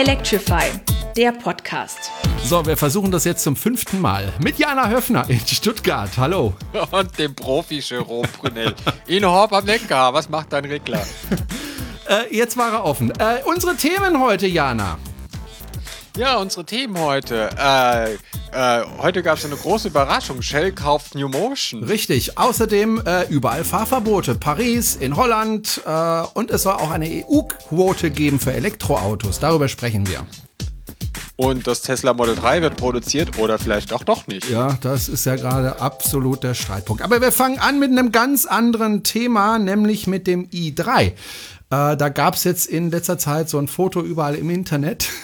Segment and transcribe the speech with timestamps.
[0.00, 0.62] Electrify,
[1.14, 2.10] der Podcast.
[2.42, 6.08] So, wir versuchen das jetzt zum fünften Mal mit Jana Höfner in Stuttgart.
[6.16, 6.54] Hallo.
[6.90, 8.74] Und dem Profi Jerome Brunel.
[9.08, 10.14] In Horb am Lenker.
[10.14, 11.06] Was macht dein Regler?
[12.08, 13.10] äh, jetzt war er offen.
[13.18, 14.96] Äh, unsere Themen heute, Jana.
[16.20, 17.48] Ja, unsere Themen heute.
[17.58, 18.12] Äh,
[18.52, 20.42] äh, heute gab es eine große Überraschung.
[20.42, 21.82] Shell kauft New Motion.
[21.82, 22.36] Richtig.
[22.36, 24.34] Außerdem äh, überall Fahrverbote.
[24.34, 29.40] Paris, in Holland äh, und es soll auch eine EU-Quote geben für Elektroautos.
[29.40, 30.26] Darüber sprechen wir.
[31.36, 34.50] Und das Tesla Model 3 wird produziert oder vielleicht auch doch nicht.
[34.50, 37.00] Ja, das ist ja gerade absolut der Streitpunkt.
[37.00, 41.00] Aber wir fangen an mit einem ganz anderen Thema, nämlich mit dem i3.
[41.06, 41.12] Äh,
[41.70, 45.08] da gab es jetzt in letzter Zeit so ein Foto überall im Internet.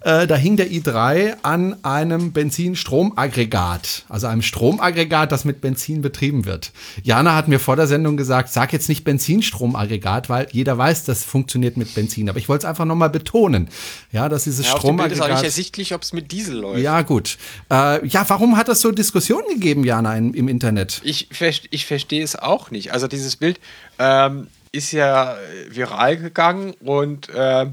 [0.00, 6.44] Äh, da hing der i3 an einem Benzinstromaggregat, also einem Stromaggregat, das mit Benzin betrieben
[6.44, 6.72] wird.
[7.02, 11.24] Jana hat mir vor der Sendung gesagt, sag jetzt nicht Benzinstromaggregat, weil jeder weiß, das
[11.24, 12.28] funktioniert mit Benzin.
[12.28, 13.68] Aber ich wollte es einfach nochmal betonen,
[14.10, 15.12] ja, dass dieses ja, Stromaggregat.
[15.12, 16.80] Ist auch nicht ersichtlich, ob es mit Diesel läuft.
[16.80, 17.38] Ja, gut.
[17.70, 21.00] Äh, ja, warum hat das so Diskussionen gegeben, Jana, in, im Internet?
[21.04, 21.28] Ich,
[21.70, 22.92] ich verstehe es auch nicht.
[22.92, 23.60] Also dieses Bild
[23.98, 25.36] ähm, ist ja
[25.70, 27.66] viral gegangen und äh,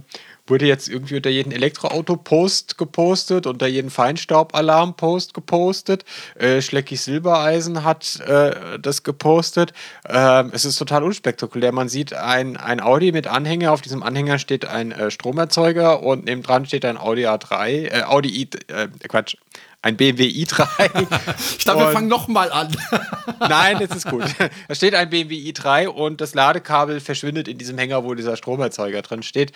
[0.49, 6.05] wurde jetzt irgendwie unter jeden Elektroauto-Post gepostet, unter jeden Feinstaubalarm-Post gepostet.
[6.35, 9.73] Äh, Schlecki Silbereisen hat äh, das gepostet.
[10.07, 11.71] Ähm, es ist total unspektakulär.
[11.71, 13.71] Man sieht ein, ein Audi mit Anhänger.
[13.71, 18.29] Auf diesem Anhänger steht ein äh, Stromerzeuger und nebendran steht ein Audi A3, äh, Audi
[18.29, 19.35] i, äh, Quatsch,
[19.81, 21.07] ein BMW i3.
[21.57, 22.75] ich glaube, wir fangen nochmal an.
[23.39, 24.23] Nein, das ist gut.
[24.67, 29.01] Da steht ein BMW i3 und das Ladekabel verschwindet in diesem Hänger, wo dieser Stromerzeuger
[29.01, 29.53] drin steht.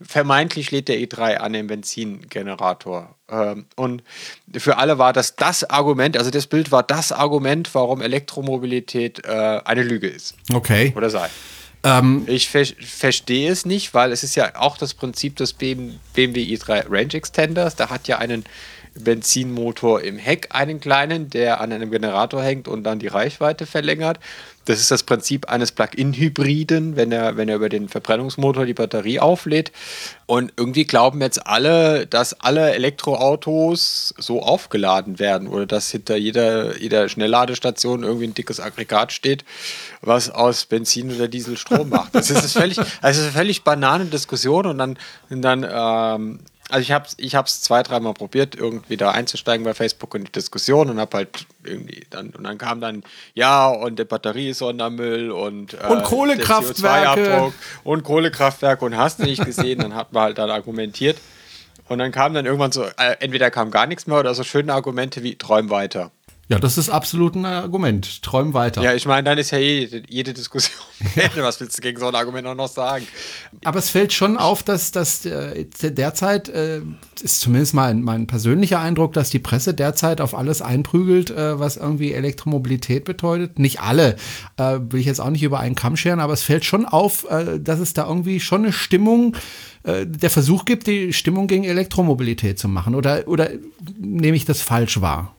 [0.00, 3.14] Vermeintlich lädt der i3 an den Benzingenerator.
[3.28, 4.02] Ähm, und
[4.56, 9.60] für alle war das das Argument, also das Bild war das Argument, warum Elektromobilität äh,
[9.64, 10.34] eine Lüge ist.
[10.54, 10.94] Okay.
[10.96, 11.28] Oder sei.
[11.86, 15.98] Ähm, ich ver verstehe es nicht, weil es ist ja auch das Prinzip des BMW
[16.16, 17.76] i3 Range Extenders.
[17.76, 18.44] Da hat ja einen
[18.98, 24.18] Benzinmotor im Heck, einen kleinen, der an einem Generator hängt und dann die Reichweite verlängert.
[24.66, 29.20] Das ist das Prinzip eines Plug-in-Hybriden, wenn er, wenn er über den Verbrennungsmotor die Batterie
[29.20, 29.70] auflädt.
[30.26, 36.76] Und irgendwie glauben jetzt alle, dass alle Elektroautos so aufgeladen werden oder dass hinter jeder,
[36.78, 39.44] jeder Schnellladestation irgendwie ein dickes Aggregat steht,
[40.00, 42.16] was aus Benzin oder Diesel Strom macht.
[42.16, 44.98] Das ist, völlig, das ist eine völlig banane Diskussion und dann,
[45.30, 49.64] und dann ähm, also ich habe es ich hab's zwei, dreimal probiert, irgendwie da einzusteigen
[49.64, 53.04] bei Facebook in die Diskussion und habe halt irgendwie dann, und dann kam dann,
[53.34, 57.52] ja, und die Batterie ist Sondermüll und, äh, und Kohlekraftwerke.
[57.84, 61.18] Und Kohlekraftwerke und hast du nicht gesehen, dann hat man halt dann argumentiert.
[61.88, 64.74] Und dann kam dann irgendwann so, äh, entweder kam gar nichts mehr oder so schöne
[64.74, 66.10] Argumente wie träum weiter.
[66.48, 68.22] Ja, das ist absolut ein Argument.
[68.22, 68.80] Träum weiter.
[68.80, 70.76] Ja, ich meine, dann ist ja jede, jede Diskussion.
[71.36, 73.04] Was willst du gegen so ein Argument auch noch sagen?
[73.64, 76.82] Aber es fällt schon auf, dass, dass äh, derzeit, äh,
[77.20, 81.76] ist zumindest mein, mein persönlicher Eindruck, dass die Presse derzeit auf alles einprügelt, äh, was
[81.76, 83.58] irgendwie Elektromobilität bedeutet.
[83.58, 84.14] Nicht alle,
[84.56, 87.28] äh, will ich jetzt auch nicht über einen Kamm scheren, aber es fällt schon auf,
[87.28, 89.36] äh, dass es da irgendwie schon eine Stimmung
[89.82, 92.94] äh, der Versuch gibt, die Stimmung gegen Elektromobilität zu machen.
[92.94, 93.50] Oder, oder
[93.98, 95.35] nehme ich das falsch wahr?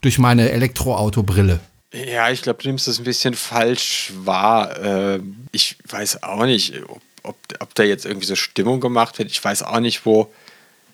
[0.00, 1.60] Durch meine Elektroautobrille.
[1.92, 4.80] Ja, ich glaube, du nimmst das ein bisschen falsch wahr.
[4.80, 9.30] Ähm, ich weiß auch nicht, ob, ob, ob, da jetzt irgendwie so Stimmung gemacht wird.
[9.30, 10.32] Ich weiß auch nicht, wo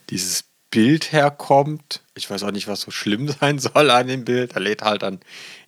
[0.08, 2.02] dieses Bild herkommt.
[2.14, 4.52] Ich weiß auch nicht, was so schlimm sein soll an dem Bild.
[4.52, 5.20] Er lädt halt an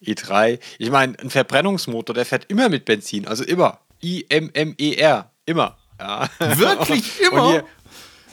[0.05, 0.59] E3.
[0.79, 3.81] Ich meine, ein Verbrennungsmotor, der fährt immer mit Benzin, also immer.
[4.03, 5.77] I-M-M-E-R, immer.
[6.01, 6.31] Ja.
[6.39, 7.51] Wirklich immer?
[7.51, 7.65] Hier,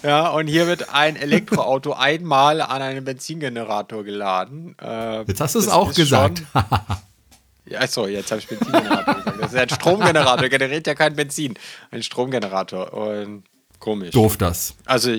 [0.05, 4.75] ja, und hier wird ein Elektroauto einmal an einen Benzingenerator geladen.
[4.79, 6.43] Äh, jetzt hast du es auch gesagt.
[7.65, 9.41] ja, achso, jetzt habe ich Benzingenerator gesagt.
[9.41, 11.55] Das ist ein Stromgenerator, generiert ja kein Benzin.
[11.89, 12.93] Ein Stromgenerator.
[12.93, 13.45] Und
[13.79, 14.11] komisch.
[14.11, 14.75] Doof das.
[14.85, 15.11] Also,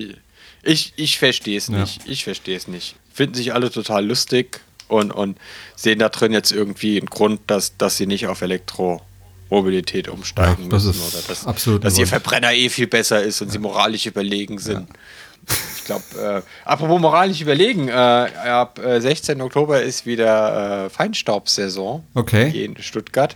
[0.63, 2.05] ich, ich verstehe es nicht.
[2.05, 2.11] Ja.
[2.11, 2.95] Ich verstehe es nicht.
[3.13, 5.37] Finden sich alle total lustig und, und
[5.75, 9.01] sehen da drin jetzt irgendwie einen Grund, dass, dass sie nicht auf Elektro
[9.49, 13.21] Mobilität umsteigen ja, das müssen ist oder dass, absolut dass ihr Verbrenner eh viel besser
[13.23, 13.53] ist und ja.
[13.53, 14.89] sie moralisch überlegen sind.
[14.89, 14.95] Ja.
[15.77, 19.41] Ich glaube, äh, apropos moralisch überlegen, äh, ab äh, 16.
[19.41, 22.51] Oktober ist wieder äh, Feinstaubsaison okay.
[22.51, 23.35] hier in Stuttgart.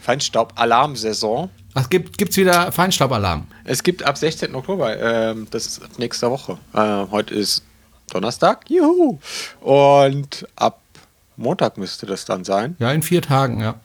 [0.00, 1.50] Feinstaubalarmsaison.
[1.74, 3.46] Ach, gibt es wieder Feinstaubalarm?
[3.64, 4.54] Es gibt ab 16.
[4.54, 6.58] Oktober, ähm, das ist ab nächster Woche.
[6.72, 7.62] Äh, heute ist
[8.10, 9.18] Donnerstag, juhu.
[9.60, 10.80] Und ab
[11.36, 12.76] Montag müsste das dann sein.
[12.78, 13.80] Ja, in vier Tagen, ja.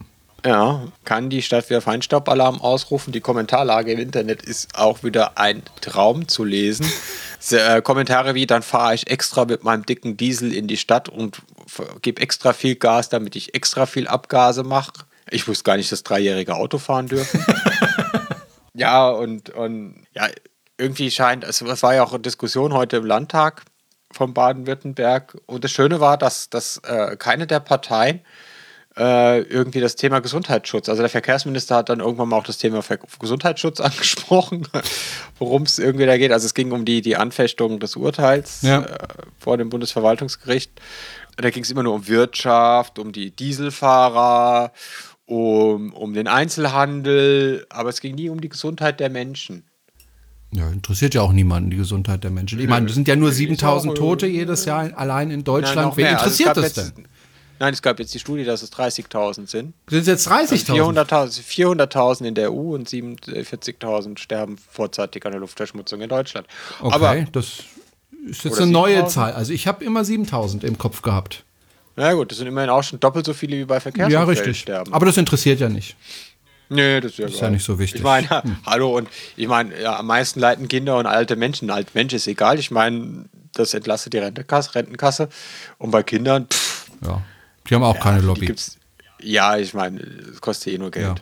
[0.46, 3.12] Ja, kann die Stadt wieder Feinstaubalarm ausrufen.
[3.12, 6.86] Die Kommentarlage im Internet ist auch wieder ein Traum zu lesen.
[7.52, 11.42] äh, Kommentare wie, dann fahre ich extra mit meinem dicken Diesel in die Stadt und
[12.04, 14.92] gebe extra viel Gas, damit ich extra viel Abgase mache.
[15.32, 17.44] Ich wusste gar nicht, dass dreijährige Auto fahren dürfen.
[18.76, 20.28] ja, und, und ja,
[20.78, 23.64] irgendwie scheint, also es war ja auch eine Diskussion heute im Landtag
[24.12, 25.40] von Baden-Württemberg.
[25.48, 28.22] Und das Schöne war, dass, dass äh, keine der Parteien
[28.98, 32.82] äh, irgendwie das Thema Gesundheitsschutz, also der Verkehrsminister hat dann irgendwann mal auch das Thema
[32.82, 34.68] Ver Gesundheitsschutz angesprochen,
[35.38, 36.32] worum es irgendwie da geht.
[36.32, 38.82] Also es ging um die, die Anfechtung des Urteils ja.
[38.82, 39.08] äh,
[39.40, 40.72] vor dem Bundesverwaltungsgericht.
[41.38, 44.72] Da ging es immer nur um Wirtschaft, um die Dieselfahrer,
[45.26, 49.66] um, um den Einzelhandel, aber es ging nie um die Gesundheit der Menschen.
[50.52, 52.60] Ja, interessiert ja auch niemanden die Gesundheit der Menschen.
[52.60, 55.90] Ich meine, es sind ja nur 7000 Tote jedes Jahr allein in Deutschland.
[55.90, 57.08] Nein, Wen also interessiert also das denn?
[57.60, 59.74] Nein, es gab jetzt die Studie, dass es 30.000 sind.
[59.88, 61.06] Sind es jetzt 30.000?
[61.08, 66.48] 400.000 400 in der EU und 47.000 sterben vorzeitig an der Luftverschmutzung in Deutschland.
[66.82, 67.64] Okay, Aber, das
[68.28, 69.34] ist jetzt eine neue Zahl.
[69.34, 71.44] Also ich habe immer 7.000 im Kopf gehabt.
[71.96, 74.60] Na gut, das sind immerhin auch schon doppelt so viele wie bei Verkehrsunfällen Ja, richtig.
[74.60, 74.94] Sterben.
[74.94, 75.96] Aber das interessiert ja nicht.
[76.68, 78.02] Nee, das ist ja, ist ja nicht so wichtig.
[78.02, 78.58] Ich meine, hm.
[78.66, 79.08] hallo, und
[79.38, 81.70] ich meine, ja, am meisten leiden Kinder und alte Menschen.
[81.70, 82.60] Alt Mensch ist egal.
[82.60, 85.30] Ich meine, das entlastet die Rentenkasse, Rentenkasse.
[85.78, 87.22] Und bei Kindern, pff, Ja,
[87.70, 88.54] die haben auch ja, keine Lobby.
[89.22, 91.06] Ja, ich meine, es kostet eh nur Geld.
[91.06, 91.16] Ja.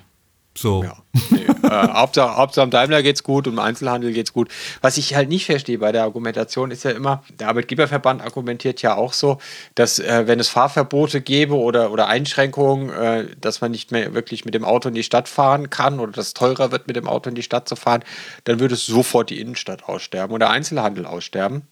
[0.55, 0.83] So.
[0.83, 0.97] Ja,
[1.31, 1.45] nee.
[1.45, 4.49] äh, Hauptsache, Hauptsache am Daimler geht's gut und im Einzelhandel geht's gut.
[4.81, 8.95] Was ich halt nicht verstehe bei der Argumentation ist ja immer, der Arbeitgeberverband argumentiert ja
[8.95, 9.39] auch so,
[9.73, 14.45] dass äh, wenn es Fahrverbote gäbe oder, oder Einschränkungen, äh, dass man nicht mehr wirklich
[14.45, 17.07] mit dem Auto in die Stadt fahren kann oder dass es teurer wird, mit dem
[17.07, 18.03] Auto in die Stadt zu fahren,
[18.43, 21.63] dann würde es sofort die Innenstadt aussterben oder Einzelhandel aussterben.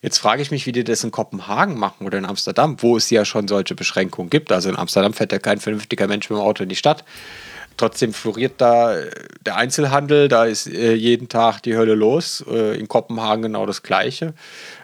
[0.00, 3.10] Jetzt frage ich mich, wie die das in Kopenhagen machen oder in Amsterdam, wo es
[3.10, 4.52] ja schon solche Beschränkungen gibt.
[4.52, 7.04] Also in Amsterdam fährt ja kein vernünftiger Mensch mit dem Auto in die Stadt.
[7.82, 9.10] Trotzdem floriert da äh,
[9.44, 12.44] der Einzelhandel, da ist äh, jeden Tag die Hölle los.
[12.48, 14.34] Äh, in Kopenhagen genau das Gleiche.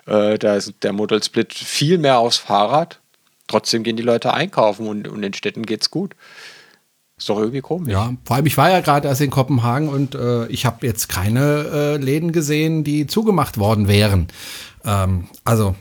[0.07, 2.99] Äh, da ist der Model Split viel mehr aufs Fahrrad.
[3.47, 6.17] Trotzdem gehen die Leute einkaufen und, und in Städten geht's gut.
[7.17, 7.93] Ist doch irgendwie komisch.
[7.93, 11.09] Ja, vor allem ich war ja gerade erst in Kopenhagen und äh, ich habe jetzt
[11.09, 14.27] keine äh, Läden gesehen, die zugemacht worden wären.
[14.85, 15.77] Ähm, also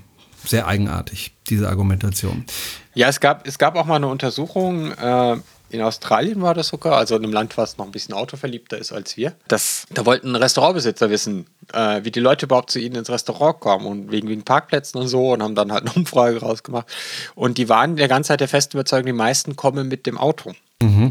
[0.46, 2.46] sehr eigenartig, diese Argumentation.
[2.94, 5.38] Ja, es gab, es gab auch mal eine Untersuchung, äh,
[5.70, 8.92] in Australien war das sogar, also in einem Land, was noch ein bisschen autoverliebter ist
[8.92, 9.34] als wir.
[9.48, 13.86] Das, da wollten Restaurantbesitzer wissen, äh, wie die Leute überhaupt zu ihnen ins Restaurant kommen
[13.86, 16.88] und wegen, wegen Parkplätzen und so und haben dann halt eine Umfrage rausgemacht.
[17.36, 20.54] Und die waren der ganze Zeit der festen Überzeugung, die meisten kommen mit dem Auto.
[20.82, 21.10] Mhm.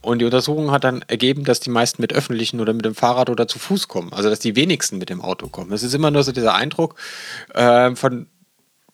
[0.00, 3.30] Und die Untersuchung hat dann ergeben, dass die meisten mit öffentlichen oder mit dem Fahrrad
[3.30, 4.12] oder zu Fuß kommen.
[4.12, 5.72] Also dass die wenigsten mit dem Auto kommen.
[5.72, 6.94] Es ist immer nur so dieser Eindruck
[7.54, 8.26] äh, von,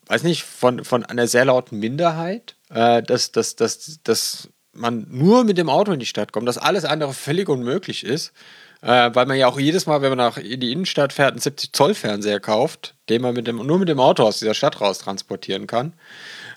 [0.06, 5.44] weiß nicht, von, von einer sehr lauten Minderheit, äh, dass, dass, dass, dass man nur
[5.44, 8.32] mit dem Auto in die Stadt kommt, dass alles andere völlig unmöglich ist,
[8.82, 11.41] äh, weil man ja auch jedes Mal, wenn man nach in die Innenstadt fährt, einen
[11.41, 14.81] 70 Zoll Fernseher kauft, den man mit dem, nur mit dem Auto aus dieser Stadt
[14.81, 15.94] raus transportieren kann.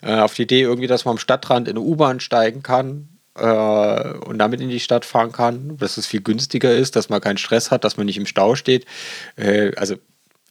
[0.02, 4.14] Äh, auf die Idee irgendwie, dass man am Stadtrand in eine U-Bahn steigen kann äh,
[4.26, 7.38] und damit in die Stadt fahren kann, dass es viel günstiger ist, dass man keinen
[7.38, 8.86] Stress hat, dass man nicht im Stau steht.
[9.38, 9.96] Äh, also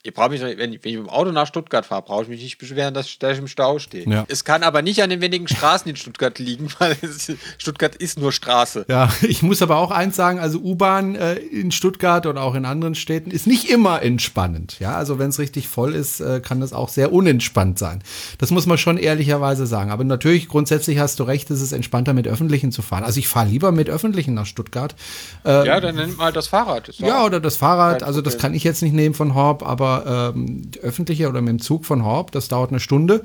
[0.07, 2.29] ich brauche mich, wenn ich, wenn ich mit dem Auto nach Stuttgart fahre, brauche ich
[2.29, 4.07] mich nicht beschweren, dass ich, im Stau stehe.
[4.07, 4.25] Ja.
[4.29, 8.17] Es kann aber nicht an den wenigen Straßen in Stuttgart liegen, weil es, Stuttgart ist
[8.17, 8.85] nur Straße.
[8.87, 12.63] Ja, ich muss aber auch eins sagen, also U-Bahn äh, in Stuttgart und auch in
[12.63, 14.79] anderen Städten ist nicht immer entspannend.
[14.79, 18.01] Ja, also wenn es richtig voll ist, äh, kann das auch sehr unentspannt sein.
[18.37, 19.91] Das muss man schon ehrlicherweise sagen.
[19.91, 23.03] Aber natürlich, grundsätzlich hast du recht, es ist entspannter mit Öffentlichen zu fahren.
[23.03, 24.95] Also ich fahre lieber mit Öffentlichen nach Stuttgart.
[25.43, 26.87] Äh, ja, dann nimm mal das Fahrrad.
[26.97, 28.03] Ja, oder das Fahrrad.
[28.03, 31.61] Also das kann ich jetzt nicht nehmen von Horb, aber ähm, öffentliche oder mit dem
[31.61, 33.23] Zug von Horb, das dauert eine Stunde.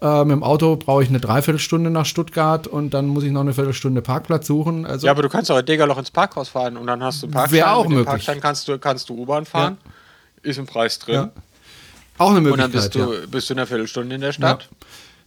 [0.00, 3.42] Äh, mit dem Auto brauche ich eine Dreiviertelstunde nach Stuttgart und dann muss ich noch
[3.42, 4.84] eine Viertelstunde Parkplatz suchen.
[4.84, 7.26] Also ja, aber du kannst auch in Degerloch ins Parkhaus fahren und dann hast du
[7.26, 7.58] einen Parkschein.
[7.58, 8.06] Wäre auch möglich.
[8.06, 9.78] Parkschein kannst du, kannst du U-Bahn fahren.
[9.84, 10.50] Ja.
[10.50, 11.14] Ist im Preis drin.
[11.14, 11.30] Ja.
[12.18, 12.66] Auch eine Möglichkeit.
[12.66, 13.26] Und dann bist du, ja.
[13.30, 14.62] bist du in einer Viertelstunde in der Stadt.
[14.62, 14.76] Ja.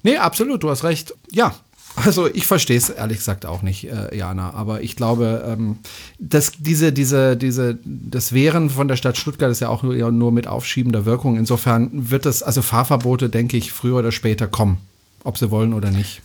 [0.03, 1.15] Nee, absolut, du hast recht.
[1.31, 1.55] Ja,
[1.95, 5.77] also ich verstehe es ehrlich gesagt auch nicht, äh, Jana, aber ich glaube, ähm,
[6.19, 10.11] dass diese, diese, diese, das Wehren von der Stadt Stuttgart ist ja auch nur, ja,
[10.11, 11.37] nur mit aufschiebender Wirkung.
[11.37, 14.77] Insofern wird es, also Fahrverbote, denke ich, früher oder später kommen,
[15.23, 16.21] ob sie wollen oder nicht.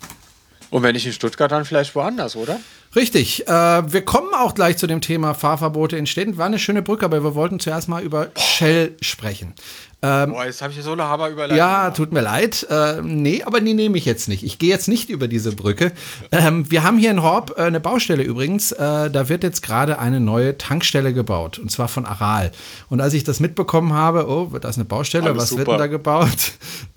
[0.70, 2.60] Und wenn nicht in Stuttgart, dann vielleicht woanders, oder?
[2.96, 3.46] Richtig.
[3.46, 6.38] Äh, wir kommen auch gleich zu dem Thema Fahrverbote in Städten.
[6.38, 9.54] War eine schöne Brücke, aber wir wollten zuerst mal über Shell sprechen.
[10.02, 11.58] Ähm, Boah, jetzt habe ich so eine Hammer überleitet.
[11.58, 12.66] Ja, tut mir leid.
[12.68, 14.42] Äh, nee, aber die nehme ich jetzt nicht.
[14.42, 15.92] Ich gehe jetzt nicht über diese Brücke.
[16.32, 18.72] Ähm, wir haben hier in Horb äh, eine Baustelle übrigens.
[18.72, 21.58] Äh, da wird jetzt gerade eine neue Tankstelle gebaut.
[21.58, 22.50] Und zwar von Aral.
[22.88, 25.60] Und als ich das mitbekommen habe, oh, da ist eine Baustelle, Alles was super.
[25.60, 26.52] wird denn da gebaut?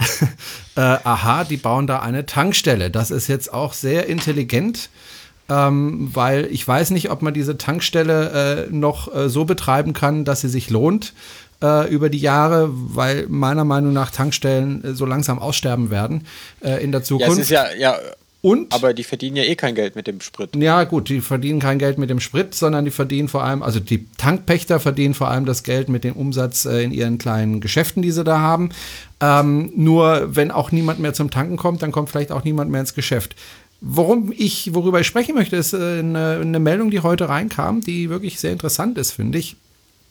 [0.76, 2.90] äh, aha, die bauen da eine Tankstelle.
[2.90, 4.90] Das ist jetzt auch sehr intelligent.
[5.54, 10.26] Ähm, weil ich weiß nicht, ob man diese Tankstelle äh, noch äh, so betreiben kann,
[10.26, 11.14] dass sie sich lohnt
[11.62, 16.26] äh, über die Jahre, weil meiner Meinung nach Tankstellen äh, so langsam aussterben werden
[16.62, 17.50] äh, in der Zukunft.
[17.50, 18.00] Ja, ist ja, ja
[18.42, 20.56] Und, aber die verdienen ja eh kein Geld mit dem Sprit.
[20.56, 23.80] Ja, gut, die verdienen kein Geld mit dem Sprit, sondern die verdienen vor allem, also
[23.80, 28.12] die Tankpächter verdienen vor allem das Geld mit dem Umsatz in ihren kleinen Geschäften, die
[28.12, 28.70] sie da haben.
[29.22, 32.82] Ähm, nur wenn auch niemand mehr zum Tanken kommt, dann kommt vielleicht auch niemand mehr
[32.82, 33.36] ins Geschäft.
[33.86, 38.10] Worum ich, worüber ich sprechen möchte, ist äh, eine, eine Meldung, die heute reinkam, die
[38.10, 39.58] wirklich sehr interessant ist, finde ich.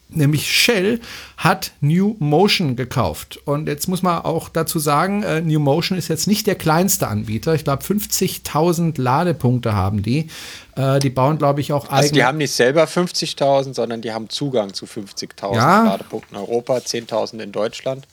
[0.09, 0.99] Nämlich Shell
[1.37, 3.39] hat New Motion gekauft.
[3.45, 7.07] Und jetzt muss man auch dazu sagen, äh, New Motion ist jetzt nicht der kleinste
[7.07, 7.55] Anbieter.
[7.55, 10.27] Ich glaube, 50.000 Ladepunkte haben die.
[10.75, 11.97] Äh, die bauen, glaube ich, auch eigene.
[11.97, 15.83] Also die haben nicht selber 50.000, sondern die haben Zugang zu 50.000 ja.
[15.85, 18.05] Ladepunkten in Europa, 10.000 in Deutschland.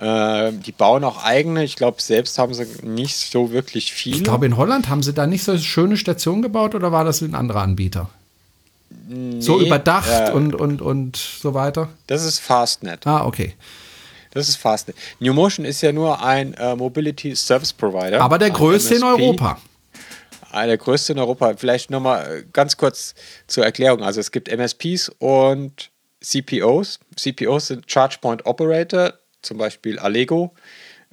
[0.00, 1.62] Äh, die bauen auch eigene.
[1.62, 4.16] Ich glaube, selbst haben sie nicht so wirklich viele.
[4.16, 7.20] Ich glaube, in Holland haben sie da nicht so schöne Stationen gebaut oder war das
[7.20, 8.10] ein anderer Anbieter?
[9.08, 11.88] Nee, so überdacht äh, und, und, und so weiter?
[12.06, 13.06] Das ist Fastnet.
[13.06, 13.54] Ah, okay.
[14.32, 14.96] Das ist Fastnet.
[15.20, 18.20] New Motion ist ja nur ein äh, Mobility Service Provider.
[18.20, 19.58] Aber der größte in Europa.
[20.50, 21.54] Ah, der größte in Europa.
[21.56, 23.14] Vielleicht nochmal äh, ganz kurz
[23.46, 24.02] zur Erklärung.
[24.02, 26.98] Also es gibt MSPs und CPOs.
[27.16, 29.12] CPOs sind Charge Point Operator,
[29.44, 30.52] zum Beispiel Allego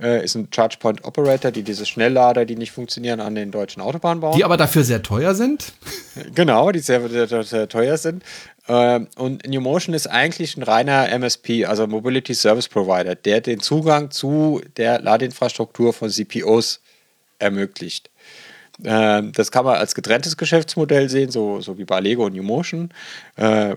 [0.01, 3.81] äh, ist ein Charge Point Operator, die diese Schnelllader, die nicht funktionieren, an den deutschen
[3.81, 4.35] Autobahnen bauen.
[4.35, 5.73] Die aber dafür sehr teuer sind.
[6.35, 8.23] Genau, die sehr, sehr, sehr teuer sind.
[8.67, 13.61] Ähm, und New Motion ist eigentlich ein reiner MSP, also Mobility Service Provider, der den
[13.61, 16.81] Zugang zu der Ladeinfrastruktur von CPOs
[17.39, 18.09] ermöglicht.
[18.83, 22.43] Ähm, das kann man als getrenntes Geschäftsmodell sehen, so, so wie bei Lego und New
[22.43, 22.89] Motion.
[23.37, 23.75] Äh,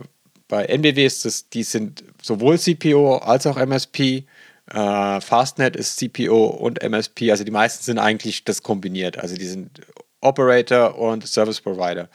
[0.49, 4.25] bei NBW ist das, die sind sowohl CPO als auch MSP.
[4.71, 9.19] Äh, Fastnet ist CPO und MSP, also die meisten sind eigentlich das kombiniert.
[9.19, 9.81] Also die sind
[10.21, 12.09] Operator und Service Provider.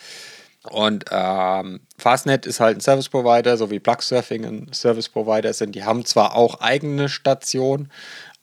[0.63, 5.73] Und ähm, Fastnet ist halt ein Service Provider, so wie Plugsurfing ein Service Provider sind.
[5.73, 7.91] Die haben zwar auch eigene Stationen,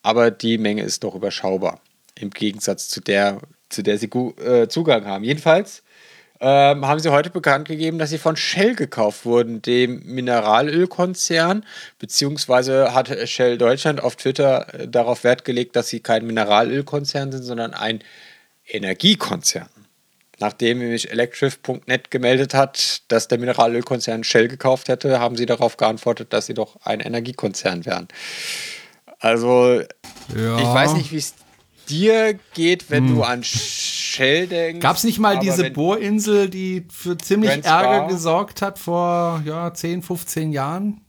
[0.03, 1.81] aber die Menge ist doch überschaubar.
[2.19, 5.25] Im Gegensatz zu der, zu der sie äh, Zugang haben.
[5.25, 5.83] Jedenfalls
[6.41, 11.65] ähm, haben sie heute bekannt gegeben, dass sie von Shell gekauft wurden, dem Mineralölkonzern,
[11.99, 17.43] beziehungsweise hat Shell Deutschland auf Twitter äh, darauf Wert gelegt, dass sie kein Mineralölkonzern sind,
[17.43, 18.01] sondern ein
[18.67, 19.69] Energiekonzern.
[20.39, 26.35] Nachdem nämlich Electrif.net gemeldet hat, dass der Mineralölkonzern Shell gekauft hätte, haben sie darauf geantwortet,
[26.35, 28.09] dass sie doch ein Energiekonzern wären.
[29.19, 29.81] Also,
[30.37, 30.59] ja.
[30.59, 31.35] ich weiß nicht, wie es
[31.89, 33.15] dir geht, wenn hm.
[33.15, 34.81] du an Shell denkst.
[34.81, 38.09] Gab es nicht mal diese Bohrinsel, die für ziemlich Brent Ärger Spa.
[38.09, 41.01] gesorgt hat vor ja, 10, 15 Jahren?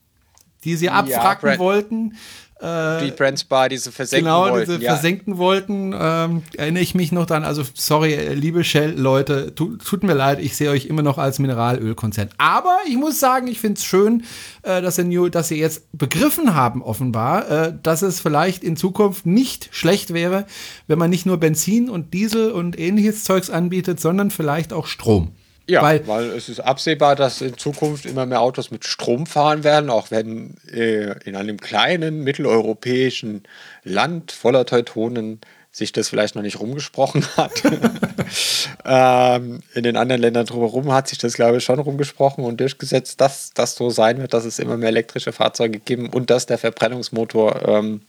[0.64, 2.18] Die sie abfracken ja, wollten.
[2.60, 4.66] Äh, die Brent Spa, diese versenken genau, wollten.
[4.66, 4.94] Genau, diese ja.
[4.94, 7.44] versenken wollten, ähm, erinnere ich mich noch dran.
[7.44, 12.30] Also, sorry, liebe Shell-Leute, tu, tut mir leid, ich sehe euch immer noch als Mineralölkonzern.
[12.38, 14.24] Aber ich muss sagen, ich finde es schön,
[14.64, 19.26] äh, dass, sie, dass sie jetzt begriffen haben, offenbar, äh, dass es vielleicht in Zukunft
[19.26, 20.46] nicht schlecht wäre,
[20.88, 25.32] wenn man nicht nur Benzin und Diesel und ähnliches Zeugs anbietet, sondern vielleicht auch Strom.
[25.70, 29.66] Ja, weil, weil, es ist absehbar, dass in Zukunft immer mehr Autos mit Strom fahren
[29.66, 33.44] werden, auch wenn äh, in einem kleinen mitteleuropäischen
[33.84, 35.42] Land voller Teutonen
[35.78, 37.52] sich das vielleicht noch nicht rumgesprochen hat.
[38.86, 43.22] ähm, in den anderen Ländern drumherum hat sich das, glaube ich, schon rumgesprochen und durchgesetzt,
[43.22, 46.58] dass das so sein wird, dass es immer mehr elektrische Fahrzeuge geben und dass der
[46.58, 48.02] Verbrennungsmotor ähm,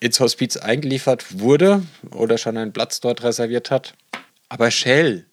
[0.00, 3.94] ins Hospiz eingeliefert wurde oder schon einen Platz dort reserviert hat.
[4.48, 5.26] Aber Shell,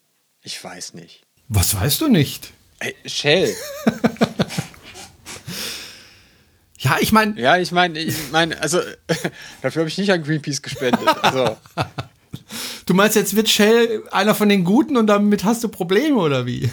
[0.43, 1.25] ich weiß nicht.
[1.47, 2.53] Was weißt du nicht?
[2.79, 3.53] Hey, Shell.
[6.79, 7.39] ja, ich meine.
[7.39, 8.79] Ja, ich meine, ich meine, also
[9.61, 11.07] dafür habe ich nicht an Greenpeace gespendet.
[11.21, 11.57] Also.
[12.85, 16.47] Du meinst, jetzt wird Shell einer von den Guten und damit hast du Probleme oder
[16.47, 16.71] wie?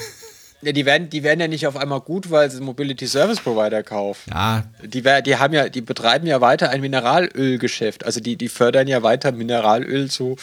[0.63, 3.83] Ja, die werden, die werden ja nicht auf einmal gut, weil sie Mobility Service Provider
[3.83, 4.31] kaufen.
[4.31, 4.65] Ja.
[4.83, 8.05] Die, die haben ja, die betreiben ja weiter ein Mineralölgeschäft.
[8.05, 10.37] Also die, die fördern ja weiter Mineralöl zu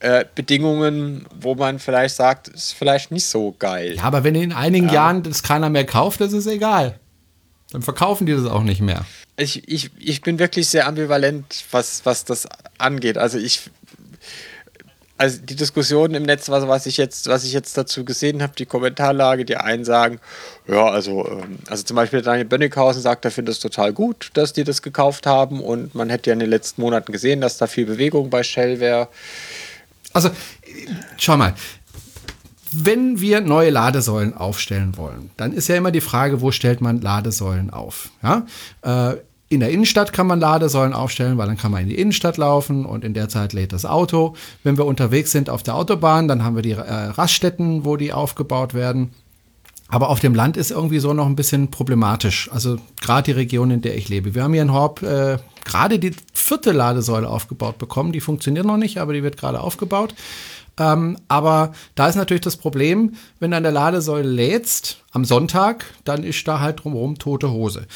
[0.00, 3.94] äh, Bedingungen, wo man vielleicht sagt, ist vielleicht nicht so geil.
[3.96, 4.94] Ja, aber wenn in einigen ja.
[4.94, 6.98] Jahren das keiner mehr kauft, das ist egal.
[7.70, 9.06] Dann verkaufen die das auch nicht mehr.
[9.36, 12.46] Ich, ich, ich bin wirklich sehr ambivalent, was, was das
[12.78, 13.16] angeht.
[13.16, 13.70] Also ich
[15.18, 18.54] also die Diskussion im Netz, was, was ich jetzt, was ich jetzt dazu gesehen habe,
[18.56, 20.18] die Kommentarlage, die einen sagen,
[20.66, 24.52] ja, also, ähm, also zum Beispiel Daniel Bönnighausen sagt, er findet es total gut, dass
[24.52, 27.66] die das gekauft haben und man hätte ja in den letzten Monaten gesehen, dass da
[27.66, 29.08] viel Bewegung bei Shell wäre.
[30.12, 30.30] Also,
[31.18, 31.54] schau mal,
[32.72, 37.00] wenn wir neue Ladesäulen aufstellen wollen, dann ist ja immer die Frage, wo stellt man
[37.00, 38.10] Ladesäulen auf?
[38.22, 38.46] Ja?
[38.82, 39.16] Äh,
[39.52, 42.86] in der Innenstadt kann man Ladesäulen aufstellen, weil dann kann man in die Innenstadt laufen
[42.86, 44.34] und in der Zeit lädt das Auto.
[44.62, 48.12] Wenn wir unterwegs sind auf der Autobahn, dann haben wir die äh, Raststätten, wo die
[48.12, 49.10] aufgebaut werden.
[49.88, 52.50] Aber auf dem Land ist irgendwie so noch ein bisschen problematisch.
[52.50, 54.34] Also gerade die Region, in der ich lebe.
[54.34, 58.12] Wir haben hier in Horb äh, gerade die vierte Ladesäule aufgebaut bekommen.
[58.12, 60.14] Die funktioniert noch nicht, aber die wird gerade aufgebaut.
[60.78, 65.84] Ähm, aber da ist natürlich das Problem, wenn du an der Ladesäule lädst am Sonntag,
[66.04, 67.86] dann ist da halt drumherum tote Hose.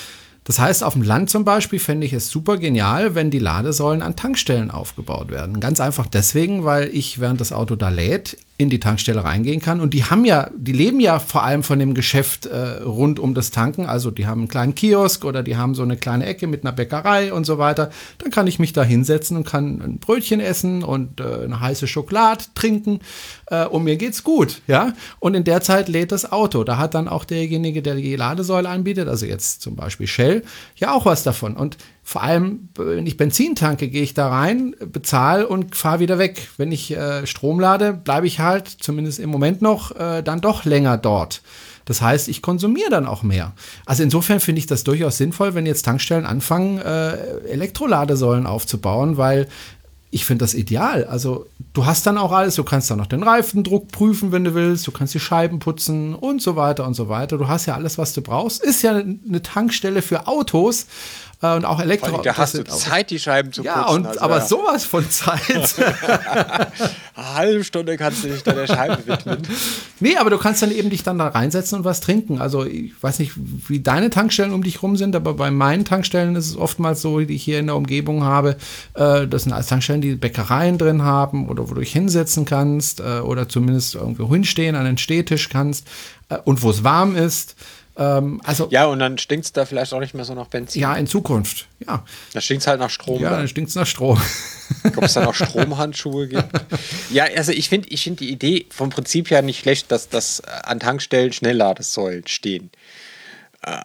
[0.47, 4.01] Das heißt, auf dem Land zum Beispiel fände ich es super genial, wenn die Ladesäulen
[4.01, 5.59] an Tankstellen aufgebaut werden.
[5.59, 9.81] Ganz einfach deswegen, weil ich, während das Auto da lädt, in die Tankstelle reingehen kann.
[9.81, 13.35] Und die haben ja, die leben ja vor allem von dem Geschäft äh, rund um
[13.35, 13.85] das Tanken.
[13.85, 16.73] Also die haben einen kleinen Kiosk oder die haben so eine kleine Ecke mit einer
[16.73, 17.91] Bäckerei und so weiter.
[18.19, 21.87] Dann kann ich mich da hinsetzen und kann ein Brötchen essen und äh, eine heiße
[21.87, 23.01] Schokolade trinken.
[23.49, 24.95] Äh, und mir geht's gut, ja.
[25.19, 26.65] Und in der Zeit lädt das Auto.
[26.65, 30.43] Da hat dann auch derjenige, der die Ladesäule anbietet, also jetzt zum Beispiel Shell,
[30.77, 31.55] ja auch was davon.
[31.57, 31.77] Und
[32.09, 36.47] vor allem, wenn ich Benzin tanke, gehe ich da rein, bezahle und fahre wieder weg.
[36.57, 40.65] Wenn ich äh, Strom lade, bleibe ich halt, zumindest im Moment noch, äh, dann doch
[40.65, 41.43] länger dort.
[41.85, 43.55] Das heißt, ich konsumiere dann auch mehr.
[43.87, 47.17] Also insofern finde ich das durchaus sinnvoll, wenn jetzt Tankstellen anfangen, äh,
[47.49, 49.49] Elektroladesäulen aufzubauen, weil
[50.11, 51.05] ich finde das ideal.
[51.05, 54.55] Also du hast dann auch alles, du kannst dann noch den Reifendruck prüfen, wenn du
[54.55, 57.37] willst, du kannst die Scheiben putzen und so weiter und so weiter.
[57.37, 58.63] Du hast ja alles, was du brauchst.
[58.63, 60.87] Ist ja eine Tankstelle für Autos
[61.41, 62.23] und auch Elektro.
[62.23, 63.97] Da hast du Zeit, die Scheiben zu ja, putzen.
[63.97, 64.47] Und, also, aber ja.
[64.47, 65.75] sowas von Zeit.
[67.15, 69.43] Eine halbe Stunde kannst du dich deiner Scheibe widmen.
[70.01, 72.41] Nee, aber du kannst dann eben dich dann da reinsetzen und was trinken.
[72.41, 73.33] Also ich weiß nicht,
[73.69, 77.21] wie deine Tankstellen um dich rum sind, aber bei meinen Tankstellen ist es oftmals so,
[77.21, 78.57] die ich hier in der Umgebung habe,
[78.95, 83.01] äh, das sind alles Tankstellen, die Bäckereien drin haben oder wo du dich hinsetzen kannst
[83.01, 85.87] äh, oder zumindest irgendwo hinstehen, an den Stehtisch kannst
[86.31, 87.57] äh, und wo es warm ist.
[87.99, 90.83] Ähm, also, ja, und dann stinkt es da vielleicht auch nicht mehr so nach Benzin.
[90.83, 92.05] Ja, in Zukunft, ja.
[92.33, 93.23] Da stinkt es halt nach Strom.
[93.23, 94.21] Ja, dann, dann stinkt es nach Strom.
[94.97, 96.49] Ob es da noch Stromhandschuhe gibt.
[97.11, 100.41] Ja, also ich finde ich find die Idee vom Prinzip her nicht schlecht, dass, dass
[100.41, 102.71] an Tankstellen Schnellladesäulen stehen.
[103.67, 103.83] Ähm,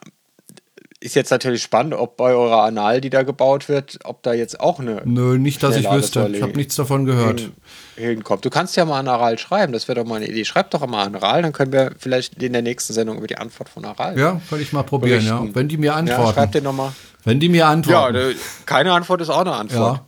[1.01, 4.60] ist jetzt natürlich spannend, ob bei eurer Anal, die da gebaut wird, ob da jetzt
[4.60, 5.01] auch eine.
[5.03, 6.29] Nö, nicht, dass ich wüsste.
[6.31, 7.39] Ich habe nichts davon gehört.
[7.39, 7.53] Hin,
[7.96, 8.46] hinkommt.
[8.46, 10.46] Du kannst ja mal an Aral schreiben, das wäre doch mal eine Idee.
[10.46, 13.38] Schreib doch mal an Aral, dann können wir vielleicht in der nächsten Sendung über die
[13.38, 14.17] Antwort von Aral.
[14.17, 15.48] Ja, kann ich mal probieren, berichten.
[15.48, 15.55] ja.
[15.55, 16.27] Wenn die mir antworten.
[16.27, 16.94] Ja, schreib dir nochmal.
[17.24, 18.16] Wenn die mir antworten.
[18.16, 18.35] Ja,
[18.68, 19.98] keine Antwort ist auch eine Antwort.
[19.98, 20.05] Ja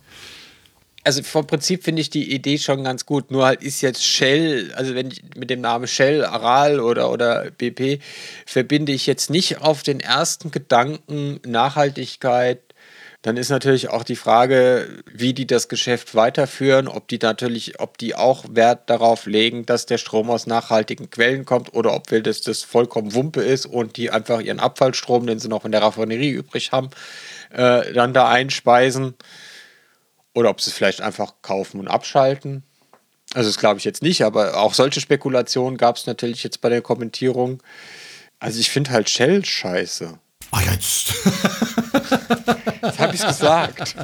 [1.04, 3.30] also vom Prinzip finde ich die Idee schon ganz gut.
[3.30, 7.50] Nur halt ist jetzt Shell, also wenn ich mit dem Namen Shell, Aral oder, oder
[7.50, 8.00] BP
[8.46, 12.60] verbinde ich jetzt nicht auf den ersten Gedanken Nachhaltigkeit.
[13.20, 17.96] Dann ist natürlich auch die Frage, wie die das Geschäft weiterführen, ob die natürlich, ob
[17.96, 22.42] die auch Wert darauf legen, dass der Strom aus nachhaltigen Quellen kommt oder ob das,
[22.42, 26.32] das vollkommen Wumpe ist und die einfach ihren Abfallstrom, den sie noch in der Raffinerie
[26.32, 26.90] übrig haben,
[27.50, 29.14] äh, dann da einspeisen.
[30.34, 32.64] Oder ob sie es vielleicht einfach kaufen und abschalten.
[33.32, 36.68] Also das glaube ich jetzt nicht, aber auch solche Spekulationen gab es natürlich jetzt bei
[36.68, 37.62] der Kommentierung.
[38.38, 40.18] Also ich finde halt Shell scheiße.
[40.50, 41.14] Ah, jetzt.
[42.82, 43.96] Jetzt habe ich es gesagt.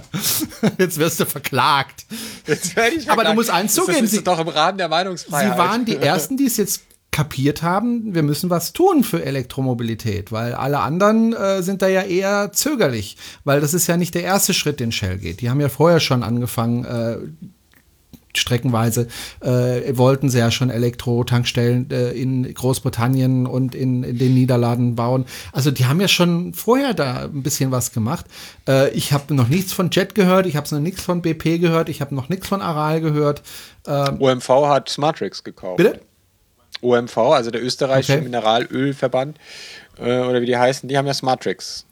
[0.78, 2.06] Jetzt wirst du verklagt.
[2.46, 3.18] Jetzt werde ich verklagt.
[3.20, 4.06] Aber du musst eins zugeben.
[4.06, 5.52] Sie doch im Rahmen der Meinungsfreiheit.
[5.52, 10.30] Sie waren die Ersten, die es jetzt kapiert haben, wir müssen was tun für Elektromobilität,
[10.30, 14.22] weil alle anderen äh, sind da ja eher zögerlich, weil das ist ja nicht der
[14.22, 15.40] erste Schritt, den Shell geht.
[15.40, 17.18] Die haben ja vorher schon angefangen, äh,
[18.36, 19.08] streckenweise
[19.40, 25.24] äh, wollten sie ja schon Elektro-Tankstellen äh, in Großbritannien und in, in, den Niederlanden bauen.
[25.52, 28.26] Also die haben ja schon vorher da ein bisschen was gemacht.
[28.68, 31.88] Äh, ich habe noch nichts von Jet gehört, ich habe noch nichts von BP gehört,
[31.88, 33.42] ich habe noch nichts von Aral gehört.
[33.86, 35.78] Ähm, OMV hat Smartrix gekauft.
[35.78, 36.00] Bitte?
[36.82, 38.22] OMV, also der österreichische okay.
[38.22, 39.38] Mineralölverband,
[39.98, 41.86] äh, oder wie die heißen, die haben ja Smartrix.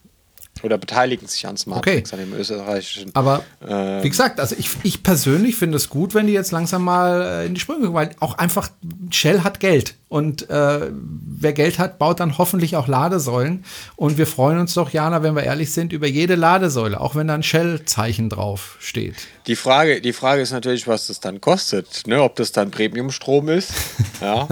[0.65, 2.23] Oder beteiligen sich an Smartrix, okay.
[2.23, 3.11] an dem österreichischen.
[3.15, 6.85] Aber ähm, wie gesagt, also ich, ich persönlich finde es gut, wenn die jetzt langsam
[6.85, 8.71] mal äh, in die Sprünge kommen, weil auch einfach
[9.11, 9.95] Shell hat Geld.
[10.09, 13.65] Und äh, wer Geld hat, baut dann hoffentlich auch Ladesäulen.
[13.97, 17.29] Und wir freuen uns doch, Jana, wenn wir ehrlich sind, über jede Ladesäule, auch wenn
[17.29, 19.17] da ein Shell-Zeichen drauf steht.
[19.47, 22.07] Die Frage, die Frage ist natürlich, was das dann kostet.
[22.07, 22.23] Ne?
[22.23, 23.73] Ob das dann Premiumstrom ist.
[24.21, 24.49] ja.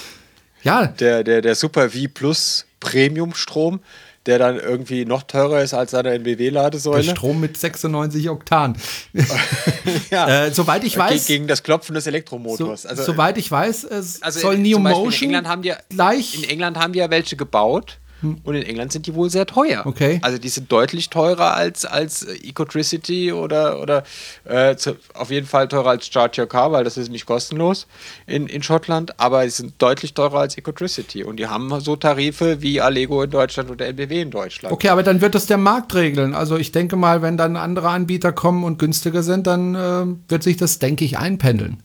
[0.62, 0.86] ja.
[0.86, 3.80] Der, der, der Super V Plus Premiumstrom
[4.26, 7.04] der dann irgendwie noch teurer ist als seine NBW-Ladesäule.
[7.04, 8.76] Strom mit 96 Oktan.
[10.10, 10.46] ja.
[10.46, 11.26] äh, soweit ich weiß.
[11.26, 12.82] Gegen das Klopfen des Elektromotors.
[12.82, 16.34] So, also, soweit ich weiß, es also soll Neo Motion in England haben die, gleich.
[16.34, 17.98] In England haben die ja welche gebaut.
[18.34, 18.40] Hm.
[18.44, 19.82] Und in England sind die wohl sehr teuer.
[19.84, 20.18] Okay.
[20.22, 24.04] Also die sind deutlich teurer als, als Ecotricity oder, oder
[24.44, 27.86] äh, zu, auf jeden Fall teurer als Charge Your Car, weil das ist nicht kostenlos
[28.26, 31.24] in, in Schottland, aber sie sind deutlich teurer als Ecotricity.
[31.24, 34.72] Und die haben so Tarife wie Allego in Deutschland oder LBW in Deutschland.
[34.72, 36.34] Okay, aber dann wird das der Markt regeln.
[36.34, 40.42] Also ich denke mal, wenn dann andere Anbieter kommen und günstiger sind, dann äh, wird
[40.42, 41.82] sich das, denke ich, einpendeln.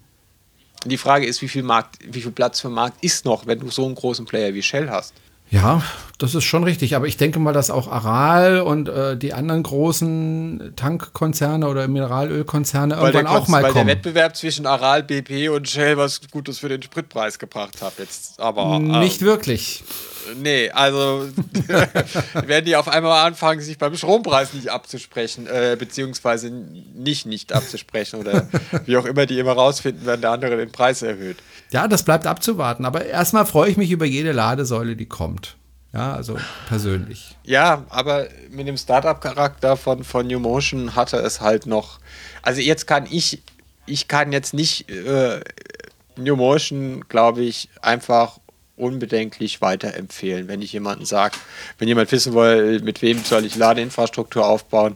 [0.85, 3.69] Die Frage ist, wie viel, Markt, wie viel Platz für Markt ist noch, wenn du
[3.69, 5.13] so einen großen Player wie Shell hast?
[5.51, 5.83] Ja,
[6.17, 6.95] das ist schon richtig.
[6.95, 12.95] Aber ich denke mal, dass auch Aral und äh, die anderen großen Tankkonzerne oder Mineralölkonzerne
[12.97, 13.87] weil irgendwann auch mal weil kommen.
[13.87, 17.93] Weil der Wettbewerb zwischen Aral, BP und Shell was Gutes für den Spritpreis gebracht hat.
[17.99, 19.83] Jetzt aber nicht ähm, wirklich.
[20.37, 21.27] Nee, also
[22.33, 28.19] werden die auf einmal anfangen, sich beim Strompreis nicht abzusprechen, äh, beziehungsweise nicht nicht abzusprechen
[28.19, 28.47] oder
[28.85, 31.37] wie auch immer die immer rausfinden, wenn der andere den Preis erhöht.
[31.71, 32.85] Ja, das bleibt abzuwarten.
[32.85, 35.55] Aber erstmal freue ich mich über jede Ladesäule, die kommt.
[35.93, 36.37] Ja, also
[36.69, 37.35] persönlich.
[37.43, 41.99] Ja, aber mit dem Startup-Charakter von, von New Motion hatte es halt noch.
[42.41, 43.41] Also jetzt kann ich,
[43.85, 45.41] ich kann jetzt nicht äh,
[46.15, 48.39] New Motion, glaube ich, einfach
[48.81, 50.47] unbedenklich weiterempfehlen.
[50.47, 51.35] Wenn ich jemanden sage,
[51.77, 54.95] wenn jemand wissen will, mit wem soll ich Ladeinfrastruktur aufbauen,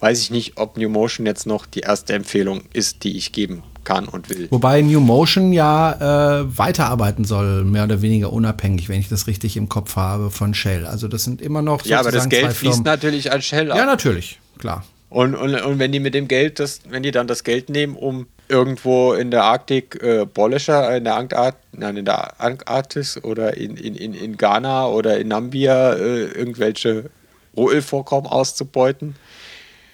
[0.00, 3.62] weiß ich nicht, ob New Motion jetzt noch die erste Empfehlung ist, die ich geben
[3.84, 4.48] kann und will.
[4.50, 9.56] Wobei New Motion ja äh, weiterarbeiten soll, mehr oder weniger unabhängig, wenn ich das richtig
[9.56, 10.86] im Kopf habe, von Shell.
[10.86, 13.78] Also das sind immer noch Ja, aber das Geld fließt natürlich an Shell ab.
[13.78, 14.84] Ja, natürlich, klar.
[15.14, 17.94] Und, und, und wenn die mit dem Geld, das, wenn die dann das Geld nehmen,
[17.94, 23.56] um irgendwo in der Arktik äh, Bollischer, in der, Antarkt, nein, in der Antarktis oder
[23.56, 27.10] in, in, in, in Ghana oder in Nambia äh, irgendwelche
[27.56, 29.14] Rohölvorkommen auszubeuten,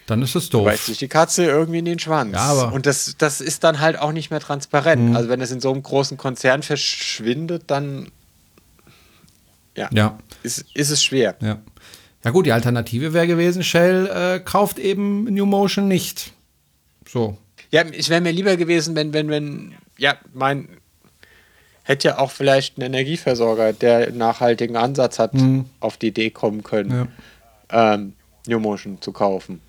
[0.07, 0.65] dann ist es doof.
[0.65, 2.33] Beißt sich die Katze irgendwie in den Schwanz.
[2.33, 5.09] Ja, und das, das ist dann halt auch nicht mehr transparent.
[5.09, 5.15] Mhm.
[5.15, 8.11] Also wenn es in so einem großen Konzern verschwindet, dann
[9.77, 10.17] ja, ja.
[10.41, 11.35] Ist, ist es schwer.
[11.41, 11.59] Ja.
[12.23, 16.33] Ja gut, die Alternative wäre gewesen, Shell äh, kauft eben New Motion nicht.
[17.07, 17.37] So.
[17.71, 20.67] Ja, es wäre mir lieber gewesen, wenn, wenn, wenn, ja, mein,
[21.83, 25.65] hätte ja auch vielleicht ein Energieversorger, der einen nachhaltigen Ansatz hat, mhm.
[25.79, 27.09] auf die Idee kommen können,
[27.71, 27.93] ja.
[27.93, 28.13] ähm,
[28.47, 29.61] New Motion zu kaufen.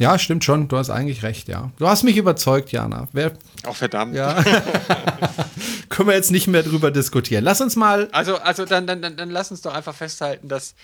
[0.00, 0.66] Ja, stimmt schon.
[0.68, 1.70] Du hast eigentlich recht, ja.
[1.78, 3.08] Du hast mich überzeugt, Jana.
[3.12, 3.32] Wer,
[3.64, 4.14] Ach, verdammt.
[4.14, 4.42] Ja.
[5.90, 7.44] Können wir jetzt nicht mehr drüber diskutieren.
[7.44, 8.08] Lass uns mal.
[8.12, 10.74] Also, also dann, dann, dann, dann lass uns doch einfach festhalten, dass.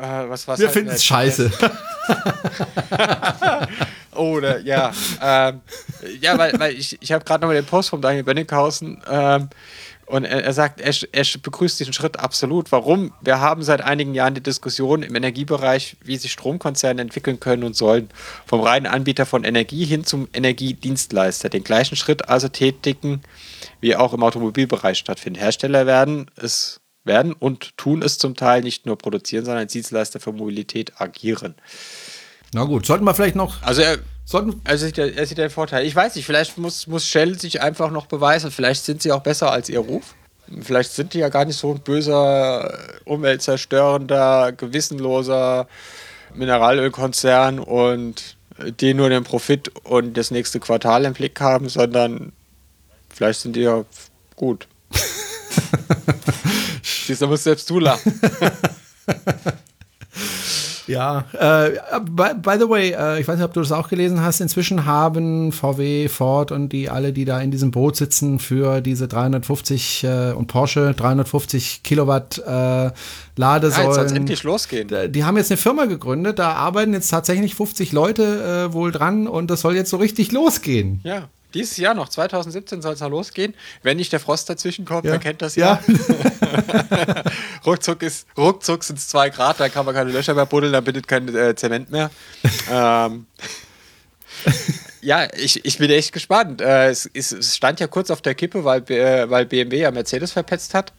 [0.00, 1.50] Äh, was, was wir finden es scheiße.
[4.14, 4.92] Oder, ja.
[5.20, 5.60] Ähm,
[6.20, 9.02] ja, weil, weil ich, ich habe gerade nochmal den Post vom Daniel Benninghausen.
[9.10, 9.48] Ähm,
[10.06, 12.70] und er, er sagt, er, er, begrüßt diesen Schritt absolut.
[12.72, 13.12] Warum?
[13.22, 17.74] Wir haben seit einigen Jahren die Diskussion im Energiebereich, wie sich Stromkonzerne entwickeln können und
[17.74, 18.10] sollen.
[18.46, 21.48] Vom reinen Anbieter von Energie hin zum Energiedienstleister.
[21.48, 23.22] Den gleichen Schritt also tätigen,
[23.80, 25.42] wie auch im Automobilbereich stattfindet.
[25.42, 30.20] Hersteller werden es werden und tun es zum Teil nicht nur produzieren, sondern als Dienstleister
[30.20, 31.54] für Mobilität agieren.
[32.52, 33.62] Na gut, sollten wir vielleicht noch.
[33.62, 35.84] Also er, Sollten also er sieht den Vorteil.
[35.84, 38.50] Ich weiß nicht, vielleicht muss, muss Shell sich einfach noch beweisen.
[38.50, 40.14] Vielleicht sind sie auch besser als ihr Ruf.
[40.62, 45.68] Vielleicht sind die ja gar nicht so ein böser, umweltzerstörender, gewissenloser
[46.34, 48.36] Mineralölkonzern und
[48.80, 52.32] die nur den Profit und das nächste Quartal im Blick haben, sondern
[53.10, 53.84] vielleicht sind die ja
[54.36, 54.68] gut.
[56.82, 58.20] Siehst du, musst selbst du lachen.
[60.86, 64.20] Ja, äh, by, by, the way, äh, ich weiß nicht, ob du das auch gelesen
[64.20, 64.40] hast.
[64.40, 69.08] Inzwischen haben VW, Ford und die alle, die da in diesem Boot sitzen, für diese
[69.08, 72.90] 350 äh, und Porsche 350 Kilowatt äh,
[73.36, 73.92] Ladesäulen.
[73.92, 74.88] Ja, jetzt endlich losgehen.
[75.08, 76.38] Die haben jetzt eine Firma gegründet.
[76.38, 80.32] Da arbeiten jetzt tatsächlich 50 Leute äh, wohl dran und das soll jetzt so richtig
[80.32, 81.00] losgehen.
[81.02, 81.28] Ja.
[81.54, 83.54] Dieses Jahr noch, 2017 soll es noch losgehen.
[83.82, 85.12] Wenn nicht der Frost dazwischen kommt, ja.
[85.12, 85.80] wer kennt das ja.
[85.86, 87.22] ja.
[87.66, 90.80] ruckzuck ist, ruckzuck sind es zwei Grad, da kann man keine Löcher mehr buddeln, da
[90.80, 92.10] bindet kein äh, Zement mehr.
[92.70, 93.26] ähm,
[95.00, 96.60] ja, ich, ich bin echt gespannt.
[96.60, 100.32] Äh, es, es, stand ja kurz auf der Kippe, weil, äh, weil BMW ja Mercedes
[100.32, 100.92] verpetzt hat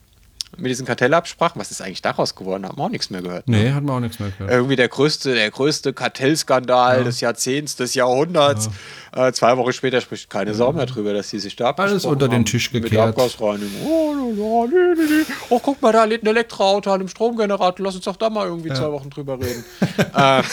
[0.57, 1.59] mit diesen Kartellabsprachen.
[1.59, 2.65] Was ist eigentlich daraus geworden?
[2.65, 3.47] Haben wir auch nichts mehr gehört.
[3.47, 3.57] Ne?
[3.57, 4.51] Nee, hat man auch nichts mehr gehört.
[4.51, 7.03] Irgendwie der größte, der größte Kartellskandal ja.
[7.03, 8.69] des Jahrzehnts, des Jahrhunderts.
[9.15, 9.27] Ja.
[9.27, 12.27] Äh, zwei Wochen später spricht keine Sau mehr drüber, dass sie sich da Alles unter
[12.27, 12.91] den Tisch gekehrt.
[12.91, 13.85] Mit Abgasreinigung.
[13.85, 15.25] Oh, nee, nee.
[15.49, 17.85] oh, guck mal, da lädt ein Elektroauto an einem Stromgenerator.
[17.85, 18.75] Lass uns doch da mal irgendwie ja.
[18.75, 19.63] zwei Wochen drüber reden.
[20.15, 20.43] ähm,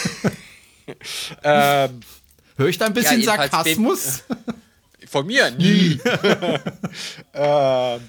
[1.43, 1.99] ähm,
[2.57, 4.23] Höre ich da ein bisschen Sarkasmus?
[5.07, 5.51] Von mir?
[5.51, 5.99] Nie.
[7.33, 8.01] ähm,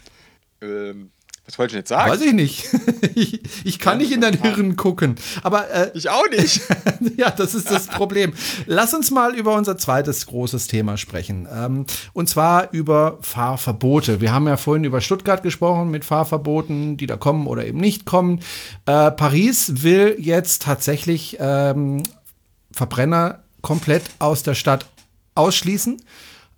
[0.61, 1.11] ähm,
[1.54, 2.10] was wollte ich jetzt sagen?
[2.10, 2.68] Weiß ich nicht.
[3.14, 5.14] ich, ich kann ja, nicht in dein Hirn gucken.
[5.44, 6.62] Aber äh, ich auch nicht.
[7.16, 8.32] ja, das ist das Problem.
[8.66, 11.46] Lass uns mal über unser zweites großes Thema sprechen.
[11.48, 14.20] Ähm, und zwar über Fahrverbote.
[14.20, 18.04] Wir haben ja vorhin über Stuttgart gesprochen mit Fahrverboten, die da kommen oder eben nicht
[18.04, 18.40] kommen.
[18.86, 22.02] Äh, Paris will jetzt tatsächlich ähm,
[22.72, 24.86] Verbrenner komplett aus der Stadt
[25.36, 26.02] ausschließen.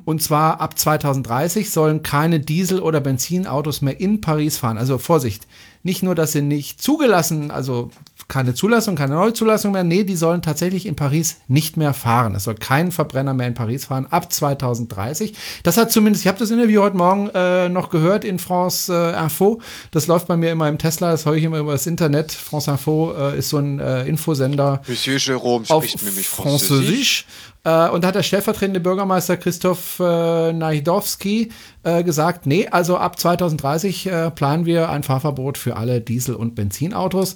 [0.06, 4.78] Und zwar ab 2030 sollen keine Diesel- oder Benzinautos mehr in Paris fahren.
[4.78, 5.48] Also Vorsicht,
[5.82, 7.90] nicht nur, dass sie nicht zugelassen, also
[8.28, 9.84] keine Zulassung, keine neue Zulassung mehr.
[9.84, 12.34] Nee, die sollen tatsächlich in Paris nicht mehr fahren.
[12.34, 15.34] Es soll kein Verbrenner mehr in Paris fahren ab 2030.
[15.62, 19.22] Das hat zumindest, ich habe das Interview heute Morgen äh, noch gehört in France äh,
[19.22, 19.60] Info.
[19.92, 22.32] Das läuft bei mir immer im Tesla, das höre ich immer über das Internet.
[22.32, 24.82] France Info äh, ist so ein äh, Infosender.
[24.88, 26.66] Monsieur Jérôme spricht nämlich Französisch.
[26.68, 27.26] Französisch.
[27.66, 31.50] Äh, und da hat der stellvertretende Bürgermeister Christoph äh, Najdowski
[31.82, 36.54] äh, gesagt, nee, also ab 2030 äh, planen wir ein Fahrverbot für alle Diesel- und
[36.54, 37.34] Benzinautos.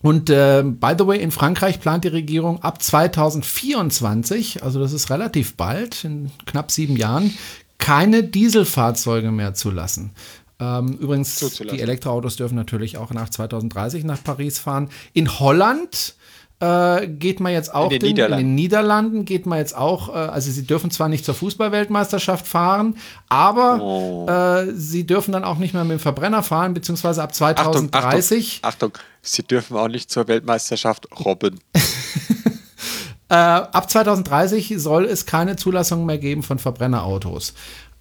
[0.00, 5.10] Und äh, by the way, in Frankreich plant die Regierung ab 2024, also das ist
[5.10, 7.34] relativ bald, in knapp sieben Jahren,
[7.78, 10.12] keine Dieselfahrzeuge mehr zu lassen.
[10.60, 14.88] Ähm, übrigens, die Elektroautos dürfen natürlich auch nach 2030 nach Paris fahren.
[15.12, 16.14] In Holland
[16.60, 20.08] äh, geht man jetzt auch in den, den, in den, Niederlanden geht man jetzt auch,
[20.08, 22.96] äh, also sie dürfen zwar nicht zur Fußballweltmeisterschaft fahren,
[23.28, 24.26] aber oh.
[24.28, 28.60] äh, sie dürfen dann auch nicht mehr mit dem Verbrenner fahren, beziehungsweise ab 2030.
[28.62, 29.04] Achtung, Achtung, Achtung.
[29.22, 31.60] sie dürfen auch nicht zur Weltmeisterschaft robben.
[33.30, 37.52] Äh, ab 2030 soll es keine Zulassung mehr geben von Verbrennerautos.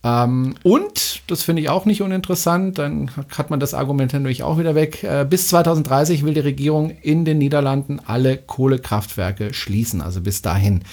[0.07, 4.57] Ähm, und, das finde ich auch nicht uninteressant, dann hat man das Argument natürlich auch
[4.57, 5.03] wieder weg.
[5.03, 10.83] Äh, bis 2030 will die Regierung in den Niederlanden alle Kohlekraftwerke schließen, also bis dahin.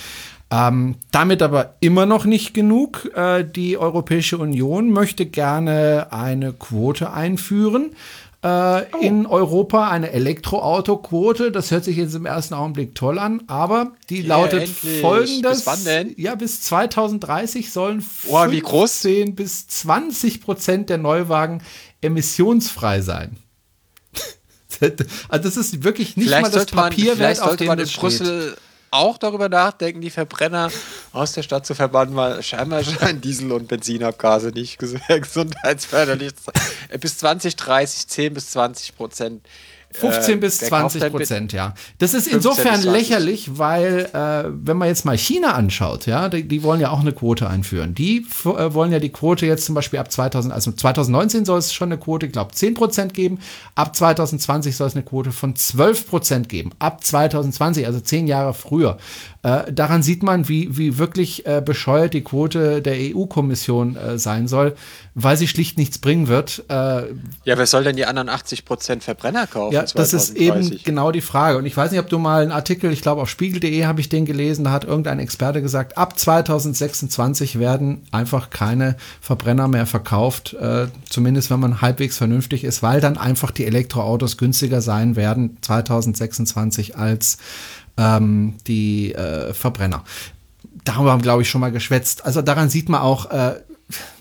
[0.50, 3.10] Ähm, damit aber immer noch nicht genug.
[3.14, 7.90] Äh, die Europäische Union möchte gerne eine Quote einführen
[8.44, 9.00] äh, oh.
[9.00, 11.50] in Europa eine Elektroautoquote.
[11.50, 15.00] Das hört sich jetzt im ersten Augenblick toll an, aber die yeah, lautet endlich.
[15.00, 15.64] folgendes.
[15.64, 16.14] Bis wann denn?
[16.18, 19.00] Ja, bis 2030 sollen oh, wie groß?
[19.00, 21.62] 10 bis 20 Prozent der Neuwagen
[22.02, 23.38] emissionsfrei sein.
[25.28, 28.56] also das ist wirklich nicht vielleicht mal das Papierwert, auf dem man in Brüssel
[28.94, 30.70] auch darüber nachdenken, die Verbrenner
[31.12, 34.78] aus der Stadt zu verbannen, weil scheinbar scheinen Diesel- und Benzinabgase nicht
[35.08, 36.32] gesundheitsförderlich
[37.00, 39.46] Bis 2030 10 bis 20 Prozent
[39.94, 41.74] 15 äh, bis 20 Prozent, ja.
[41.98, 46.62] Das ist insofern lächerlich, weil äh, wenn man jetzt mal China anschaut, ja, die, die
[46.62, 47.94] wollen ja auch eine Quote einführen.
[47.94, 51.72] Die äh, wollen ja die Quote jetzt zum Beispiel ab 2000, also 2019 soll es
[51.72, 53.38] schon eine Quote, ich glaube, 10 Prozent geben.
[53.76, 56.70] Ab 2020 soll es eine Quote von 12 Prozent geben.
[56.80, 58.98] Ab 2020, also zehn Jahre früher.
[59.44, 64.48] Äh, daran sieht man, wie, wie wirklich äh, bescheuert die Quote der EU-Kommission äh, sein
[64.48, 64.74] soll,
[65.14, 66.64] weil sie schlicht nichts bringen wird.
[66.68, 69.74] Äh, ja, wer soll denn die anderen 80 Prozent Verbrenner kaufen?
[69.74, 71.58] Ja, das ist eben genau die Frage.
[71.58, 74.08] Und ich weiß nicht, ob du mal einen Artikel, ich glaube auf spiegel.de habe ich
[74.08, 80.54] den gelesen, da hat irgendein Experte gesagt, ab 2026 werden einfach keine Verbrenner mehr verkauft,
[80.54, 85.58] äh, zumindest wenn man halbwegs vernünftig ist, weil dann einfach die Elektroautos günstiger sein werden
[85.60, 87.36] 2026 als
[87.96, 90.04] ähm, die äh, Verbrenner.
[90.84, 92.24] Darüber haben wir, glaube ich, schon mal geschwätzt.
[92.24, 93.54] Also daran sieht man auch, äh,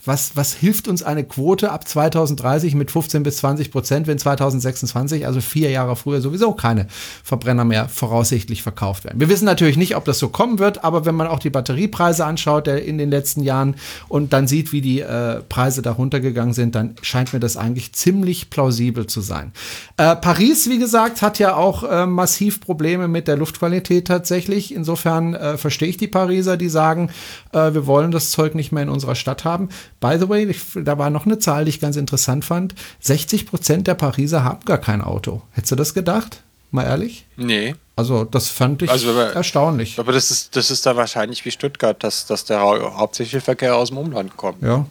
[0.05, 5.25] was, was hilft uns eine Quote ab 2030 mit 15 bis 20 Prozent, wenn 2026,
[5.25, 6.87] also vier Jahre früher, sowieso keine
[7.23, 9.19] Verbrenner mehr voraussichtlich verkauft werden?
[9.19, 12.25] Wir wissen natürlich nicht, ob das so kommen wird, aber wenn man auch die Batteriepreise
[12.25, 13.75] anschaut der in den letzten Jahren
[14.07, 17.93] und dann sieht, wie die äh, Preise da runtergegangen sind, dann scheint mir das eigentlich
[17.93, 19.53] ziemlich plausibel zu sein.
[19.97, 24.73] Äh, Paris, wie gesagt, hat ja auch äh, massiv Probleme mit der Luftqualität tatsächlich.
[24.73, 27.09] Insofern äh, verstehe ich die Pariser, die sagen,
[27.51, 29.69] äh, wir wollen das Zeug nicht mehr in unserer Stadt haben.
[30.03, 32.75] By the way, ich, da war noch eine Zahl, die ich ganz interessant fand.
[32.99, 35.43] 60 Prozent der Pariser haben gar kein Auto.
[35.51, 36.43] Hättest du das gedacht?
[36.71, 37.25] Mal ehrlich?
[37.37, 37.75] Nee.
[37.95, 39.97] Also, das fand ich also, aber, erstaunlich.
[39.99, 43.89] Aber das ist, das ist da wahrscheinlich wie Stuttgart, dass, dass der hauptsächliche Verkehr aus
[43.89, 44.61] dem Umland kommt.
[44.61, 44.85] Ja.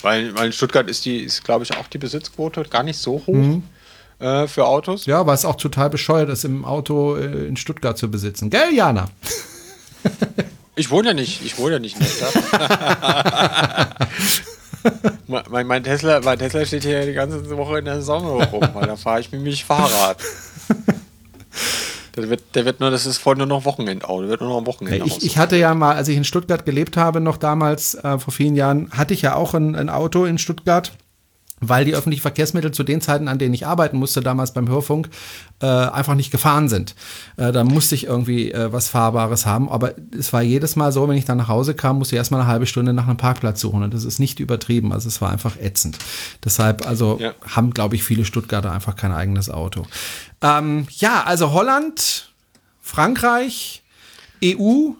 [0.00, 3.22] Weil, weil in Stuttgart ist die, ist, glaube ich, auch die Besitzquote gar nicht so
[3.26, 3.34] hoch.
[3.34, 3.64] Mhm.
[4.18, 5.04] Äh, für Autos.
[5.04, 8.48] Ja, weil es auch total bescheuert ist, im Auto äh, in Stuttgart zu besitzen.
[8.48, 9.10] Gell, Jana?
[10.76, 12.34] Ich wohne ja nicht, ich wohne ja nicht in der Stadt.
[15.50, 18.86] mein, mein, Tesla, mein Tesla steht hier die ganze Woche in der Sonne rum, weil
[18.86, 20.18] da fahre ich mit mich Fahrrad.
[22.16, 24.58] Der wird, der wird nur, das ist voll nur noch Wochenendauto, der wird nur noch
[24.58, 27.94] am Wochenende ich, ich hatte ja mal, als ich in Stuttgart gelebt habe, noch damals,
[27.94, 30.92] äh, vor vielen Jahren, hatte ich ja auch ein, ein Auto in Stuttgart
[31.60, 35.08] weil die öffentlichen Verkehrsmittel zu den Zeiten, an denen ich arbeiten musste, damals beim Hörfunk,
[35.60, 36.94] äh, einfach nicht gefahren sind.
[37.36, 39.68] Äh, da musste ich irgendwie äh, was Fahrbares haben.
[39.68, 42.40] Aber es war jedes Mal so, wenn ich dann nach Hause kam, musste ich erstmal
[42.40, 43.82] eine halbe Stunde nach einem Parkplatz suchen.
[43.82, 44.92] Und das ist nicht übertrieben.
[44.92, 45.98] Also es war einfach ätzend.
[46.44, 47.32] Deshalb, also ja.
[47.48, 49.86] haben, glaube ich, viele Stuttgarter einfach kein eigenes Auto.
[50.42, 52.32] Ähm, ja, also Holland,
[52.82, 53.82] Frankreich,
[54.44, 54.90] EU,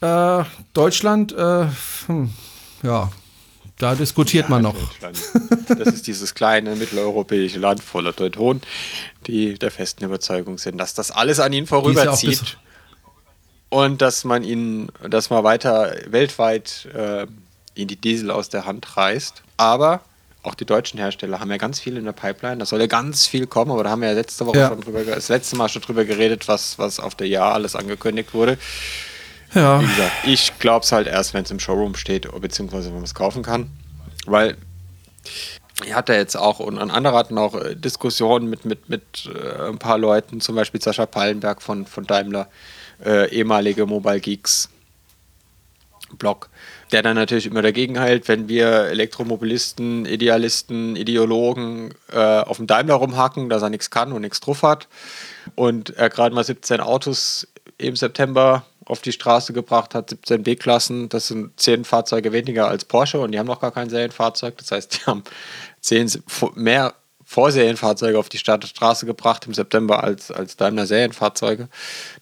[0.00, 1.66] äh, Deutschland, äh,
[2.06, 2.30] hm,
[2.82, 3.10] ja,
[3.78, 4.76] da diskutiert ja, man noch.
[5.68, 8.62] Das ist dieses kleine mitteleuropäische Land voller Teutonen,
[9.26, 12.58] die der festen Überzeugung sind, dass das alles an ihnen vorüberzieht.
[13.70, 17.26] und dass man ihnen, dass man weiter weltweit äh,
[17.74, 19.42] in die Diesel aus der Hand reißt.
[19.56, 20.02] Aber
[20.44, 22.58] auch die deutschen Hersteller haben ja ganz viel in der Pipeline.
[22.58, 24.68] Da soll ja ganz viel kommen, aber da haben wir ja letzte Woche ja.
[24.68, 28.34] schon drüber, das letzte Mal schon drüber geredet, was, was auf der Jahr alles angekündigt
[28.34, 28.58] wurde.
[29.54, 29.80] Ja.
[29.80, 33.04] Wie gesagt, ich glaube es halt erst, wenn es im Showroom steht, beziehungsweise wenn man
[33.04, 33.70] es kaufen kann.
[34.26, 34.56] Weil
[35.84, 39.68] ich hatte jetzt auch und an anderer hatten auch äh, Diskussionen mit, mit, mit äh,
[39.68, 42.48] ein paar Leuten, zum Beispiel Sascha Pallenberg von, von Daimler,
[43.04, 44.68] äh, ehemalige Mobile Geeks
[46.18, 46.48] Blog,
[46.92, 52.94] der dann natürlich immer dagegen hält, wenn wir Elektromobilisten, Idealisten, Ideologen äh, auf dem Daimler
[52.94, 54.86] rumhacken, dass er nichts kann und nichts drauf hat.
[55.56, 61.08] Und er gerade mal 17 Autos im September auf die Straße gebracht hat, 17 B-Klassen,
[61.08, 64.56] das sind 10 Fahrzeuge weniger als Porsche und die haben noch gar kein Serienfahrzeug.
[64.58, 65.24] Das heißt, die haben
[65.80, 66.22] 10
[66.54, 66.94] mehr
[67.24, 71.68] Vorserienfahrzeuge auf die Straße gebracht im September als, als Daimler Serienfahrzeuge.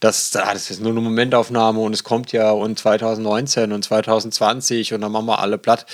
[0.01, 4.95] Das, ah, das ist nur eine Momentaufnahme und es kommt ja und 2019 und 2020
[4.95, 5.87] und dann machen wir alle platt.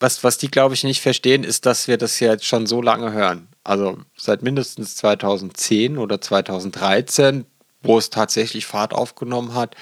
[0.00, 3.12] Was, was die, glaube ich, nicht verstehen, ist, dass wir das jetzt schon so lange
[3.12, 3.48] hören.
[3.62, 7.46] Also seit mindestens 2010 oder 2013
[7.84, 9.76] wo es tatsächlich Fahrt aufgenommen hat,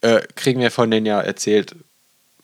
[0.00, 1.74] äh, kriegen wir von denen ja erzählt,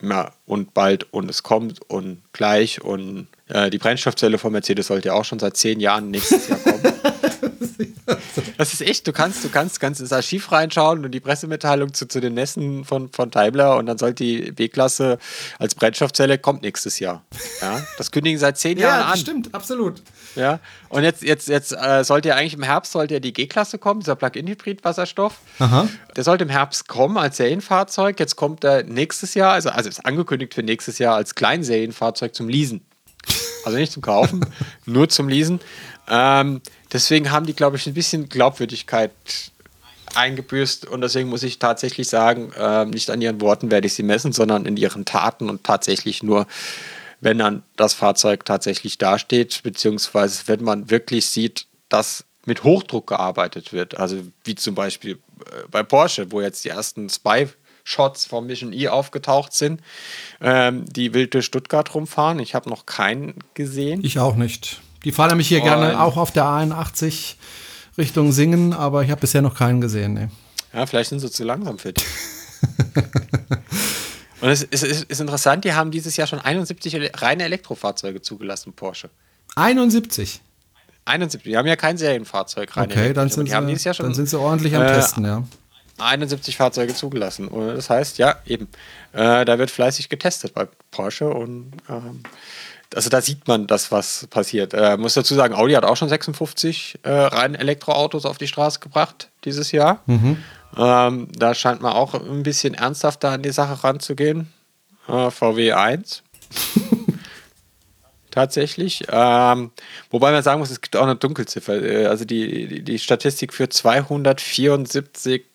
[0.01, 5.09] ja, und bald und es kommt und gleich und äh, die Brennstoffzelle von Mercedes sollte
[5.09, 6.83] ja auch schon seit zehn Jahren nächstes Jahr kommen.
[8.57, 12.07] das ist echt, du kannst, du kannst, kannst ins Archiv reinschauen und die Pressemitteilung zu,
[12.07, 15.17] zu den Nessen von, von Daimler und dann sollte die B-Klasse
[15.59, 17.23] als Brennstoffzelle kommt nächstes Jahr.
[17.61, 19.09] Ja, das kündigen seit zehn ja, Jahren an.
[19.09, 20.01] Ja, stimmt, absolut.
[20.35, 20.59] Ja,
[20.89, 23.99] und jetzt, jetzt, jetzt äh, sollte ja eigentlich im Herbst sollte ja die G-Klasse kommen,
[23.99, 25.37] dieser Plug-in-Hybrid-Wasserstoff.
[26.15, 28.19] Der sollte im Herbst kommen als Serienfahrzeug.
[28.19, 32.49] Jetzt kommt er nächstes Jahr, also, also ist angekündigt für nächstes Jahr als Kleinserienfahrzeug zum
[32.49, 32.85] Leasen.
[33.65, 34.45] Also nicht zum Kaufen,
[34.85, 35.59] nur zum Leasen.
[36.07, 36.61] Ähm,
[36.93, 39.11] deswegen haben die, glaube ich, ein bisschen Glaubwürdigkeit
[40.13, 44.03] eingebüßt und deswegen muss ich tatsächlich sagen, äh, nicht an ihren Worten werde ich sie
[44.03, 46.47] messen, sondern in ihren Taten und tatsächlich nur
[47.21, 53.73] wenn dann das Fahrzeug tatsächlich dasteht, beziehungsweise wenn man wirklich sieht, dass mit Hochdruck gearbeitet
[53.73, 53.97] wird.
[53.97, 58.89] Also wie zum Beispiel äh, bei Porsche, wo jetzt die ersten Spy-Shots vom Mission E
[58.89, 59.81] aufgetaucht sind,
[60.41, 62.39] ähm, die wild durch Stuttgart rumfahren.
[62.39, 64.03] Ich habe noch keinen gesehen.
[64.03, 64.81] Ich auch nicht.
[65.05, 67.35] Die fahren nämlich hier Und gerne auch auf der A81
[67.97, 70.15] Richtung Singen, aber ich habe bisher noch keinen gesehen.
[70.15, 70.27] Nee.
[70.73, 72.03] Ja, vielleicht sind sie zu langsam für dich.
[74.41, 78.73] Und es ist, ist, ist, interessant, die haben dieses Jahr schon 71 reine Elektrofahrzeuge zugelassen,
[78.73, 79.09] Porsche.
[79.55, 80.41] 71?
[81.05, 81.51] 71.
[81.51, 82.91] Die haben ja kein Serienfahrzeug rein.
[82.91, 85.43] Okay, dann sind, sie, ja schon, dann sind sie ordentlich am äh, Testen, ja.
[85.97, 87.47] 71 Fahrzeuge zugelassen.
[87.47, 88.67] Und das heißt, ja, eben,
[89.13, 92.23] äh, da wird fleißig getestet bei Porsche und ähm,
[92.93, 94.73] also da sieht man das, was passiert.
[94.73, 98.79] Äh, muss dazu sagen, Audi hat auch schon 56 äh, rein Elektroautos auf die Straße
[98.79, 100.01] gebracht dieses Jahr.
[100.05, 100.37] Mhm.
[100.77, 104.51] Ähm, da scheint man auch ein bisschen ernsthafter an die Sache ranzugehen.
[105.07, 106.23] Äh, VW 1.
[108.31, 109.05] Tatsächlich.
[109.09, 109.71] Ähm,
[110.11, 111.81] wobei man sagen muss, es gibt auch eine Dunkelziffer.
[111.81, 115.45] Äh, also die, die, die Statistik für 274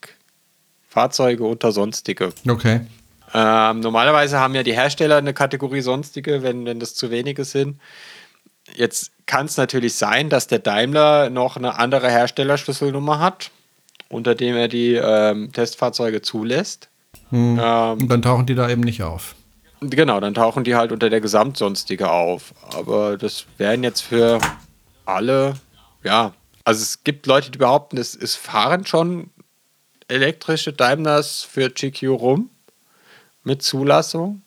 [0.89, 2.33] Fahrzeuge unter Sonstige.
[2.49, 2.81] Okay.
[3.33, 7.81] Ähm, normalerweise haben ja die Hersteller eine Kategorie Sonstige, wenn, wenn das zu wenige sind.
[8.75, 13.51] Jetzt kann es natürlich sein, dass der Daimler noch eine andere Herstellerschlüsselnummer hat
[14.11, 16.91] unter dem er die ähm, Testfahrzeuge zulässt.
[17.31, 17.59] Hm.
[17.63, 19.35] Ähm, Und dann tauchen die da eben nicht auf.
[19.81, 22.53] Genau, dann tauchen die halt unter der Gesamtsonstige auf.
[22.75, 24.39] Aber das wären jetzt für
[25.07, 25.55] alle,
[26.03, 29.31] ja, also es gibt Leute, die behaupten, es, es fahren schon
[30.09, 32.51] elektrische Daimlers für GQ rum
[33.45, 34.43] mit Zulassung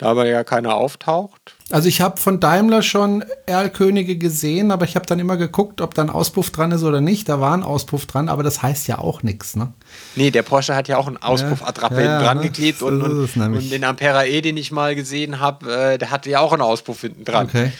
[0.00, 1.56] da aber ja keiner auftaucht.
[1.68, 5.94] Also ich habe von Daimler schon Erlkönige gesehen, aber ich habe dann immer geguckt, ob
[5.94, 7.28] da ein Auspuff dran ist oder nicht.
[7.28, 9.74] Da war ein Auspuff dran, aber das heißt ja auch nichts, ne?
[10.16, 12.44] Nee, der Porsche hat ja auch einen Auspuffattrappe ja, ja, dran ne?
[12.44, 16.30] geklebt und, und, und, den Ampera E, den ich mal gesehen habe, äh, der hatte
[16.30, 17.46] ja auch einen Auspuff hinten dran.
[17.48, 17.70] Okay.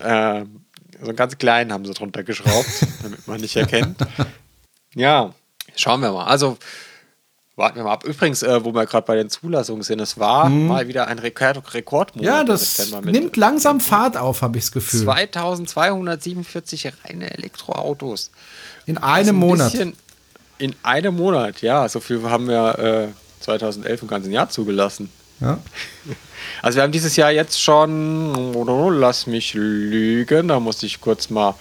[0.00, 0.44] Äh,
[1.00, 3.96] so einen ganz kleinen haben sie drunter geschraubt, damit man nicht erkennt.
[4.96, 5.32] Ja,
[5.76, 6.24] schauen wir mal.
[6.24, 6.58] Also
[7.58, 8.04] Warten wir mal ab.
[8.04, 10.68] Übrigens, äh, wo wir gerade bei den Zulassungen sind, es war hm.
[10.68, 12.24] mal wieder ein Rekord Rekordmonat.
[12.24, 15.00] Ja, das nimmt langsam Fahrt auf, habe ich das Gefühl.
[15.00, 18.30] 2247 reine Elektroautos.
[18.86, 19.74] In einem ein Monat.
[20.58, 21.88] In einem Monat, ja.
[21.88, 23.08] So viel haben wir äh,
[23.42, 25.10] 2011 im ganzen Jahr zugelassen.
[25.40, 25.58] Ja.
[26.62, 28.54] Also wir haben dieses Jahr jetzt schon,
[29.00, 31.54] lass mich lügen, da muss ich kurz mal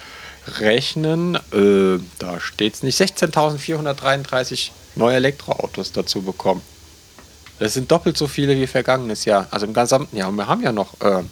[0.59, 1.35] rechnen.
[1.53, 2.99] Äh, da steht es nicht.
[2.99, 6.61] 16.433 neue Elektroautos dazu bekommen.
[7.59, 10.29] Das sind doppelt so viele wie vergangenes Jahr, also im gesamten Jahr.
[10.29, 11.23] Und wir haben ja noch äh,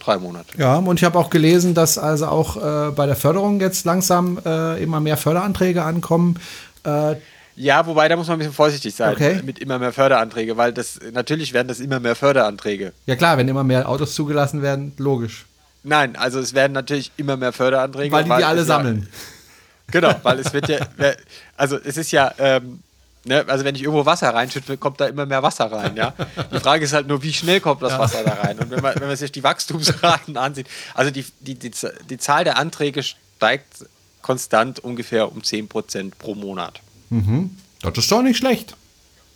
[0.00, 0.48] drei Monate.
[0.58, 4.38] Ja, und ich habe auch gelesen, dass also auch äh, bei der Förderung jetzt langsam
[4.44, 6.38] äh, immer mehr Förderanträge ankommen.
[6.84, 7.16] Äh,
[7.56, 9.40] ja, wobei da muss man ein bisschen vorsichtig sein okay.
[9.44, 12.92] mit immer mehr Förderanträge, weil das natürlich werden das immer mehr Förderanträge.
[13.06, 15.44] Ja klar, wenn immer mehr Autos zugelassen werden, logisch.
[15.82, 18.12] Nein, also es werden natürlich immer mehr Förderanträge.
[18.12, 19.08] Weil die die alle sammeln.
[19.10, 20.78] Ja, genau, weil es wird ja,
[21.56, 22.80] also es ist ja, ähm,
[23.24, 26.14] ne, also wenn ich irgendwo Wasser reinschütte, kommt da immer mehr Wasser rein, ja.
[26.52, 27.98] Die Frage ist halt nur, wie schnell kommt das ja.
[27.98, 28.58] Wasser da rein?
[28.58, 31.70] Und wenn man, wenn man sich die Wachstumsraten ansieht, also die, die, die,
[32.08, 33.84] die Zahl der Anträge steigt
[34.22, 36.80] konstant ungefähr um 10% pro Monat.
[37.08, 37.56] Mhm.
[37.82, 38.76] Das ist doch nicht schlecht.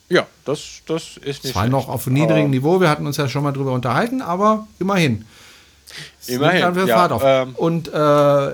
[0.09, 1.55] Ja, das, das ist nicht.
[1.55, 5.25] Zwar noch auf niedrigem Niveau, wir hatten uns ja schon mal drüber unterhalten, aber immerhin.
[6.29, 6.75] Immerhin.
[6.75, 8.53] Wir ja, ähm, Und äh,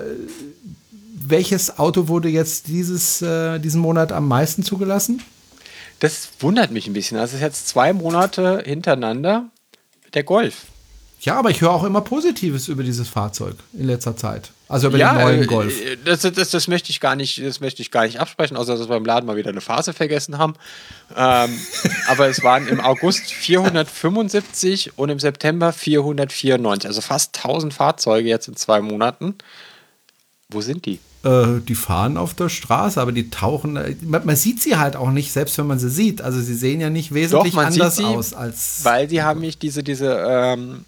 [1.13, 5.21] welches Auto wurde jetzt dieses, äh, diesen Monat am meisten zugelassen?
[5.99, 7.17] Das wundert mich ein bisschen.
[7.17, 9.45] Also es ist jetzt zwei Monate hintereinander
[10.13, 10.65] der Golf.
[11.21, 14.51] Ja, aber ich höre auch immer Positives über dieses Fahrzeug in letzter Zeit.
[14.67, 15.73] Also über ja, den neuen äh, Golf.
[16.03, 18.89] Das, das, das, möchte ich gar nicht, das möchte ich gar nicht absprechen, außer dass
[18.89, 20.55] wir im Laden mal wieder eine Phase vergessen haben.
[21.15, 21.51] Ähm,
[22.07, 26.87] aber es waren im August 475 und im September 494.
[26.87, 29.35] Also fast 1000 Fahrzeuge jetzt in zwei Monaten.
[30.49, 30.99] Wo sind die?
[31.23, 33.75] Äh, die fahren auf der Straße, aber die tauchen.
[33.75, 36.21] Äh, man, man, sieht sie halt auch nicht, selbst wenn man sie sieht.
[36.21, 38.79] Also sie sehen ja nicht wesentlich Doch, anders sie, aus als.
[38.83, 40.85] Weil die haben nicht diese, diese ähm,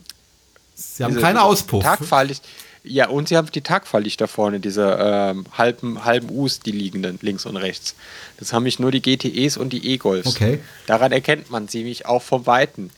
[0.95, 1.84] Sie haben keinen Auspuff.
[1.84, 2.43] Tagfahrlicht.
[2.86, 7.45] Ja, und sie haben die Tagfahrlichter vorne, diese ähm, halben, halben U's, die liegenden, links
[7.45, 7.95] und rechts.
[8.38, 10.27] Das haben mich nur die GTEs und die E-Golfs.
[10.27, 10.59] Okay.
[10.86, 12.89] Daran erkennt man sie mich auch vom Weiten.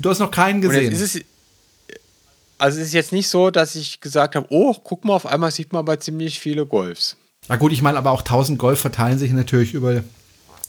[0.00, 0.92] Du hast noch keinen gesehen.
[0.92, 1.20] Es,
[2.56, 5.50] also es ist jetzt nicht so, dass ich gesagt habe, oh, guck mal, auf einmal
[5.50, 7.16] sieht man aber ziemlich viele Golfs.
[7.48, 10.02] Na gut, ich meine, aber auch 1000 Golf verteilen sich natürlich über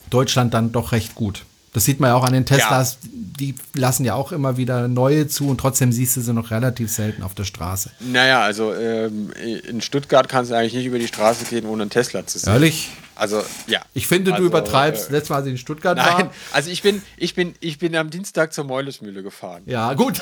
[0.09, 1.45] Deutschland dann doch recht gut.
[1.73, 3.09] Das sieht man ja auch an den Teslas, ja.
[3.11, 6.91] die lassen ja auch immer wieder neue zu und trotzdem siehst du sie noch relativ
[6.91, 7.91] selten auf der Straße.
[7.99, 9.31] Naja, also ähm,
[9.67, 12.53] in Stuttgart kannst du eigentlich nicht über die Straße gehen, ohne einen Tesla zu sehen.
[12.53, 12.89] Ehrlich?
[13.19, 13.81] Also, ja.
[13.93, 15.09] Ich finde, also, du übertreibst.
[15.09, 16.33] Äh, Letztes Mal, als ich in Stuttgart nein, war.
[16.53, 19.63] Also, ich bin, ich, bin, ich bin am Dienstag zur Meulesmühle gefahren.
[19.65, 20.21] Ja, gut.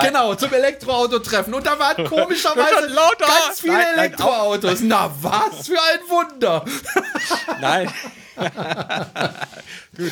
[0.00, 1.52] genau, zum Elektroauto-Treffen.
[1.52, 4.80] Und da waren komischerweise ganz viele nein, Elektroautos.
[4.80, 6.64] Nein, Na, was für ein Wunder.
[7.60, 7.90] nein.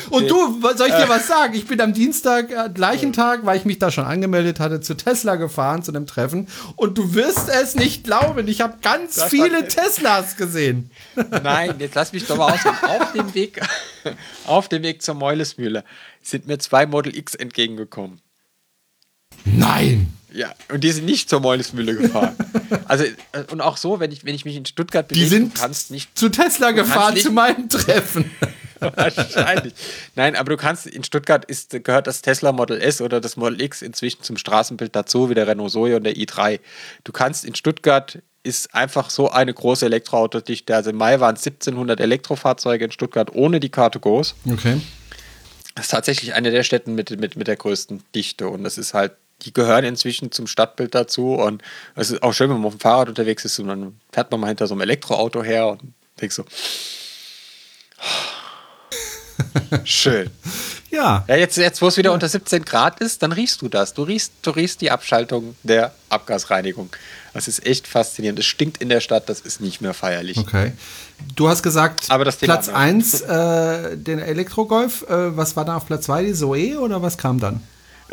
[0.09, 1.53] und du, soll ich dir was sagen?
[1.55, 4.95] Ich bin am Dienstag, äh, gleichen Tag, weil ich mich da schon angemeldet hatte, zu
[4.95, 6.47] Tesla gefahren, zu einem Treffen.
[6.75, 10.91] Und du wirst es nicht glauben, ich habe ganz das viele Teslas gesehen.
[11.43, 12.59] Nein, jetzt lass mich doch mal aus.
[12.65, 13.61] Auf dem Weg,
[14.45, 15.83] auf dem Weg zur Meulesmühle
[16.21, 18.21] sind mir zwei Model X entgegengekommen.
[19.45, 20.13] Nein!
[20.37, 22.35] Ja, und die sind nicht zur Meulesmühle gefahren.
[22.85, 25.55] also, äh, und auch so, wenn ich, wenn ich mich in Stuttgart bewege, die sind
[25.55, 26.15] kannst nicht.
[26.15, 28.29] Zu Tesla gefahren, zu meinem Treffen.
[28.79, 29.73] Wahrscheinlich.
[30.13, 33.59] Nein, aber du kannst, in Stuttgart ist, gehört das Tesla Model S oder das Model
[33.59, 36.59] X inzwischen zum Straßenbild dazu, wie der Renault Zoe und der i3.
[37.03, 40.75] Du kannst in Stuttgart ist einfach so eine große Elektroautodichte.
[40.75, 44.35] Also im Mai waren es 1700 Elektrofahrzeuge in Stuttgart ohne die Karte Goes.
[44.47, 44.79] Okay.
[45.73, 48.93] Das ist tatsächlich eine der Städte mit, mit, mit der größten Dichte und das ist
[48.93, 49.13] halt
[49.43, 51.33] die gehören inzwischen zum Stadtbild dazu.
[51.33, 51.61] Und
[51.95, 54.39] es ist auch schön, wenn man auf dem Fahrrad unterwegs ist und dann fährt man
[54.39, 55.81] mal hinter so einem Elektroauto her und
[56.19, 56.45] denkt so.
[59.83, 60.29] Schön.
[60.89, 61.23] ja.
[61.27, 61.35] ja.
[61.35, 62.13] Jetzt, jetzt wo es wieder ja.
[62.13, 63.93] unter 17 Grad ist, dann riechst du das.
[63.93, 66.89] Du riechst, du riechst die Abschaltung der Abgasreinigung.
[67.33, 68.39] Das ist echt faszinierend.
[68.39, 70.37] Es stinkt in der Stadt, das ist nicht mehr feierlich.
[70.37, 70.71] Okay.
[71.35, 75.03] Du hast gesagt, Aber das Platz 1, äh, den Elektrogolf.
[75.03, 77.61] Äh, was war da auf Platz 2, die Zoe oder was kam dann?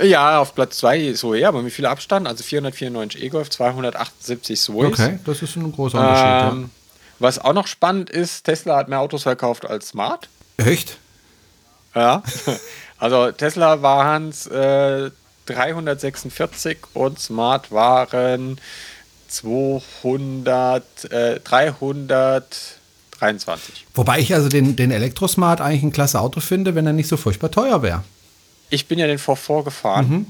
[0.03, 4.86] Ja, auf Platz 2 Zoe, aber mit viel Abstand, also 494 E-Golf, 278 Zoe.
[4.86, 6.53] Okay, das ist ein großer Unterschied.
[6.53, 6.68] Ähm, ja.
[7.20, 10.28] Was auch noch spannend ist, Tesla hat mehr Autos verkauft als Smart.
[10.57, 10.97] Echt?
[11.95, 12.22] Ja.
[12.97, 15.11] Also Tesla waren es äh,
[15.47, 18.59] 346 und Smart waren
[19.28, 23.86] 200, äh, 323.
[23.95, 27.18] Wobei ich also den, den Elektrosmart eigentlich ein klasse Auto finde, wenn er nicht so
[27.18, 28.05] furchtbar teuer wäre
[28.75, 30.09] ich bin ja den V4 gefahren.
[30.09, 30.27] Mhm.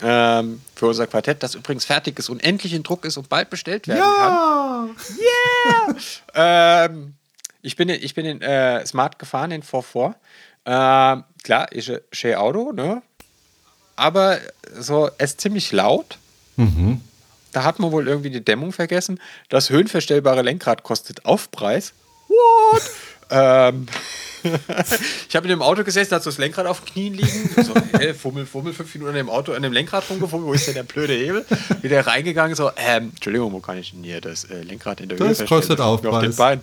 [0.00, 3.50] Ähm, für unser Quartett, das übrigens fertig ist und endlich in Druck ist und bald
[3.50, 4.86] bestellt werden ja.
[4.86, 5.96] kann.
[6.34, 6.84] Yeah!
[6.86, 7.14] ähm,
[7.62, 10.14] ich bin, ich bin in äh, Smart gefahren, in V4.
[10.66, 13.02] Ähm, klar, ist ein schön Auto, ne?
[13.96, 14.38] Aber
[14.78, 16.18] so, es ist ziemlich laut.
[16.56, 17.00] Mhm.
[17.52, 19.18] Da hat man wohl irgendwie die Dämmung vergessen.
[19.48, 21.92] Das höhenverstellbare Lenkrad kostet Aufpreis.
[22.28, 22.82] What?
[23.30, 23.86] ähm,
[25.28, 27.64] ich habe in dem Auto gesessen, hat so das Lenkrad auf den Knien liegen.
[27.64, 30.48] So, hey, fummel, fummel, fünf Minuten an dem Auto, an dem Lenkrad rumgefummelt.
[30.48, 31.44] Wo ist denn der blöde Hebel?
[31.82, 35.18] Wieder reingegangen, so, ähm, Entschuldigung, wo kann ich denn hier das äh, Lenkrad in der
[35.18, 36.14] Höhe Das kostet Aufpreis.
[36.14, 36.62] Auf den Bein.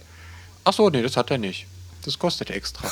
[0.63, 1.67] Ach so, nee, das hat er nicht.
[2.03, 2.89] Das kostet extra.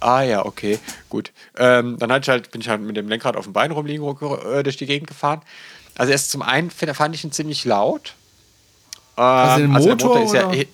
[0.00, 0.78] Ah ja, okay,
[1.08, 1.30] gut.
[1.58, 4.76] Ähm, dann halt, bin ich halt mit dem Lenkrad auf dem Bein rumliegen, äh, durch
[4.76, 5.42] die Gegend gefahren.
[5.94, 8.14] Also erst zum einen fand ich ihn ziemlich laut.
[9.18, 10.64] Ähm, also, den Motor, also der Motor ist ja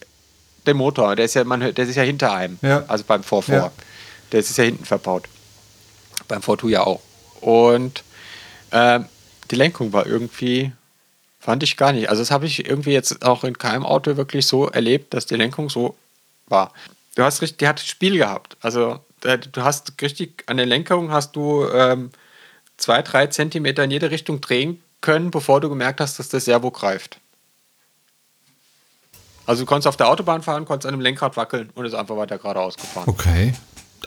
[0.66, 2.58] der Motor, der ist ja, man, der ist ja hinter einem.
[2.62, 2.84] Ja.
[2.88, 3.72] Also beim 4 Ja.
[4.32, 5.28] Der ist ja hinten verbaut.
[6.28, 7.00] Beim 4 ja auch.
[7.40, 8.02] Und
[8.72, 9.06] ähm,
[9.50, 10.72] die Lenkung war irgendwie
[11.46, 12.10] Fand ich gar nicht.
[12.10, 15.36] Also das habe ich irgendwie jetzt auch in keinem Auto wirklich so erlebt, dass die
[15.36, 15.94] Lenkung so
[16.48, 16.72] war.
[17.14, 18.56] Du hast richtig, die hat Spiel gehabt.
[18.62, 22.10] Also du hast richtig an der Lenkung hast du ähm,
[22.78, 26.72] zwei, drei Zentimeter in jede Richtung drehen können, bevor du gemerkt hast, dass das Servo
[26.72, 27.20] greift.
[29.46, 32.16] Also du konntest auf der Autobahn fahren, konntest an dem Lenkrad wackeln und ist einfach
[32.16, 33.04] weiter geradeaus gefahren.
[33.08, 33.54] Okay.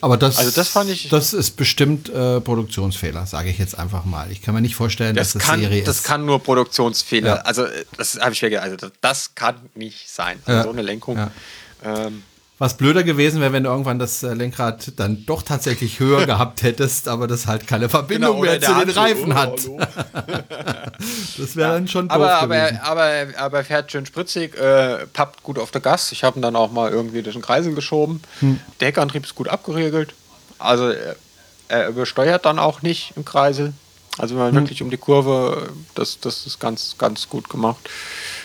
[0.01, 1.09] Aber das, also das fand ich.
[1.09, 4.31] Das ist bestimmt äh, Produktionsfehler, sage ich jetzt einfach mal.
[4.31, 5.87] Ich kann mir nicht vorstellen, das dass das kann, Serie ist.
[5.87, 7.35] Das kann nur Produktionsfehler.
[7.35, 7.41] Ja.
[7.41, 7.65] Also
[7.97, 8.65] das habe ich mir gedacht.
[8.65, 10.39] Also das, das, kann nicht sein.
[10.45, 10.63] Also ja.
[10.63, 11.17] So eine Lenkung.
[11.17, 11.31] Ja.
[11.83, 12.23] Ähm,
[12.59, 16.61] was blöder gewesen wäre, wenn du irgendwann das äh, Lenkrad dann doch tatsächlich höher gehabt
[16.61, 19.53] hättest, aber das halt keine Verbindung genau, mehr zu den Reifen oh, hat.
[21.37, 22.79] das wäre ja, dann schon doof aber, gewesen.
[22.83, 26.11] Aber, aber, aber fährt schön spritzig, äh, pappt gut auf der Gas.
[26.11, 28.21] Ich habe ihn dann auch mal irgendwie durch den Kreisel geschoben.
[28.41, 28.59] Hm.
[28.81, 30.13] Der Heckantrieb ist gut abgeregelt.
[30.57, 31.15] Also er,
[31.69, 33.73] er übersteuert dann auch nicht im Kreisel.
[34.17, 34.63] Also wenn man hm.
[34.63, 37.89] wirklich um die Kurve, das, das ist ganz, ganz gut gemacht.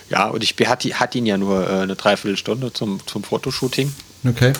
[0.08, 3.92] Ja, und ich hatte, hatte ihn ja nur äh, eine Dreiviertelstunde zum, zum Fotoshooting.
[4.27, 4.53] Okay.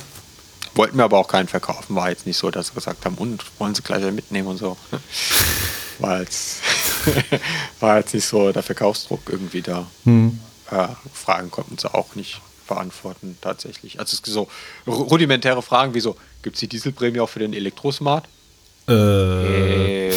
[0.75, 1.95] Wollten mir aber auch keinen verkaufen.
[1.95, 4.77] War jetzt nicht so, dass sie gesagt haben, und wollen sie gleich mitnehmen und so.
[6.01, 6.61] War jetzt,
[7.81, 9.87] war jetzt nicht so der Verkaufsdruck irgendwie da.
[10.03, 10.41] Hm.
[10.69, 14.01] Äh, Fragen konnten sie auch nicht beantworten, tatsächlich.
[14.01, 14.49] Also es so
[14.89, 18.27] rudimentäre Fragen wie so, gibt es die Dieselprämie auch für den Elektrosmart?
[18.89, 20.09] Äh.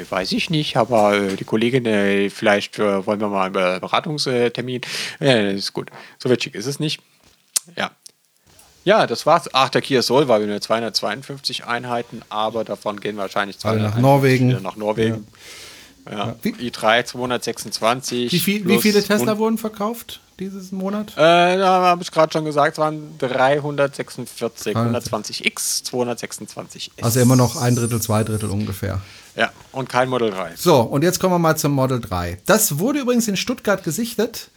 [0.00, 3.80] äh, weiß ich nicht, aber äh, die Kollegin, äh, vielleicht äh, wollen wir mal einen
[3.80, 4.80] Beratungstermin.
[5.20, 5.90] Ja, ist gut.
[6.18, 7.00] So wird schick ist es nicht.
[7.76, 7.90] Ja.
[8.88, 9.50] Ja, das war's.
[9.52, 14.62] Ach, der Kia Soul war nur 252 Einheiten, aber davon gehen wahrscheinlich zwei nach Norwegen.
[14.62, 15.26] Nach Norwegen.
[16.10, 16.28] Ja.
[16.28, 16.36] Ja.
[16.42, 18.32] i3 226.
[18.32, 20.20] Wie, viel, wie viele Tesla wurden verkauft?
[20.40, 21.12] dieses Monat?
[21.16, 26.90] Äh, da habe ich gerade schon gesagt, es waren 346, 120X, 226S.
[27.02, 29.00] Also immer noch ein Drittel, zwei Drittel ungefähr.
[29.36, 30.52] Ja, und kein Model 3.
[30.56, 32.38] So, und jetzt kommen wir mal zum Model 3.
[32.46, 34.50] Das wurde übrigens in Stuttgart gesichtet.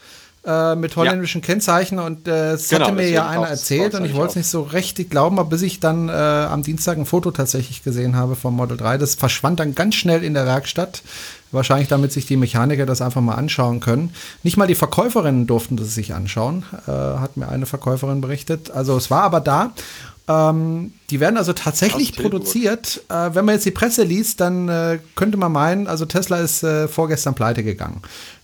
[0.44, 1.46] Äh, mit holländischen ja.
[1.46, 4.48] Kennzeichen und äh, das genau, hatte mir ja einer erzählt und ich wollte es nicht
[4.48, 8.36] so richtig glauben, aber bis ich dann äh, am Dienstag ein Foto tatsächlich gesehen habe
[8.36, 11.04] vom Model 3, das verschwand dann ganz schnell in der Werkstatt.
[11.52, 14.16] Wahrscheinlich, damit sich die Mechaniker das einfach mal anschauen können.
[14.42, 18.72] Nicht mal die Verkäuferinnen durften das sich anschauen, äh, hat mir eine Verkäuferin berichtet.
[18.72, 19.74] Also es war aber da.
[20.28, 23.04] Ähm, die werden also tatsächlich produziert.
[23.10, 26.64] Äh, wenn man jetzt die Presse liest, dann äh, könnte man meinen, also Tesla ist
[26.64, 28.02] äh, vorgestern pleite gegangen.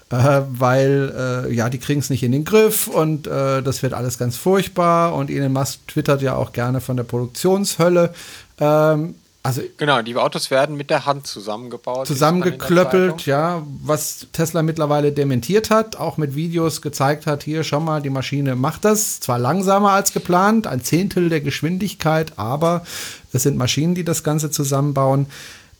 [0.10, 4.18] Äh, weil äh, ja, die kriegen es nicht in den Griff und das wird alles
[4.18, 5.14] ganz furchtbar.
[5.14, 8.14] Und Elon Musk twittert ja auch gerne von der Produktionshölle.
[8.60, 9.16] Ähm,
[9.48, 12.06] also genau, die Autos werden mit der Hand zusammengebaut.
[12.06, 18.02] Zusammengeklöppelt, ja, was Tesla mittlerweile dementiert hat, auch mit Videos gezeigt hat, hier schau mal,
[18.02, 22.84] die Maschine macht das, zwar langsamer als geplant, ein Zehntel der Geschwindigkeit, aber
[23.32, 25.28] es sind Maschinen, die das Ganze zusammenbauen.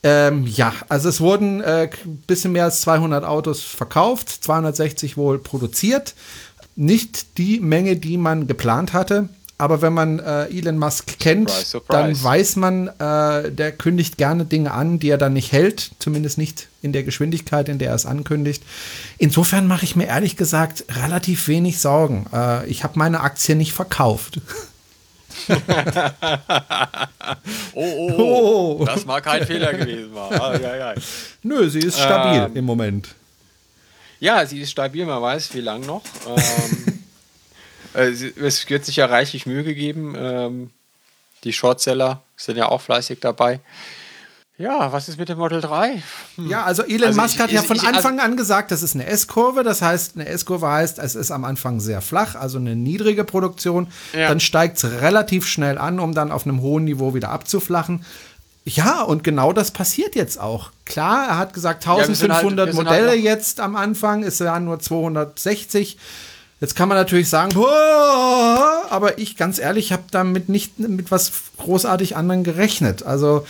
[0.04, 1.90] Ähm, ja, also es wurden äh,
[2.28, 6.14] bisschen mehr als 200 Autos verkauft, 260 wohl produziert.
[6.76, 9.30] Nicht die Menge, die man geplant hatte.
[9.60, 12.00] Aber wenn man äh, Elon Musk kennt, surprise, surprise.
[12.00, 16.38] dann weiß man, äh, der kündigt gerne Dinge an, die er dann nicht hält, zumindest
[16.38, 18.62] nicht in der Geschwindigkeit, in der er es ankündigt.
[19.18, 22.28] Insofern mache ich mir ehrlich gesagt relativ wenig Sorgen.
[22.32, 24.42] Äh, ich habe meine Aktie nicht verkauft.
[27.74, 30.42] oh, oh, oh, das mag kein Fehler gewesen sein.
[30.42, 30.94] Ah, ja, ja.
[31.44, 33.16] Nö, sie ist stabil ähm, im Moment.
[34.20, 36.04] Ja, sie ist stabil, man weiß, wie lang noch.
[36.28, 37.04] Ähm,
[37.94, 40.16] äh, es wird sich ja reichlich Mühe gegeben.
[40.18, 40.72] Ähm,
[41.44, 43.60] die Shortseller sind ja auch fleißig dabei.
[44.60, 46.02] Ja, was ist mit dem Model 3?
[46.36, 46.50] Hm.
[46.50, 48.82] Ja, also Elon also Musk ich, hat ja von ich, Anfang also an gesagt, das
[48.82, 49.64] ist eine S-Kurve.
[49.64, 53.88] Das heißt, eine S-Kurve heißt, es ist am Anfang sehr flach, also eine niedrige Produktion.
[54.14, 54.30] Ja.
[54.30, 58.04] Dann steigt es relativ schnell an, um dann auf einem hohen Niveau wieder abzuflachen.
[58.66, 60.72] Ja, und genau das passiert jetzt auch.
[60.86, 64.80] Klar, er hat gesagt, 1500 ja, halt, Modelle halt jetzt am Anfang, es waren nur
[64.80, 65.98] 260.
[66.60, 67.56] Jetzt kann man natürlich sagen,
[68.90, 73.04] aber ich ganz ehrlich habe damit nicht mit was großartig anderen gerechnet.
[73.04, 73.46] Also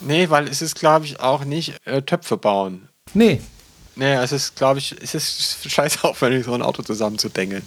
[0.00, 2.88] nee, weil es ist glaube ich auch nicht äh, Töpfe bauen.
[3.14, 3.40] Nee.
[3.94, 7.62] Nee, es ist glaube ich, es ist scheiße aufwendig so ein Auto zusammenzudengeln.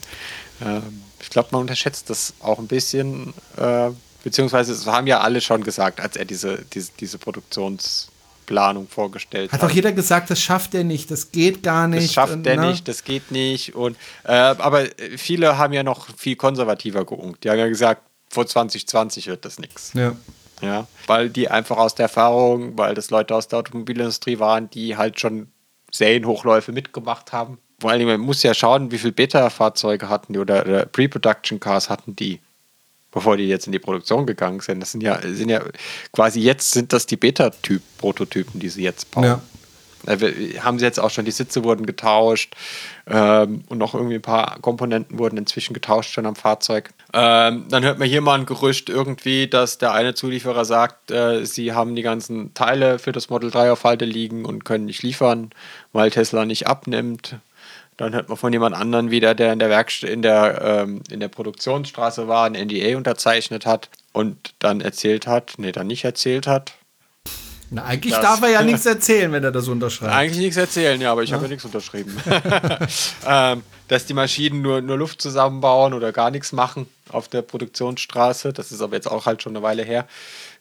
[0.62, 3.90] Ähm, ich glaube, man unterschätzt das auch ein bisschen, äh,
[4.24, 8.10] beziehungsweise es haben ja alle schon gesagt, als er diese diese, diese Produktions
[8.50, 9.62] Planung vorgestellt hat.
[9.62, 12.06] Hat auch jeder gesagt, das schafft er nicht, das geht gar nicht.
[12.06, 12.72] Das schafft er ne?
[12.72, 13.76] nicht, das geht nicht.
[13.76, 14.86] Und, äh, aber
[15.18, 17.44] viele haben ja noch viel konservativer geungt.
[17.44, 18.02] Die haben ja gesagt,
[18.32, 19.92] vor 2020 wird das nichts.
[19.94, 20.16] Ja.
[20.62, 24.98] Ja, weil die einfach aus der Erfahrung, weil das Leute aus der Automobilindustrie waren, die
[24.98, 25.52] halt schon
[25.92, 27.58] Serienhochläufe mitgemacht haben.
[27.80, 32.16] Vor allem, man muss ja schauen, wie viele Beta-Fahrzeuge hatten die oder, oder Pre-Production-Cars hatten
[32.16, 32.40] die
[33.12, 34.82] bevor die jetzt in die Produktion gegangen sind.
[34.82, 35.62] Das sind ja, sind ja
[36.12, 39.24] quasi jetzt sind das die Beta-Typ-Prototypen, die sie jetzt bauen.
[39.24, 39.42] Ja.
[40.08, 42.56] Äh, haben sie jetzt auch schon, die Sitze wurden getauscht
[43.08, 46.92] ähm, und noch irgendwie ein paar Komponenten wurden inzwischen getauscht schon am Fahrzeug.
[47.12, 51.44] Ähm, dann hört man hier mal ein Gerücht irgendwie, dass der eine Zulieferer sagt, äh,
[51.46, 55.02] sie haben die ganzen Teile für das Model 3 auf Halte liegen und können nicht
[55.02, 55.50] liefern,
[55.92, 57.38] weil Tesla nicht abnimmt.
[57.98, 61.20] Dann hört man von jemand anderen wieder, der in der Werkstatt, in der, ähm, in
[61.20, 66.48] der Produktionsstraße war, ein NDA unterzeichnet hat und dann erzählt hat, nee, dann nicht erzählt
[66.48, 66.74] hat,
[67.72, 70.14] na, eigentlich das, darf er ja nichts erzählen, wenn er das unterschreibt.
[70.14, 71.36] Eigentlich nichts erzählen, ja, aber ich ja.
[71.36, 72.16] habe ja nichts unterschrieben.
[73.28, 78.54] ähm, dass die Maschinen nur, nur Luft zusammenbauen oder gar nichts machen auf der Produktionsstraße.
[78.54, 80.08] Das ist aber jetzt auch halt schon eine Weile her.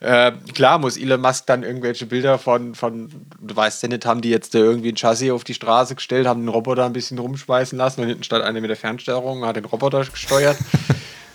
[0.00, 4.22] Äh, klar muss Elon Musk dann irgendwelche Bilder von, von, du weißt ja nicht, haben
[4.22, 7.76] die jetzt irgendwie ein Chassis auf die Straße gestellt, haben den Roboter ein bisschen rumschmeißen
[7.76, 10.56] lassen und hinten stand einer mit der Fernsteuerung, hat den Roboter gesteuert.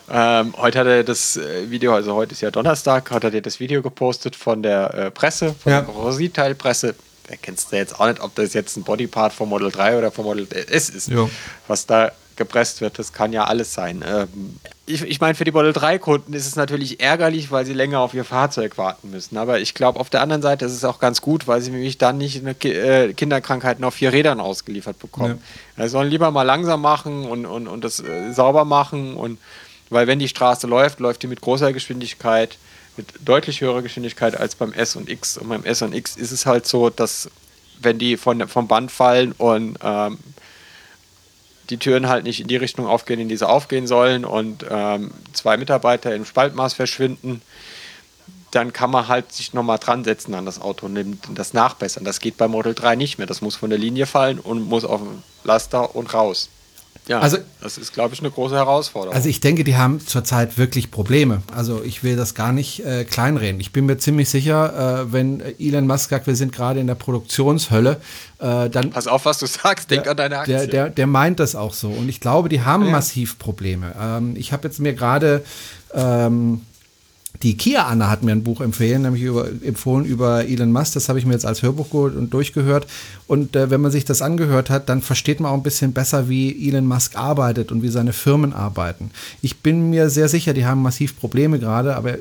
[0.10, 3.60] Ähm, heute hat er das äh, Video, also heute ist ja Donnerstag, hat er das
[3.60, 5.82] Video gepostet von der äh, Presse, von ja.
[5.82, 6.96] der Rositeil-Presse.
[7.28, 10.12] Da kennst du jetzt auch nicht, ob das jetzt ein Bodypart vom Model 3 oder
[10.12, 11.30] vom Model S ist, ja.
[11.68, 13.00] was da gepresst wird.
[13.00, 14.04] Das kann ja alles sein.
[14.06, 18.00] Ähm, ich, ich meine, für die Model 3-Kunden ist es natürlich ärgerlich, weil sie länger
[18.00, 19.38] auf ihr Fahrzeug warten müssen.
[19.38, 21.98] Aber ich glaube, auf der anderen Seite ist es auch ganz gut, weil sie nämlich
[21.98, 25.42] dann nicht eine Ki äh, Kinderkrankheiten auf vier Rädern ausgeliefert bekommen.
[25.78, 25.86] Ja.
[25.86, 29.40] Sie sollen lieber mal langsam machen und, und, und das äh, sauber machen und
[29.94, 32.58] weil wenn die Straße läuft, läuft die mit großer Geschwindigkeit,
[32.98, 35.38] mit deutlich höherer Geschwindigkeit als beim S und X.
[35.38, 37.30] Und beim S und X ist es halt so, dass
[37.80, 40.20] wenn die von, vom Band fallen und ähm,
[41.70, 45.12] die Türen halt nicht in die Richtung aufgehen, in die sie aufgehen sollen und ähm,
[45.32, 47.42] zwei Mitarbeiter im Spaltmaß verschwinden,
[48.52, 52.04] dann kann man halt sich nochmal dran setzen an das Auto und das nachbessern.
[52.04, 53.26] Das geht bei Model 3 nicht mehr.
[53.26, 56.50] Das muss von der Linie fallen und muss auf den Laster und raus.
[57.08, 59.14] Ja, also, das ist, glaube ich, eine große Herausforderung.
[59.14, 61.42] Also ich denke, die haben zurzeit wirklich Probleme.
[61.54, 63.60] Also ich will das gar nicht äh, kleinreden.
[63.60, 66.96] Ich bin mir ziemlich sicher, äh, wenn Elon Musk sagt, wir sind gerade in der
[66.96, 68.00] Produktionshölle,
[68.40, 68.92] äh, dann...
[68.92, 70.56] Pass auf, was du sagst, denk der, an deine Aktie.
[70.56, 71.90] Der, der, der, meint das auch so.
[71.90, 72.92] Und ich glaube, die haben ja.
[72.92, 73.94] massiv Probleme.
[74.00, 75.44] Ähm, ich habe jetzt mir gerade...
[75.94, 76.62] Ähm,
[77.42, 80.94] die Kia Anna hat mir ein Buch empfehlen, nämlich über, empfohlen über Elon Musk.
[80.94, 82.88] Das habe ich mir jetzt als Hörbuch geholt und durchgehört.
[83.28, 86.30] Und äh, wenn man sich das angehört hat, dann versteht man auch ein bisschen besser,
[86.30, 89.12] wie Elon Musk arbeitet und wie seine Firmen arbeiten.
[89.42, 92.18] Ich bin mir sehr sicher, die haben massiv Probleme gerade, aber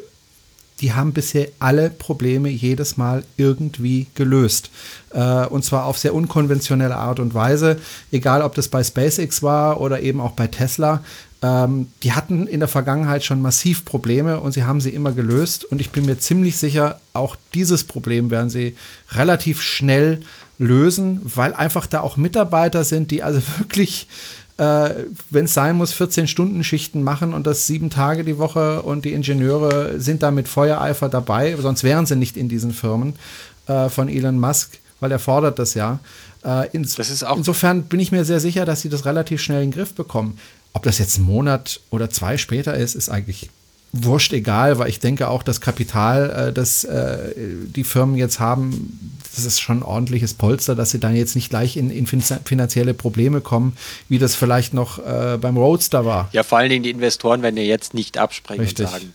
[0.81, 4.71] die haben bisher alle Probleme jedes Mal irgendwie gelöst.
[5.11, 7.79] Äh, und zwar auf sehr unkonventionelle Art und Weise,
[8.11, 11.03] egal ob das bei SpaceX war oder eben auch bei Tesla.
[11.43, 15.65] Ähm, die hatten in der Vergangenheit schon massiv Probleme und sie haben sie immer gelöst.
[15.65, 18.77] Und ich bin mir ziemlich sicher, auch dieses Problem werden sie
[19.11, 20.21] relativ schnell
[20.59, 24.07] lösen, weil einfach da auch Mitarbeiter sind, die also wirklich,
[24.57, 24.91] äh,
[25.31, 29.99] wenn es sein muss, 14-Stunden-Schichten machen und das sieben Tage die Woche und die Ingenieure
[29.99, 33.15] sind da mit Feuereifer dabei, sonst wären sie nicht in diesen Firmen
[33.67, 35.99] äh, von Elon Musk, weil er fordert das ja.
[36.45, 39.71] Äh, ins das insofern bin ich mir sehr sicher, dass sie das relativ schnell in
[39.71, 40.39] den Griff bekommen.
[40.73, 43.51] Ob das jetzt ein Monat oder zwei später ist, ist eigentlich
[43.93, 49.19] wurscht egal, weil ich denke auch, das Kapital, äh, das äh, die Firmen jetzt haben,
[49.35, 52.95] das ist schon ein ordentliches Polster, dass sie dann jetzt nicht gleich in, in finanzielle
[52.95, 53.77] Probleme kommen,
[54.09, 56.31] wie das vielleicht noch äh, beim Roadster war.
[56.33, 58.87] Ja, vor allen Dingen die Investoren werden ja jetzt nicht absprechen Richtig.
[58.87, 59.15] und sagen,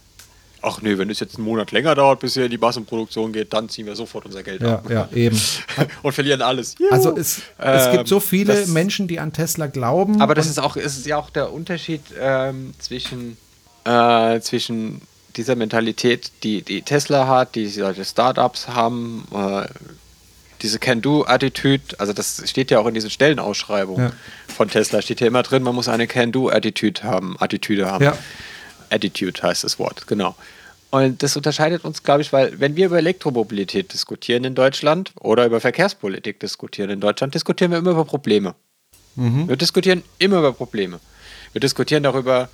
[0.61, 3.53] ach nee, wenn es jetzt einen Monat länger dauert, bis er in die Massenproduktion geht,
[3.53, 4.89] dann ziehen wir sofort unser Geld ja, ab.
[4.89, 5.39] Ja, eben.
[6.03, 6.75] und verlieren alles.
[6.79, 6.91] Juhu.
[6.91, 10.21] Also es, es ähm, gibt so viele das, Menschen, die an Tesla glauben.
[10.21, 13.37] Aber das ist auch, ist ja auch der Unterschied ähm, zwischen,
[13.85, 15.01] äh, zwischen
[15.35, 19.67] dieser Mentalität, die, die Tesla hat, die solche Startups haben, äh,
[20.63, 24.13] diese Can-Do-Attitüde, also das steht ja auch in diesen Stellenausschreibungen ja.
[24.47, 28.03] von Tesla, steht ja immer drin, man muss eine Can-Do-Attitüde haben, Attitüde haben.
[28.03, 28.17] Ja.
[28.89, 30.35] Attitude heißt das Wort, genau.
[30.89, 35.45] Und das unterscheidet uns, glaube ich, weil wenn wir über Elektromobilität diskutieren in Deutschland oder
[35.45, 38.55] über Verkehrspolitik diskutieren in Deutschland, diskutieren wir immer über Probleme.
[39.15, 39.49] Mhm.
[39.49, 40.99] Wir diskutieren immer über Probleme.
[41.51, 42.49] Wir diskutieren darüber,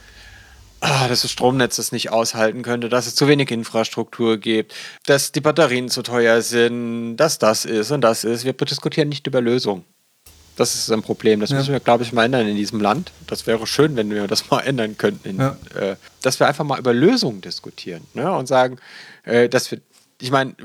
[0.80, 4.74] ah, dass das Stromnetz das nicht aushalten könnte, dass es zu wenig Infrastruktur gibt,
[5.06, 8.46] dass die Batterien zu teuer sind, dass das ist und das ist.
[8.46, 9.86] Wir diskutieren nicht über Lösungen.
[10.56, 11.40] Das ist ein Problem.
[11.40, 11.58] Das ja.
[11.58, 13.12] müssen wir, glaube ich, mal ändern in diesem Land.
[13.28, 15.30] Das wäre schön, wenn wir das mal ändern könnten.
[15.30, 15.58] In, ja.
[15.76, 18.32] äh, dass wir einfach mal über Lösungen diskutieren ne?
[18.32, 18.78] und sagen,
[19.24, 19.80] äh, dass wir
[20.22, 20.56] ich meine,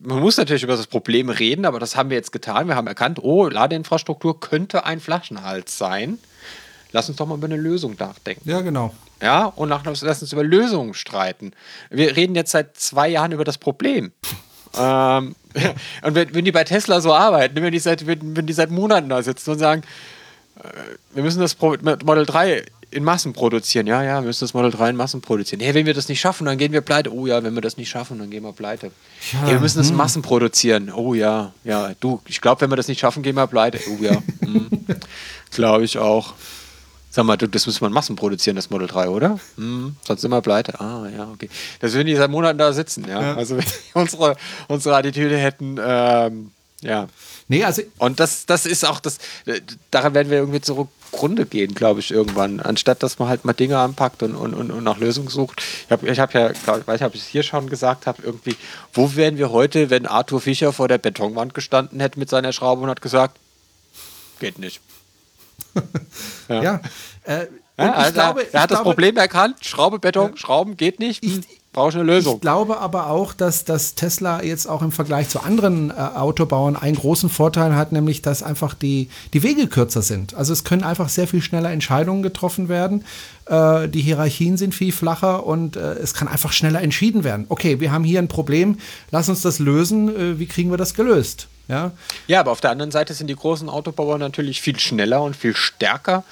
[0.00, 2.68] man muss natürlich über das Problem reden, aber das haben wir jetzt getan.
[2.68, 6.18] Wir haben erkannt, oh, Ladeinfrastruktur könnte ein Flaschenhals sein.
[6.92, 8.48] Lass uns doch mal über eine Lösung nachdenken.
[8.48, 8.94] Ja, genau.
[9.20, 11.52] Ja, und nach, lass uns über Lösungen streiten.
[11.90, 14.12] Wir reden jetzt seit zwei Jahren über das Problem.
[14.76, 15.34] Ähm,
[16.02, 18.70] und wenn, wenn, die bei Tesla so arbeiten, wenn die seit, wenn, wenn die seit
[18.70, 19.82] Monaten da sitzen und sagen,
[20.56, 20.68] äh,
[21.14, 23.86] wir müssen das Model 3 in Massen produzieren.
[23.86, 25.60] Ja, ja, wir müssen das Model 3 in Massen produzieren.
[25.60, 27.12] Hey, wenn wir das nicht schaffen, dann gehen wir pleite.
[27.12, 28.90] Oh ja, wenn wir das nicht schaffen, dann gehen wir pleite.
[29.32, 29.98] Ja, hey, wir müssen das in hm.
[29.98, 30.90] Massen produzieren.
[30.90, 33.78] Oh ja, ja, du, ich glaube, wenn wir das nicht schaffen, gehen wir pleite.
[33.90, 34.68] Oh ja, hm.
[35.50, 36.34] glaube ich auch.
[37.10, 39.40] Sag mal, das müssen wir in Massen produzieren, das Model 3, oder?
[39.56, 40.78] Hm, sonst sind wir pleite.
[40.80, 41.48] Ah, ja, okay.
[41.80, 43.20] Das würden die seit Monaten da sitzen, ja.
[43.20, 43.34] ja.
[43.34, 44.36] Also, wenn die unsere,
[44.68, 46.50] unsere Attitüde hätten, ähm,
[46.82, 47.08] ja.
[47.48, 47.82] Nee, also.
[47.98, 49.18] Und das, das ist auch das,
[49.90, 52.60] daran werden wir irgendwie zugrunde gehen, glaube ich, irgendwann.
[52.60, 55.62] Anstatt dass man halt mal Dinge anpackt und, und, und, und nach Lösungen sucht.
[55.86, 58.54] Ich habe ich hab ja, glaub, ich ich es hier schon gesagt habe, irgendwie,
[58.92, 62.82] wo wären wir heute, wenn Arthur Fischer vor der Betonwand gestanden hätte mit seiner Schraube
[62.82, 63.38] und hat gesagt,
[64.38, 64.80] geht nicht.
[66.48, 66.62] Ja.
[66.62, 66.80] ja
[67.24, 67.46] äh,
[67.78, 71.24] ja, also glaube, er hat das glaube, Problem erkannt, Schraube, Beton, Schrauben geht nicht.
[71.24, 71.40] Ich,
[71.72, 72.36] brauche eine Lösung.
[72.36, 76.76] Ich glaube aber auch, dass, dass Tesla jetzt auch im Vergleich zu anderen äh, Autobauern
[76.76, 80.34] einen großen Vorteil hat, nämlich dass einfach die, die Wege kürzer sind.
[80.34, 83.04] Also es können einfach sehr viel schneller Entscheidungen getroffen werden.
[83.46, 87.46] Äh, die Hierarchien sind viel flacher und äh, es kann einfach schneller entschieden werden.
[87.48, 88.78] Okay, wir haben hier ein Problem,
[89.10, 90.08] lass uns das lösen.
[90.08, 91.48] Äh, wie kriegen wir das gelöst?
[91.68, 91.92] Ja?
[92.26, 95.54] ja, aber auf der anderen Seite sind die großen Autobauer natürlich viel schneller und viel
[95.54, 96.24] stärker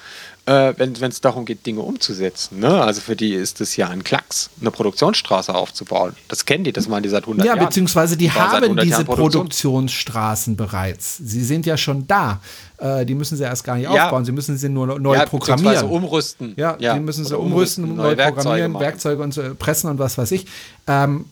[0.47, 2.59] äh, wenn es darum geht, Dinge umzusetzen.
[2.59, 2.81] Ne?
[2.81, 6.15] Also für die ist es ja ein Klacks, eine Produktionsstraße aufzubauen.
[6.29, 7.59] Das kennen die, das machen die seit 100 ja, Jahren.
[7.59, 11.17] Ja, beziehungsweise die haben diese Produktionsstraßen bereits.
[11.17, 12.39] Sie sind ja schon da.
[12.77, 14.05] Äh, die müssen sie erst gar nicht ja.
[14.05, 15.89] aufbauen, sie müssen sie nur neu ja, programmieren.
[15.89, 16.53] umrüsten.
[16.55, 19.99] Ja, ja, die müssen sie umrüsten, umrüsten neu programmieren, Werkzeuge, Werkzeuge und so, pressen und
[19.99, 20.45] was weiß ich.
[20.87, 21.25] Ähm,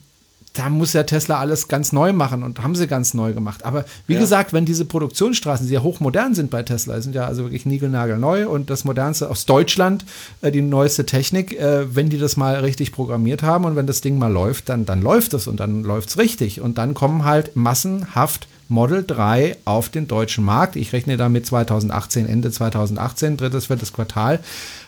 [0.55, 3.65] da muss ja Tesla alles ganz neu machen und haben sie ganz neu gemacht.
[3.65, 4.19] Aber wie ja.
[4.19, 8.69] gesagt, wenn diese Produktionsstraßen sehr hochmodern sind bei Tesla, sind ja also wirklich niegelnagelneu und
[8.69, 10.05] das modernste aus Deutschland,
[10.41, 14.01] äh, die neueste Technik, äh, wenn die das mal richtig programmiert haben und wenn das
[14.01, 16.61] Ding mal läuft, dann, dann läuft es und dann läuft es richtig.
[16.61, 20.75] Und dann kommen halt massenhaft Model 3 auf den deutschen Markt.
[20.75, 24.39] Ich rechne damit 2018, Ende 2018, drittes, viertes Quartal.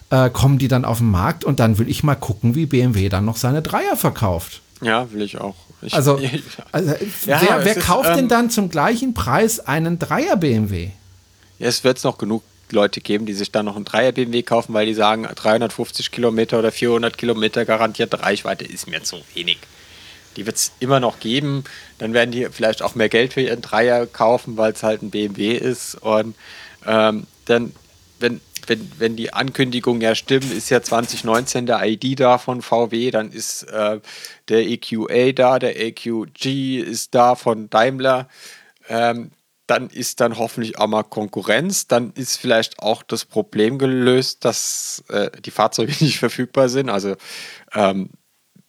[0.09, 3.09] Äh, kommen die dann auf den Markt und dann will ich mal gucken, wie BMW
[3.09, 4.61] dann noch seine Dreier verkauft.
[4.81, 5.55] Ja, will ich auch.
[5.81, 6.19] Ich, also,
[6.71, 6.91] also
[7.25, 10.89] ja, wer, wer kauft ist, denn ähm, dann zum gleichen Preis einen Dreier BMW?
[11.59, 14.73] Ja, es wird noch genug Leute geben, die sich dann noch einen Dreier BMW kaufen,
[14.73, 19.57] weil die sagen, 350 Kilometer oder 400 Kilometer garantierte Reichweite ist mir zu wenig.
[20.35, 21.63] Die wird es immer noch geben.
[21.97, 25.09] Dann werden die vielleicht auch mehr Geld für ihren Dreier kaufen, weil es halt ein
[25.09, 25.95] BMW ist.
[25.95, 26.35] Und
[26.85, 27.71] ähm, dann,
[28.19, 33.11] wenn wenn, wenn die Ankündigungen ja stimmen, ist ja 2019 der ID da von VW,
[33.11, 33.99] dann ist äh,
[34.49, 38.27] der EQA da, der EQG ist da von Daimler.
[38.89, 39.31] Ähm,
[39.67, 41.87] dann ist dann hoffentlich auch mal Konkurrenz.
[41.87, 46.89] Dann ist vielleicht auch das Problem gelöst, dass äh, die Fahrzeuge nicht verfügbar sind.
[46.89, 47.15] Also
[47.73, 48.09] ähm,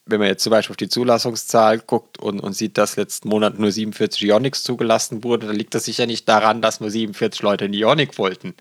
[0.08, 3.58] wenn man jetzt zum Beispiel auf die Zulassungszahl guckt und, und sieht, dass letzten Monat
[3.58, 7.66] nur 47 Ionics zugelassen wurde, dann liegt das sicher nicht daran, dass nur 47 Leute
[7.66, 8.54] einen Ionic wollten.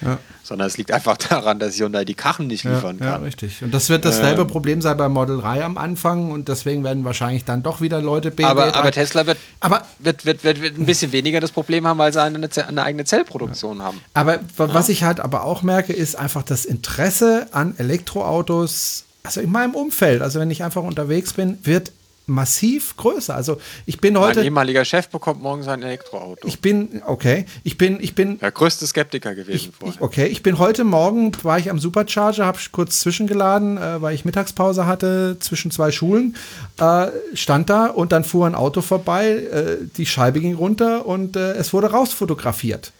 [0.00, 0.18] Ja.
[0.42, 3.20] Sondern es liegt einfach daran, dass Hyundai die Kachen nicht liefern ja, kann.
[3.20, 3.62] Ja, richtig.
[3.62, 7.04] Und das wird dasselbe ähm, Problem sein beim Model 3 am Anfang und deswegen werden
[7.04, 10.78] wahrscheinlich dann doch wieder Leute BMW aber, aber Tesla wird, aber, wird, wird, wird, wird
[10.78, 13.84] ein bisschen weniger das Problem haben, weil sie eine, eine eigene Zellproduktion ja.
[13.84, 14.00] haben.
[14.14, 19.50] Aber was ich halt aber auch merke, ist einfach das Interesse an Elektroautos also in
[19.50, 21.92] meinem Umfeld, also wenn ich einfach unterwegs bin, wird
[22.26, 23.34] massiv größer.
[23.34, 24.38] Also ich bin heute.
[24.38, 26.46] Mein ehemaliger Chef bekommt morgen sein Elektroauto.
[26.46, 28.38] Ich bin, okay, ich bin, ich bin.
[28.38, 32.46] Der größte Skeptiker gewesen ich, ich, okay, ich bin heute Morgen, war ich am Supercharger,
[32.46, 36.36] habe kurz zwischengeladen, äh, weil ich Mittagspause hatte zwischen zwei Schulen,
[36.78, 41.36] äh, stand da und dann fuhr ein Auto vorbei, äh, die Scheibe ging runter und
[41.36, 42.92] äh, es wurde rausfotografiert.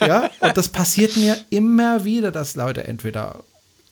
[0.00, 3.44] Ja, und das passiert mir immer wieder, dass Leute entweder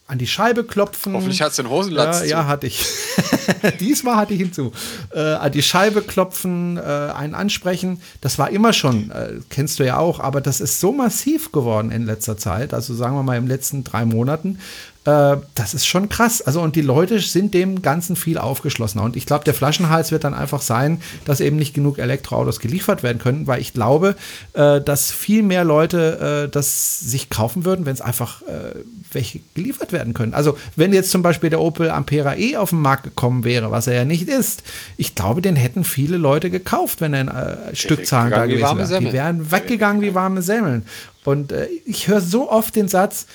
[0.08, 1.14] an die Scheibe klopfen.
[1.14, 2.20] Hoffentlich hat es den Hosenlatz.
[2.20, 2.30] Ja, zu.
[2.30, 2.86] ja, hatte ich.
[3.80, 4.72] Diesmal hatte ich hinzu.
[5.12, 8.00] Äh, an die Scheibe klopfen, äh, einen ansprechen.
[8.20, 11.90] Das war immer schon, äh, kennst du ja auch, aber das ist so massiv geworden
[11.90, 14.58] in letzter Zeit, also sagen wir mal im letzten drei Monaten,
[15.06, 16.42] äh, das ist schon krass.
[16.42, 19.04] Also, und die Leute sind dem Ganzen viel aufgeschlossener.
[19.04, 23.02] Und ich glaube, der Flaschenhals wird dann einfach sein, dass eben nicht genug Elektroautos geliefert
[23.02, 24.16] werden können, weil ich glaube,
[24.54, 28.80] äh, dass viel mehr Leute äh, das sich kaufen würden, wenn es einfach äh,
[29.12, 30.34] welche geliefert werden können.
[30.34, 33.86] Also, wenn jetzt zum Beispiel der Opel Ampera E auf den Markt gekommen wäre, was
[33.86, 34.64] er ja nicht ist,
[34.96, 39.00] ich glaube, den hätten viele Leute gekauft, wenn er in äh, Stückzahlen da gewesen wäre.
[39.00, 40.84] Die wären weggegangen wie warme Semmeln.
[41.24, 43.26] Und äh, ich höre so oft den Satz,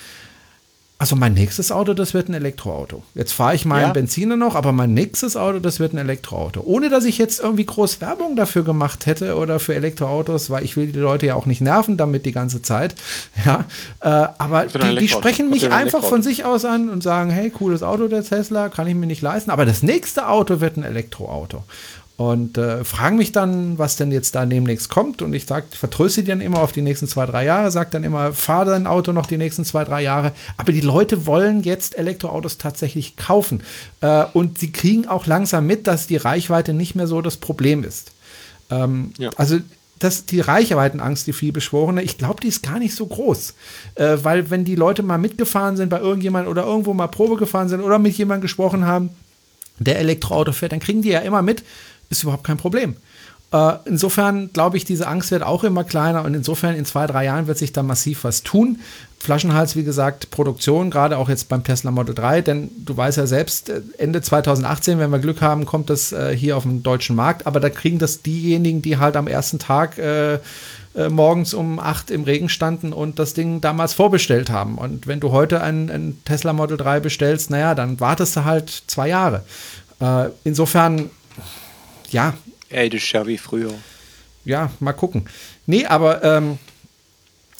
[1.01, 3.01] also mein nächstes Auto, das wird ein Elektroauto.
[3.15, 3.91] Jetzt fahre ich meinen ja.
[3.91, 6.61] Benziner noch, aber mein nächstes Auto, das wird ein Elektroauto.
[6.63, 10.77] Ohne dass ich jetzt irgendwie groß Werbung dafür gemacht hätte oder für Elektroautos, weil ich
[10.77, 12.93] will die Leute ja auch nicht nerven damit die ganze Zeit.
[13.43, 13.65] Ja,
[14.01, 17.81] äh, aber die, die, sprechen mich einfach von sich aus an und sagen, hey, cooles
[17.81, 19.49] Auto der Tesla, kann ich mir nicht leisten.
[19.49, 21.63] Aber das nächste Auto wird ein Elektroauto.
[22.21, 25.23] Und äh, fragen mich dann, was denn jetzt da demnächst kommt.
[25.23, 28.03] Und ich sag, vertröste die dann immer auf die nächsten zwei, drei Jahre, sag dann
[28.03, 30.31] immer, fahr dein Auto noch die nächsten zwei, drei Jahre.
[30.55, 33.63] Aber die Leute wollen jetzt Elektroautos tatsächlich kaufen.
[34.01, 37.83] Äh, und sie kriegen auch langsam mit, dass die Reichweite nicht mehr so das Problem
[37.83, 38.11] ist.
[38.69, 39.31] Ähm, ja.
[39.37, 39.57] Also
[39.97, 43.55] das, die Reichweitenangst, die vielbeschworene, ich glaube, die ist gar nicht so groß.
[43.95, 47.67] Äh, weil wenn die Leute mal mitgefahren sind bei irgendjemand oder irgendwo mal Probe gefahren
[47.67, 49.09] sind oder mit jemandem gesprochen haben,
[49.79, 51.63] der Elektroauto fährt, dann kriegen die ja immer mit,
[52.11, 52.95] ist überhaupt kein Problem.
[53.51, 57.25] Äh, insofern glaube ich, diese Angst wird auch immer kleiner und insofern in zwei, drei
[57.25, 58.79] Jahren wird sich da massiv was tun.
[59.19, 63.27] Flaschenhals, wie gesagt, Produktion, gerade auch jetzt beim Tesla Model 3, denn du weißt ja
[63.27, 67.15] selbst, äh, Ende 2018, wenn wir Glück haben, kommt das äh, hier auf den deutschen
[67.15, 70.39] Markt, aber da kriegen das diejenigen, die halt am ersten Tag äh,
[71.09, 74.77] morgens um 8 im Regen standen und das Ding damals vorbestellt haben.
[74.77, 78.83] Und wenn du heute ein, ein Tesla Model 3 bestellst, naja, dann wartest du halt
[78.87, 79.43] zwei Jahre.
[80.43, 81.09] Insofern
[82.11, 82.35] ja.
[82.69, 83.73] Ey, das ist ja wie früher.
[84.45, 85.25] Ja, mal gucken.
[85.65, 86.57] Nee, aber ähm,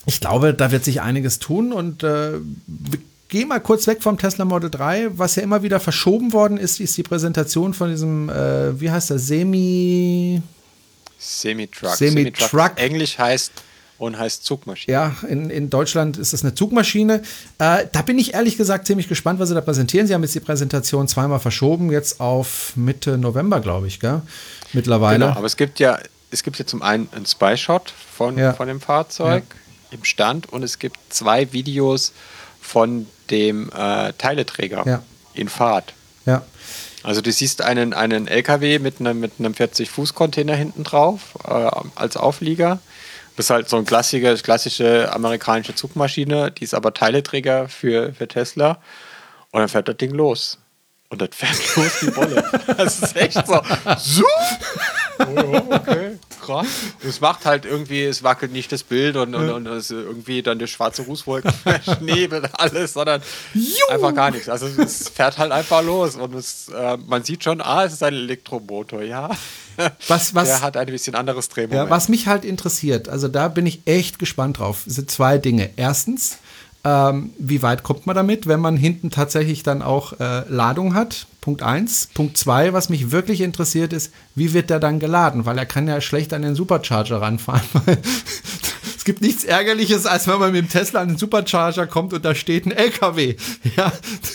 [0.06, 2.32] ich glaube, da wird sich einiges tun und äh,
[3.28, 5.18] geh mal kurz weg vom Tesla Model 3.
[5.18, 9.10] Was ja immer wieder verschoben worden ist, ist die Präsentation von diesem, äh, wie heißt
[9.10, 10.42] der, Semi.
[11.18, 11.94] Semi-Truck.
[11.94, 12.50] Semi-Truck.
[12.50, 13.52] Semi Englisch heißt
[14.02, 14.92] und heißt Zugmaschine.
[14.92, 17.22] Ja, in, in Deutschland ist es eine Zugmaschine.
[17.58, 20.08] Äh, da bin ich ehrlich gesagt ziemlich gespannt, was sie da präsentieren.
[20.08, 24.22] Sie haben jetzt die Präsentation zweimal verschoben, jetzt auf Mitte November, glaube ich, gell?
[24.72, 25.26] Mittlerweile.
[25.26, 26.00] Genau, aber es gibt ja,
[26.32, 28.54] es gibt ja zum einen einen Spy-Shot von, ja.
[28.54, 29.96] von dem Fahrzeug ja.
[29.96, 32.12] im Stand und es gibt zwei Videos
[32.60, 35.02] von dem äh, Teileträger ja.
[35.34, 35.94] in Fahrt.
[36.26, 36.42] Ja.
[37.04, 42.16] Also du siehst einen, einen LKW mit einem, mit einem 40-Fuß-Container hinten drauf äh, als
[42.16, 42.80] Auflieger
[43.36, 48.28] das ist halt so eine klassische, klassische amerikanische Zugmaschine, die ist aber Teileträger für, für
[48.28, 48.80] Tesla.
[49.50, 50.58] Und dann fährt das Ding los.
[51.08, 52.44] Und das fährt los die Wolle.
[52.76, 53.62] Das ist echt so.
[53.98, 54.24] so.
[55.18, 56.18] Oh, okay,
[56.48, 60.42] Und es macht halt irgendwie, es wackelt nicht das Bild und, und, und es irgendwie
[60.42, 61.52] dann der schwarze Rußwolke
[62.00, 63.22] Nebel, alles, sondern
[63.54, 63.66] Juhu.
[63.90, 64.48] einfach gar nichts.
[64.48, 68.02] Also es fährt halt einfach los und es, äh, man sieht schon, ah, es ist
[68.02, 69.30] ein Elektromotor, ja.
[70.08, 71.88] Was, was, Der hat ein bisschen anderes Drehmoment.
[71.88, 75.70] Ja, was mich halt interessiert, also da bin ich echt gespannt drauf, sind zwei Dinge.
[75.76, 76.38] Erstens,
[76.84, 81.26] ähm, wie weit kommt man damit, wenn man hinten tatsächlich dann auch äh, Ladung hat?
[81.42, 82.08] Punkt eins.
[82.14, 85.44] Punkt zwei, was mich wirklich interessiert, ist, wie wird der dann geladen?
[85.44, 87.60] Weil er kann ja schlecht an den Supercharger ranfahren.
[88.96, 92.24] es gibt nichts Ärgerliches, als wenn man mit dem Tesla an den Supercharger kommt und
[92.24, 93.34] da steht ein LKW.
[93.76, 93.92] Ja,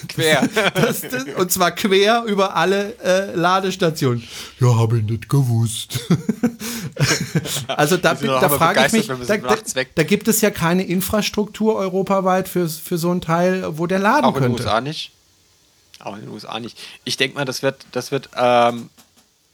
[0.09, 0.49] quer.
[0.75, 4.23] Das, das, und zwar quer über alle äh, Ladestationen.
[4.59, 5.99] Ja, habe ich nicht gewusst.
[7.67, 9.55] also da, da frage ich mich, da, da,
[9.95, 14.25] da, gibt es ja keine Infrastruktur europaweit für, für so ein Teil, wo der laden
[14.25, 14.47] Auch könnte.
[14.47, 15.13] In den USA nicht.
[15.99, 16.77] Auch in den USA nicht.
[17.03, 18.89] Ich denke mal, das wird, das wird ähm,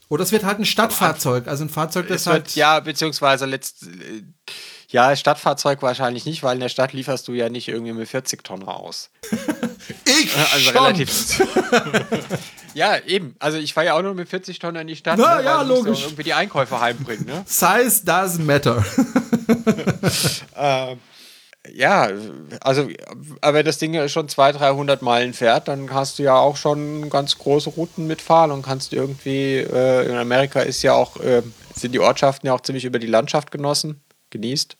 [0.09, 2.45] oder es wird halt ein Stadtfahrzeug, also ein Fahrzeug, das halt.
[2.45, 3.87] Wird, ja, beziehungsweise letzt,
[4.89, 8.43] ja, Stadtfahrzeug wahrscheinlich nicht, weil in der Stadt lieferst du ja nicht irgendwie mit 40
[8.43, 9.09] Tonnen aus.
[10.05, 10.77] ich also schon.
[10.77, 11.41] relativ.
[12.75, 13.35] ja, eben.
[13.39, 15.61] Also ich fahre ja auch nur mit 40 Tonnen in die Stadt, Na, ne, ja,
[15.63, 16.01] logisch.
[16.01, 17.25] Ja irgendwie die Einkäufe heimbringen.
[17.25, 17.43] Ne?
[17.47, 18.85] Size doesn't matter.
[20.55, 20.99] ähm,
[21.71, 22.09] ja,
[22.59, 22.89] also,
[23.41, 27.09] aber wenn das Ding schon 200, 300 Meilen fährt, dann hast du ja auch schon
[27.09, 31.41] ganz große Routen mitfahren und kannst irgendwie, äh, in Amerika ist ja auch, äh,
[31.73, 34.77] sind die Ortschaften ja auch ziemlich über die Landschaft genossen genießt.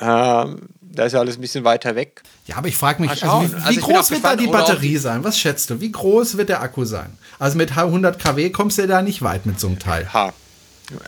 [0.00, 2.22] Ähm, da ist ja alles ein bisschen weiter weg.
[2.46, 5.24] Ja, aber ich frage mich, also wie, wie also groß wird da die Batterie sein?
[5.24, 5.80] Was schätzt du?
[5.80, 7.16] Wie groß wird der Akku sein?
[7.38, 10.12] Also mit 100 kW kommst du da nicht weit mit so einem Teil.
[10.12, 10.32] Ha.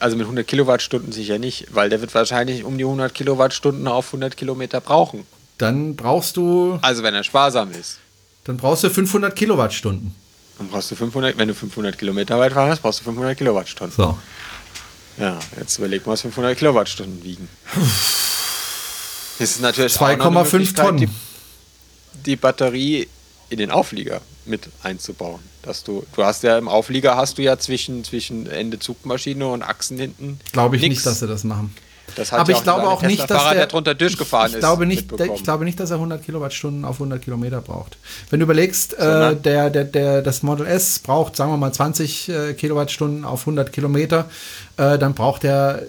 [0.01, 4.07] Also mit 100 Kilowattstunden sicher nicht, weil der wird wahrscheinlich um die 100 Kilowattstunden auf
[4.07, 5.25] 100 Kilometer brauchen.
[5.59, 6.79] Dann brauchst du.
[6.83, 7.99] Also wenn er sparsam ist.
[8.45, 10.15] Dann brauchst du 500 Kilowattstunden.
[10.59, 13.97] Dann brauchst du 500, wenn du 500 Kilometer weit fahrst, brauchst du 500 Kilowattstunden.
[13.97, 14.19] So.
[15.19, 17.49] Ja, jetzt überleg mal, was 500 Kilowattstunden wiegen.
[19.39, 20.99] Das ist natürlich 2,5 Tonnen.
[20.99, 21.09] Die,
[22.25, 23.07] die, Batterie
[23.51, 25.41] in den Auflieger mit einzubauen.
[25.63, 29.63] Dass du, du hast ja im Auflieger hast du ja zwischen, zwischen Ende Zugmaschine und
[29.63, 30.41] Achsen hinten.
[30.53, 30.97] Glaube ich nix.
[30.97, 31.75] nicht, dass sie das machen.
[32.19, 34.61] Das hat Aber ja ich glaube auch nicht, dass der, drunter durchgefahren ich ist.
[34.61, 37.97] Glaube nicht, ich glaube nicht, dass er 100 Kilowattstunden auf 100 Kilometer braucht.
[38.31, 42.29] Wenn du überlegst, äh, der, der, der, das Model S braucht, sagen wir mal, 20
[42.29, 44.29] äh, Kilowattstunden auf 100 Kilometer,
[44.77, 45.83] äh, dann braucht er,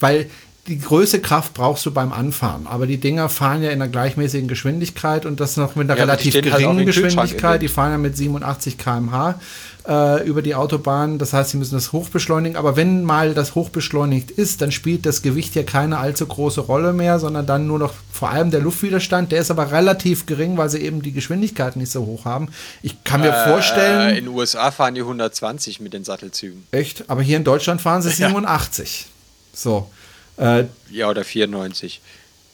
[0.00, 0.30] weil
[0.66, 2.66] die größte Kraft brauchst du beim Anfahren.
[2.66, 6.04] Aber die Dinger fahren ja in einer gleichmäßigen Geschwindigkeit und das noch mit einer ja,
[6.04, 7.60] relativ halt geringen halt Geschwindigkeit.
[7.60, 9.38] Die fahren ja mit 87 km/h
[9.86, 11.18] äh, über die Autobahn.
[11.18, 12.56] Das heißt, sie müssen das hochbeschleunigen.
[12.56, 16.94] Aber wenn mal das hochbeschleunigt ist, dann spielt das Gewicht ja keine allzu große Rolle
[16.94, 19.32] mehr, sondern dann nur noch vor allem der Luftwiderstand.
[19.32, 22.48] Der ist aber relativ gering, weil sie eben die Geschwindigkeit nicht so hoch haben.
[22.82, 24.16] Ich kann mir äh, vorstellen.
[24.16, 26.66] In den USA fahren die 120 mit den Sattelzügen.
[26.70, 27.10] Echt?
[27.10, 29.02] Aber hier in Deutschland fahren sie 87.
[29.02, 29.08] Ja.
[29.52, 29.90] So.
[30.36, 32.00] Äh, ja, oder 94.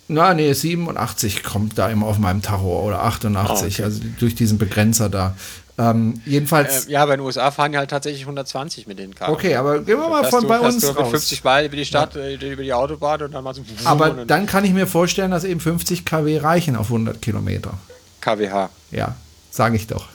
[0.08, 3.82] Na, nee, 87 kommt da immer auf meinem Tacho oder 88, oh, okay.
[3.84, 5.36] also durch diesen Begrenzer da.
[5.78, 6.86] Ähm, jedenfalls.
[6.86, 9.32] Äh, ja, aber in den USA fahren die halt tatsächlich 120 mit den Karten.
[9.32, 11.10] Okay, aber gehen wir mal von du, bei uns du raus.
[11.10, 12.22] 50 Mal über die Stadt, ja.
[12.22, 13.62] Äh, über die Autobahn und dann mal so.
[13.84, 17.74] Aber dann kann ich mir vorstellen, dass eben 50 kW reichen auf 100 Kilometer.
[18.20, 18.68] kWh.
[18.90, 19.14] Ja,
[19.50, 20.08] sage ich doch.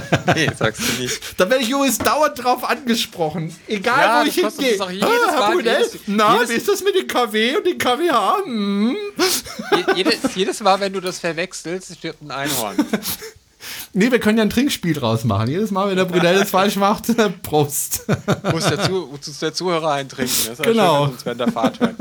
[0.34, 1.20] nee, sagst du nicht.
[1.38, 3.54] Da werde ich übrigens dauernd drauf angesprochen.
[3.66, 4.80] Egal, ja, wo ich hingehe.
[4.80, 8.44] Ah, Herr Brunel, na, jedes, wie ist das mit den KW und den KWH?
[8.44, 8.96] Hm.
[9.96, 12.76] jedes, jedes Mal, wenn du das verwechselst, stirbt ein Einhorn.
[13.92, 15.48] Nee, wir können ja ein Trinkspiel draus machen.
[15.48, 17.04] Jedes Mal, wenn der Brunel es falsch macht,
[17.42, 18.04] Prost.
[18.50, 20.34] Muss der, Zu muss der Zuhörer eintrinken.
[20.48, 21.06] Das ist genau.
[21.06, 21.96] Schön, während der Fahrt hören.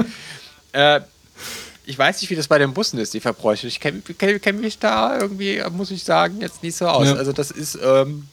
[0.72, 1.02] Äh,
[1.86, 3.68] ich weiß nicht, wie das bei den Bussen ist, die Verbräuche.
[3.68, 7.08] Ich kenne kenn, kenn mich da irgendwie, muss ich sagen, jetzt nicht so aus.
[7.08, 7.16] Ja.
[7.16, 7.78] Also das ist...
[7.84, 8.28] Ähm,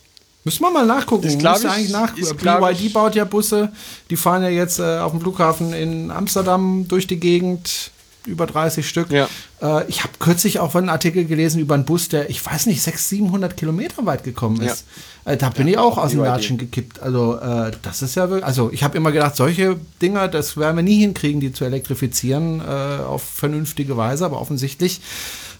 [0.45, 1.27] Müssen wir mal nachgucken.
[1.29, 2.15] Ich glaube, eigentlich nach.
[2.15, 3.71] BYD baut ja Busse,
[4.09, 7.91] die fahren ja jetzt äh, auf dem Flughafen in Amsterdam durch die Gegend
[8.29, 9.11] über 30 Stück.
[9.11, 9.29] Ja.
[9.61, 12.83] Äh, ich habe kürzlich auch einen Artikel gelesen über einen Bus, der, ich weiß nicht,
[12.83, 14.85] 600, 700 Kilometer weit gekommen ist.
[15.25, 15.33] Ja.
[15.33, 17.01] Äh, da bin ja, ich auch aus dem Latschen gekippt.
[17.01, 20.77] Also, äh, das ist ja wirklich, also ich habe immer gedacht, solche Dinger, das werden
[20.77, 25.01] wir nie hinkriegen, die zu elektrifizieren äh, auf vernünftige Weise, aber offensichtlich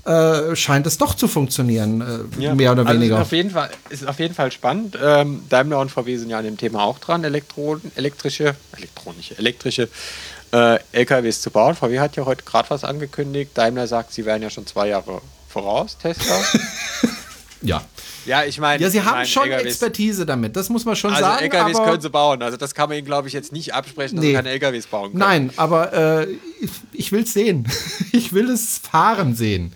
[0.09, 2.01] äh, scheint es doch zu funktionieren,
[2.39, 3.17] äh, mehr oder also weniger.
[3.17, 4.97] Ist auf jeden Fall, ist auf jeden Fall spannend.
[5.03, 9.89] Ähm, Daimler und VW sind ja an dem Thema auch dran, Elektro elektrische, elektronische, elektrische
[10.53, 11.75] äh, LKWs zu bauen.
[11.75, 13.53] VW hat ja heute gerade was angekündigt.
[13.55, 16.41] Daimler sagt, sie wären ja schon zwei Jahre voraus, Tesla.
[17.63, 17.83] ja.
[18.25, 18.83] Ja, ich meine.
[18.83, 21.45] Ja, sie haben mein, schon LKWs, Expertise damit, das muss man schon also sagen.
[21.45, 22.43] LKWs können sie bauen.
[22.43, 24.31] Also, das kann man ihnen, glaube ich, jetzt nicht absprechen, dass nee.
[24.31, 25.19] sie keine LKWs bauen können.
[25.19, 26.27] Nein, aber äh,
[26.61, 27.67] ich, ich will es sehen.
[28.13, 29.73] ich will es fahren sehen.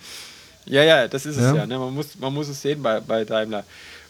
[0.67, 1.51] Ja, ja, das ist ja.
[1.51, 1.67] es ja.
[1.67, 1.79] Ne?
[1.79, 3.65] Man, muss, man muss es sehen bei, bei Daimler.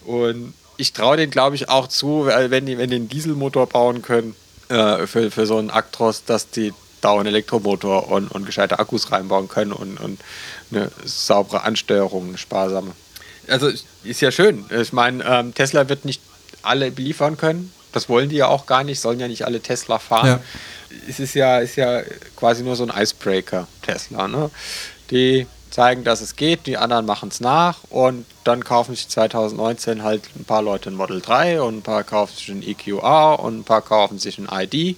[0.04, 4.02] Und ich traue denen, glaube ich, auch zu, wenn die, wenn die einen Dieselmotor bauen
[4.02, 4.34] können,
[4.72, 9.12] äh, für, für so einen Actros, dass die da einen Elektromotor und, und gescheite Akkus
[9.12, 10.20] reinbauen können und, und
[10.70, 12.92] eine saubere Ansteuerung, eine sparsame.
[13.48, 13.70] Also
[14.04, 14.64] ist ja schön.
[14.70, 16.22] Ich meine, ähm, Tesla wird nicht
[16.62, 17.72] alle beliefern können.
[17.90, 20.26] Das wollen die ja auch gar nicht, sollen ja nicht alle Tesla fahren.
[20.26, 20.40] Ja.
[21.08, 22.02] Es ist ja, ist ja
[22.36, 24.28] quasi nur so ein Icebreaker, Tesla.
[24.28, 24.50] Ne?
[25.10, 30.02] Die zeigen, dass es geht, die anderen machen es nach und dann kaufen sich 2019
[30.02, 33.60] halt ein paar Leute ein Model 3 und ein paar kaufen sich ein EQR und
[33.60, 34.96] ein paar kaufen sich ein ID,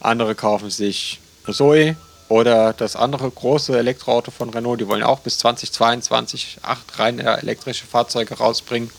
[0.00, 1.96] andere kaufen sich Zoe
[2.28, 7.86] oder das andere große Elektroauto von Renault, die wollen auch bis 2022 acht rein elektrische
[7.86, 8.90] Fahrzeuge rausbringen.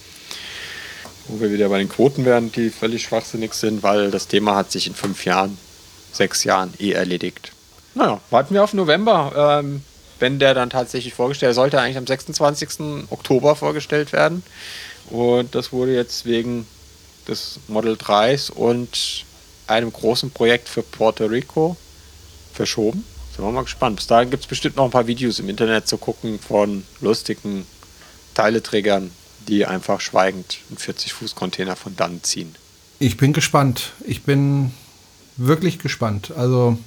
[1.27, 4.71] Wo wir wieder bei den Quoten werden, die völlig schwachsinnig sind, weil das Thema hat
[4.71, 5.57] sich in fünf Jahren,
[6.11, 7.53] sechs Jahren eh erledigt.
[7.95, 9.59] Naja, warten wir auf November.
[9.63, 9.83] Ähm,
[10.19, 13.07] wenn der dann tatsächlich vorgestellt, sollte eigentlich am 26.
[13.09, 14.43] Oktober vorgestellt werden.
[15.09, 16.65] Und das wurde jetzt wegen
[17.27, 19.25] des Model 3s und
[19.67, 21.77] einem großen Projekt für Puerto Rico
[22.53, 23.03] verschoben.
[23.35, 23.95] Sind wir mal gespannt.
[23.95, 27.65] Bis dahin gibt es bestimmt noch ein paar Videos im Internet zu gucken von lustigen
[28.33, 29.11] Teileträgern,
[29.47, 32.55] die einfach schweigend einen 40-Fuß-Container von dann ziehen.
[32.99, 33.93] Ich bin gespannt.
[34.05, 34.71] Ich bin
[35.37, 36.31] wirklich gespannt.
[36.35, 36.77] Also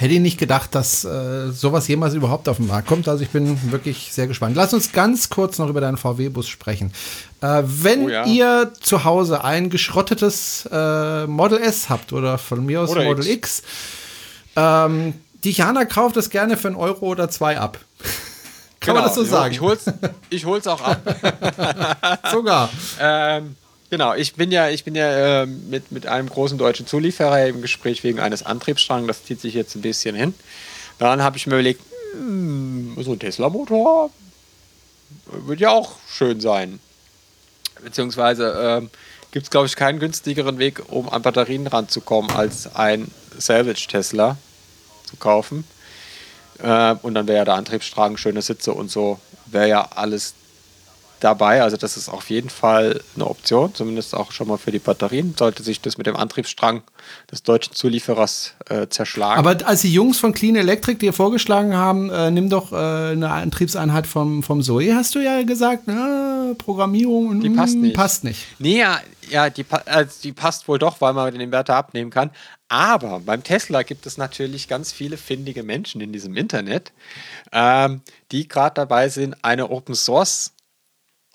[0.00, 3.06] Hätte ich nicht gedacht, dass äh, sowas jemals überhaupt auf den Markt kommt.
[3.06, 4.56] Also ich bin wirklich sehr gespannt.
[4.56, 6.90] Lass uns ganz kurz noch über deinen VW-Bus sprechen.
[7.42, 8.24] Äh, wenn oh ja.
[8.24, 13.26] ihr zu Hause ein geschrottetes äh, Model S habt oder von mir aus oder Model
[13.26, 13.62] X, X
[14.56, 15.12] ähm,
[15.44, 17.78] die Jana kauft das gerne für einen Euro oder zwei ab.
[18.80, 19.52] Kann genau, man das so sagen?
[19.52, 19.84] Ich hol's,
[20.30, 22.20] ich hol's auch ab.
[22.32, 22.70] Sogar.
[22.98, 23.54] Ähm,
[23.90, 27.60] Genau, ich bin ja, ich bin ja äh, mit, mit einem großen deutschen Zulieferer im
[27.60, 30.32] Gespräch wegen eines Antriebsstrangs, das zieht sich jetzt ein bisschen hin.
[30.98, 31.82] Dann habe ich mir überlegt,
[32.12, 34.10] hm, so ein Tesla-Motor
[35.26, 36.78] würde ja auch schön sein.
[37.82, 38.86] Beziehungsweise äh,
[39.32, 44.36] gibt es, glaube ich, keinen günstigeren Weg, um an Batterien ranzukommen, als ein Salvage-Tesla
[45.04, 45.64] zu kaufen.
[46.58, 50.34] Äh, und dann wäre ja der Antriebsstrang, schöne Sitze und so, wäre ja alles
[51.20, 51.62] dabei.
[51.62, 55.34] Also das ist auf jeden Fall eine Option, zumindest auch schon mal für die Batterien.
[55.38, 56.82] Sollte sich das mit dem Antriebsstrang
[57.30, 59.38] des deutschen Zulieferers äh, zerschlagen.
[59.38, 63.30] Aber als die Jungs von Clean Electric dir vorgeschlagen haben, äh, nimm doch äh, eine
[63.30, 67.94] Antriebseinheit vom, vom Zoe, hast du ja gesagt, na, äh, Programmierung die passt nicht.
[67.94, 68.46] passt nicht.
[68.58, 72.30] Nee, ja, ja die, also die passt wohl doch, weil man den Inverter abnehmen kann.
[72.68, 76.92] Aber beim Tesla gibt es natürlich ganz viele findige Menschen in diesem Internet,
[77.52, 78.00] ähm,
[78.30, 80.52] die gerade dabei sind, eine Open Source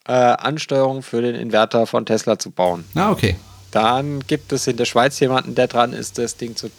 [0.07, 2.85] äh, Ansteuerung für den Inverter von Tesla zu bauen.
[2.95, 3.35] Ah, okay.
[3.71, 6.69] Dann gibt es in der Schweiz jemanden, der dran ist, das Ding zu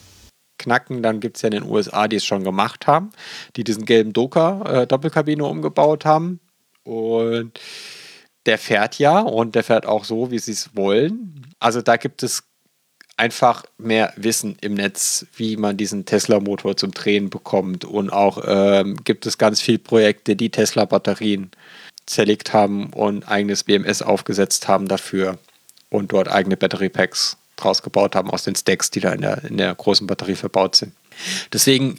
[0.59, 1.03] knacken.
[1.03, 3.11] Dann gibt es ja in den USA, die es schon gemacht haben,
[3.57, 6.41] die diesen gelben Doka äh, Doppelkabine umgebaut haben.
[6.85, 7.59] Und
[8.47, 11.47] der fährt ja und der fährt auch so, wie sie es wollen.
[11.59, 12.45] Also da gibt es
[13.17, 17.85] einfach mehr Wissen im Netz, wie man diesen Tesla-Motor zum Drehen bekommt.
[17.85, 21.51] Und auch ähm, gibt es ganz viele Projekte, die Tesla-Batterien
[22.07, 25.39] zerlegt haben und eigenes BMS aufgesetzt haben dafür
[25.91, 29.57] und dort eigene Battery-Packs draus gebaut haben aus den Stacks, die da in der, in
[29.57, 30.93] der großen Batterie verbaut sind.
[31.53, 31.99] Deswegen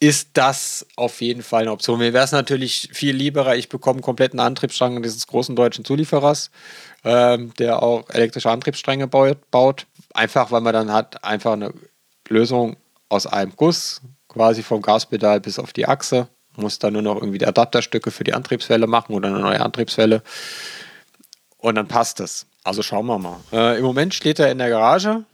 [0.00, 1.98] ist das auf jeden Fall eine Option.
[1.98, 6.50] Mir wäre es natürlich viel lieber, ich bekomme einen kompletten Antriebsstrang dieses großen deutschen Zulieferers,
[7.04, 9.86] ähm, der auch elektrische Antriebsstränge baut, baut.
[10.14, 11.72] Einfach, weil man dann hat einfach eine
[12.28, 12.76] Lösung
[13.08, 16.28] aus einem Guss, quasi vom Gaspedal bis auf die Achse.
[16.58, 20.22] Muss dann nur noch irgendwie die Adapterstücke für die Antriebswelle machen oder eine neue Antriebswelle.
[21.58, 22.46] Und dann passt es.
[22.64, 23.38] Also schauen wir mal.
[23.52, 25.24] Äh, Im Moment steht er in der Garage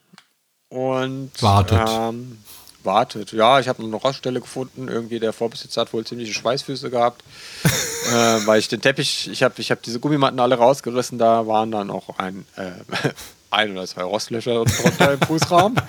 [0.68, 1.80] und wartet.
[1.88, 2.38] Ähm,
[2.84, 3.32] wartet.
[3.32, 4.88] Ja, ich habe noch eine Raststelle gefunden.
[4.88, 7.22] Irgendwie der Vorbesitzer hat wohl ziemliche Schweißfüße gehabt,
[7.64, 11.18] äh, weil ich den Teppich, ich habe ich hab diese Gummimatten alle rausgerissen.
[11.18, 12.72] Da waren dann auch ein, äh,
[13.50, 15.76] ein oder zwei Rostlöcher drunter im Fußraum.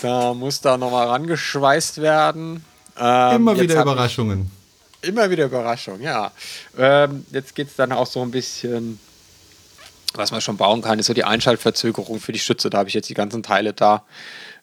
[0.00, 2.64] Da muss da nochmal rangeschweißt werden.
[2.96, 4.48] Ähm, immer wieder Überraschungen.
[5.02, 6.32] Immer wieder Überraschungen, ja.
[6.76, 8.98] Ähm, jetzt geht es dann auch so ein bisschen
[10.14, 12.70] was man schon bauen kann, ist so die Einschaltverzögerung für die Schütze.
[12.70, 14.04] Da habe ich jetzt die ganzen Teile da.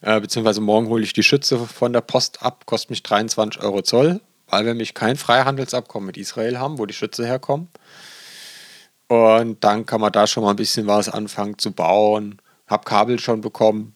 [0.02, 3.82] Äh, beziehungsweise morgen hole ich die Schütze von der Post ab, kostet mich 23 Euro
[3.82, 7.70] Zoll, weil wir nämlich kein Freihandelsabkommen mit Israel haben, wo die Schütze herkommen.
[9.08, 12.42] Und dann kann man da schon mal ein bisschen was anfangen zu bauen.
[12.68, 13.94] Hab Kabel schon bekommen.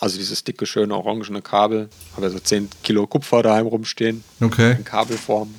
[0.00, 1.88] Also dieses dicke, schöne, orangene Kabel.
[2.12, 4.22] Habe ja so 10 Kilo Kupfer daheim rumstehen.
[4.40, 4.72] Okay.
[4.72, 5.54] In Kabelform.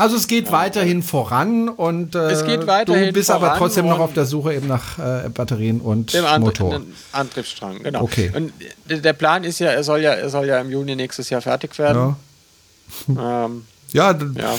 [0.00, 3.98] Also es geht weiterhin voran und äh, es geht weiterhin du bist aber trotzdem noch
[3.98, 6.70] auf der Suche eben nach äh, Batterien und dem Antrie Motor.
[6.70, 8.00] Dem Antriebsstrang, genau.
[8.04, 8.32] Okay.
[8.34, 8.50] Und
[8.86, 11.78] der Plan ist ja, er soll ja, er soll ja im Juni nächstes Jahr fertig
[11.78, 12.16] werden.
[13.08, 13.44] Ja.
[13.44, 14.56] Ähm, ja, ja.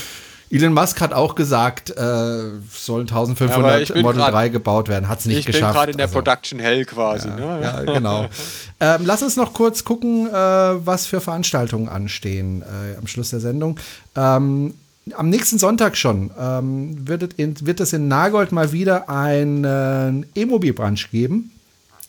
[0.52, 5.10] Elon Musk hat auch gesagt, äh, sollen 1500 ja, Model grad, 3 gebaut werden.
[5.10, 5.64] Hat es nicht ich geschafft.
[5.64, 7.30] Ich bin gerade in der also, Production Hell quasi.
[7.30, 7.62] Ja, ne?
[7.64, 8.28] ja genau.
[8.80, 13.40] ähm, lass uns noch kurz gucken, äh, was für Veranstaltungen anstehen äh, am Schluss der
[13.40, 13.80] Sendung.
[14.16, 14.76] Ähm,
[15.16, 20.42] am nächsten Sonntag schon ähm, wird, in, wird es in Nagold mal wieder einen äh,
[20.42, 21.52] E-Mobil-Brunch geben.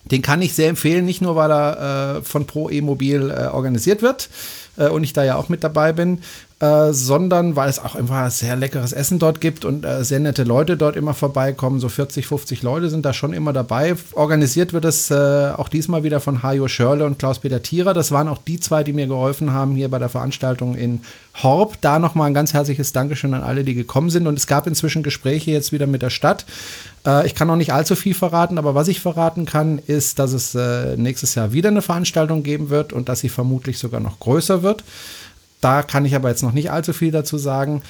[0.04, 4.02] Den kann ich sehr empfehlen, nicht nur weil er äh, von Pro E-Mobil äh, organisiert
[4.02, 4.28] wird
[4.76, 6.22] äh, und ich da ja auch mit dabei bin,
[6.62, 10.44] äh, sondern weil es auch einfach sehr leckeres Essen dort gibt und äh, sehr nette
[10.44, 11.80] Leute dort immer vorbeikommen.
[11.80, 13.96] So 40, 50 Leute sind da schon immer dabei.
[14.12, 17.94] Organisiert wird es äh, auch diesmal wieder von Hajo Schörle und Klaus-Peter Thierer.
[17.94, 21.00] Das waren auch die zwei, die mir geholfen haben hier bei der Veranstaltung in
[21.42, 21.78] Horb.
[21.80, 24.28] Da nochmal ein ganz herzliches Dankeschön an alle, die gekommen sind.
[24.28, 26.46] Und es gab inzwischen Gespräche jetzt wieder mit der Stadt.
[27.04, 30.32] Äh, ich kann noch nicht allzu viel verraten, aber was ich verraten kann, ist, dass
[30.32, 34.20] es äh, nächstes Jahr wieder eine Veranstaltung geben wird und dass sie vermutlich sogar noch
[34.20, 34.84] größer wird.
[35.62, 37.82] Da kann ich aber jetzt noch nicht allzu viel dazu sagen.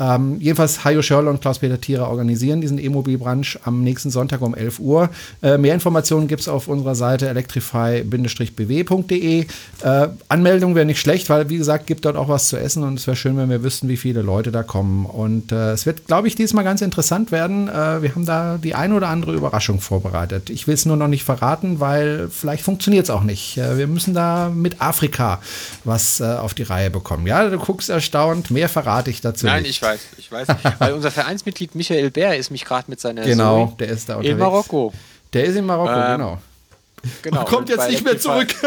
[0.00, 4.80] Ähm, jedenfalls Hajo Schörle und Klaus-Peter Thierer organisieren diesen E-Mobil-Brunch am nächsten Sonntag um 11
[4.80, 5.10] Uhr.
[5.42, 9.46] Äh, mehr Informationen gibt es auf unserer Seite electrify-bw.de.
[9.82, 12.98] Äh, Anmeldung wäre nicht schlecht, weil wie gesagt, gibt dort auch was zu essen und
[12.98, 15.04] es wäre schön, wenn wir wüssten, wie viele Leute da kommen.
[15.04, 17.68] Und äh, es wird, glaube ich, diesmal ganz interessant werden.
[17.68, 20.48] Äh, wir haben da die ein oder andere Überraschung vorbereitet.
[20.48, 23.58] Ich will es nur noch nicht verraten, weil vielleicht funktioniert es auch nicht.
[23.58, 25.40] Äh, wir müssen da mit Afrika
[25.84, 27.26] was äh, auf die Reihe bekommen.
[27.26, 28.50] Ja, du guckst erstaunt.
[28.50, 29.72] Mehr verrate ich dazu Nein, nicht.
[29.72, 30.48] ich weiß weiß, ich weiß.
[30.78, 34.16] Weil unser Vereinsmitglied Michael Bär ist mich gerade mit seiner Genau, Zoe der ist da
[34.16, 34.32] unterwegs.
[34.32, 34.92] In Marokko.
[35.32, 36.38] Der ist in Marokko, ähm, genau.
[37.22, 37.44] Genau.
[37.46, 38.48] Kommt jetzt nicht mehr zurück.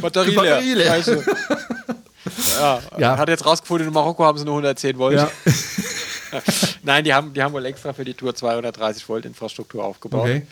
[0.00, 0.98] Batterie, Batterie leer.
[0.98, 1.24] leer.
[2.60, 3.18] ja, ja.
[3.18, 5.16] Hat jetzt rausgefunden, in Marokko haben sie nur 110 Volt.
[5.16, 5.30] Ja.
[6.82, 10.22] Nein, die haben, die haben wohl extra für die Tour 230 Volt Infrastruktur aufgebaut.
[10.22, 10.42] Okay.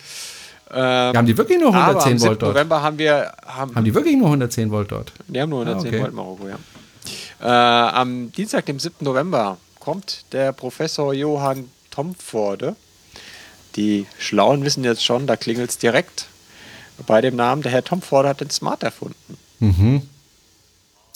[0.70, 2.54] Ähm, haben die wirklich nur 110 Volt dort?
[2.54, 3.32] November haben wir.
[3.46, 5.12] Haben, haben die wirklich nur 110 Volt dort?
[5.28, 6.00] Die haben nur 110 ah, okay.
[6.00, 6.58] Volt in Marokko, ja.
[7.40, 9.04] Äh, am Dienstag, dem 7.
[9.04, 12.76] November, kommt der Professor Johann Tomforde.
[13.76, 16.26] Die Schlauen wissen jetzt schon, da klingelt es direkt
[17.06, 17.62] bei dem Namen.
[17.62, 19.38] Der Herr Tomforde hat den Smart erfunden.
[19.60, 20.08] Mhm.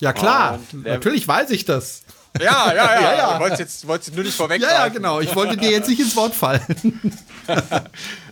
[0.01, 2.03] Ja, klar, natürlich weiß ich das.
[2.39, 2.95] Ja, ja, ja.
[3.01, 3.35] ja, ja.
[3.35, 4.63] Du wolltest jetzt, wolltest nur nicht vorweg.
[4.63, 5.21] Ja, ja, genau.
[5.21, 6.63] Ich wollte dir jetzt nicht ins Wort fallen.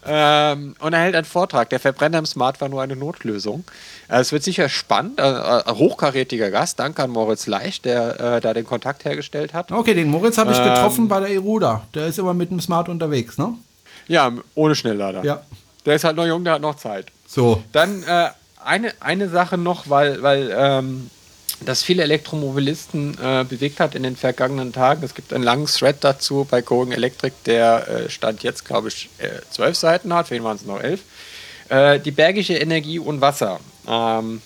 [0.07, 1.71] ähm, und er hält einen Vortrag.
[1.71, 3.65] Der Verbrenner im Smart war nur eine Notlösung.
[4.09, 5.21] Äh, es wird sicher spannend.
[5.21, 6.79] Äh, äh, hochkarätiger Gast.
[6.79, 9.73] Danke an Moritz Leicht, der äh, da den Kontakt hergestellt hat.
[9.73, 11.83] Okay, den Moritz habe ich ähm, getroffen bei der Eruda.
[11.95, 13.55] Der ist immer mit dem Smart unterwegs, ne?
[14.07, 15.25] Ja, ohne Schnelllader.
[15.25, 15.43] Ja.
[15.85, 17.07] Der ist halt noch jung, der hat noch Zeit.
[17.27, 17.63] So.
[17.73, 18.29] Dann äh,
[18.65, 21.11] eine, eine Sache noch, weil, weil ähm,
[21.65, 25.03] das viele Elektromobilisten äh, bewegt hat in den vergangenen Tagen.
[25.05, 29.09] Es gibt einen langen Thread dazu bei Going Electric, der äh, stand jetzt, glaube ich,
[29.19, 31.01] äh, zwölf Seiten hat, für ihn waren es noch elf.
[31.69, 34.41] Äh, die bergische Energie und Wasser, ähm,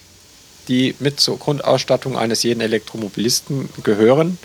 [0.69, 4.39] die mit zur Grundausstattung eines jeden Elektromobilisten gehören,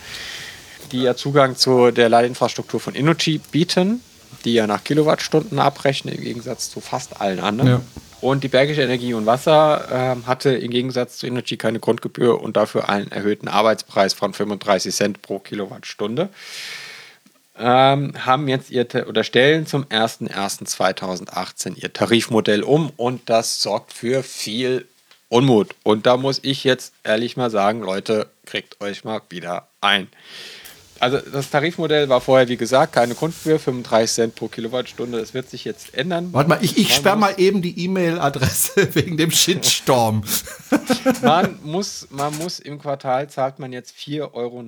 [0.92, 4.02] die ja Zugang zu der Ladeinfrastruktur von Innogy bieten,
[4.44, 7.70] die ja nach Kilowattstunden abrechnen, im Gegensatz zu fast allen anderen.
[7.70, 7.80] Ja.
[8.20, 12.56] Und die Bergische Energie und Wasser äh, hatte im Gegensatz zu Energy keine Grundgebühr und
[12.56, 16.28] dafür einen erhöhten Arbeitspreis von 35 Cent pro Kilowattstunde.
[17.56, 24.22] Ähm, haben jetzt ihr oder stellen zum 01.01.2018 ihr Tarifmodell um und das sorgt für
[24.22, 24.86] viel
[25.28, 25.74] Unmut.
[25.82, 30.08] Und da muss ich jetzt ehrlich mal sagen, Leute, kriegt euch mal wieder ein.
[31.00, 35.18] Also das Tarifmodell war vorher, wie gesagt, keine Grundgebühr, 35 Cent pro Kilowattstunde.
[35.18, 36.32] Das wird sich jetzt ändern.
[36.32, 40.24] Warte mal, ich, ich sperre mal eben die E-Mail-Adresse wegen dem Shitstorm.
[41.22, 44.58] man, muss, man muss im Quartal zahlt man jetzt 4,99 Euro.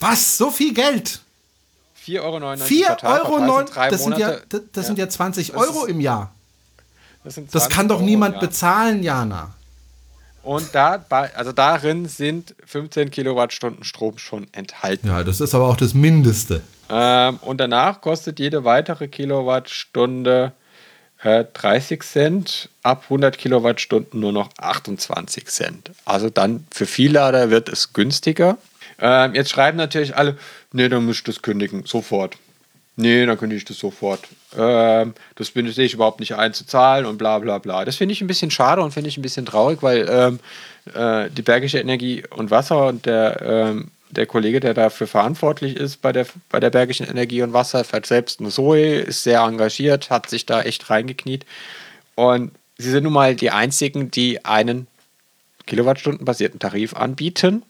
[0.00, 0.38] Was?
[0.38, 1.20] So viel Geld?
[2.06, 4.82] 4,99 Euro 4 Quartal, Euro Quartal das, sind ja, das, das ja.
[4.82, 6.32] sind ja 20 Euro im Jahr.
[7.24, 9.52] Das, das kann doch niemand bezahlen, Jana.
[10.46, 11.04] Und da,
[11.34, 15.08] also darin sind 15 Kilowattstunden Strom schon enthalten.
[15.08, 16.62] Ja, das ist aber auch das Mindeste.
[16.88, 20.52] Ähm, und danach kostet jede weitere Kilowattstunde
[21.24, 25.90] äh, 30 Cent, ab 100 Kilowattstunden nur noch 28 Cent.
[26.04, 28.56] Also dann für Viellader wird es günstiger.
[29.00, 30.38] Ähm, jetzt schreiben natürlich alle,
[30.70, 32.36] nee, dann müsst ihr das kündigen, sofort.
[32.98, 34.20] Nee, dann kündige ich das sofort.
[34.56, 37.84] Ähm, das bin ich überhaupt nicht einzuzahlen und bla bla bla.
[37.84, 40.40] Das finde ich ein bisschen schade und finde ich ein bisschen traurig, weil ähm,
[40.94, 46.00] äh, die Bergische Energie und Wasser und der, ähm, der Kollege, der dafür verantwortlich ist
[46.00, 50.08] bei der, bei der Bergischen Energie und Wasser, fährt selbst eine Zoe, ist sehr engagiert,
[50.08, 51.44] hat sich da echt reingekniet.
[52.14, 54.86] Und sie sind nun mal die einzigen, die einen
[55.66, 57.62] Kilowattstundenbasierten Tarif anbieten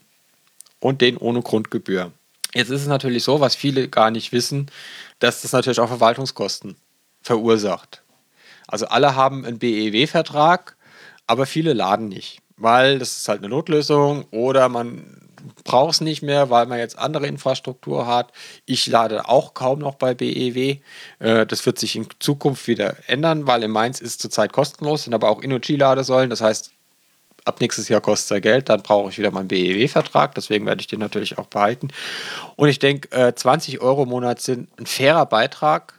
[0.79, 2.13] und den ohne Grundgebühr.
[2.55, 4.71] Jetzt ist es natürlich so, was viele gar nicht wissen,
[5.19, 6.77] dass das natürlich auch Verwaltungskosten
[7.23, 8.03] verursacht.
[8.67, 10.77] Also alle haben einen BEW-Vertrag,
[11.27, 15.27] aber viele laden nicht, weil das ist halt eine Notlösung oder man
[15.65, 18.33] braucht es nicht mehr, weil man jetzt andere Infrastruktur hat.
[18.65, 20.79] Ich lade auch kaum noch bei BEW.
[21.19, 25.15] Äh, das wird sich in Zukunft wieder ändern, weil in Mainz ist zurzeit kostenlos, sind
[25.15, 26.31] aber auch Inuchi-Ladesäulen.
[26.31, 26.73] Das heißt,
[27.47, 30.89] ab nächstes Jahr kostet er Geld, dann brauche ich wieder meinen BEW-Vertrag, deswegen werde ich
[30.89, 31.89] den natürlich auch behalten.
[32.57, 35.95] Und ich denke, äh, 20 Euro im Monat sind ein fairer Beitrag,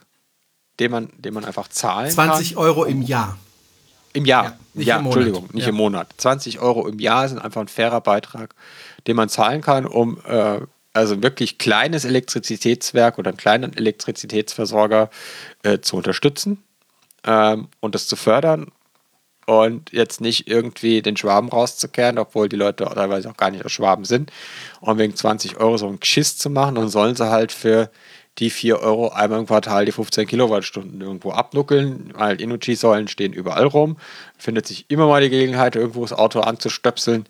[0.78, 2.36] den man, den man einfach zahlen 20 kann.
[2.36, 3.38] 20 Euro im Jahr.
[4.12, 5.16] Im Jahr, ja, nicht ja, im Monat.
[5.16, 5.70] Entschuldigung, nicht ja.
[5.70, 6.08] im Monat.
[6.18, 8.54] 20 Euro im Jahr sind einfach ein fairer Beitrag,
[9.06, 10.60] den man zahlen kann, um äh,
[10.92, 15.10] also ein wirklich kleines Elektrizitätswerk oder einen kleinen Elektrizitätsversorger
[15.62, 16.62] äh, zu unterstützen
[17.24, 18.72] ähm, und das zu fördern
[19.48, 23.72] und jetzt nicht irgendwie den Schwaben rauszukehren, obwohl die Leute teilweise auch gar nicht aus
[23.72, 24.30] Schwaben sind,
[24.82, 27.90] und wegen 20 Euro so einen Geschiss zu machen, dann sollen sie halt für
[28.36, 33.64] die 4 Euro einmal im Quartal die 15 Kilowattstunden irgendwo abnuckeln, weil Inuchi-Säulen stehen überall
[33.64, 33.96] rum,
[34.36, 37.24] findet sich immer mal die Gelegenheit, irgendwo das Auto anzustöpseln,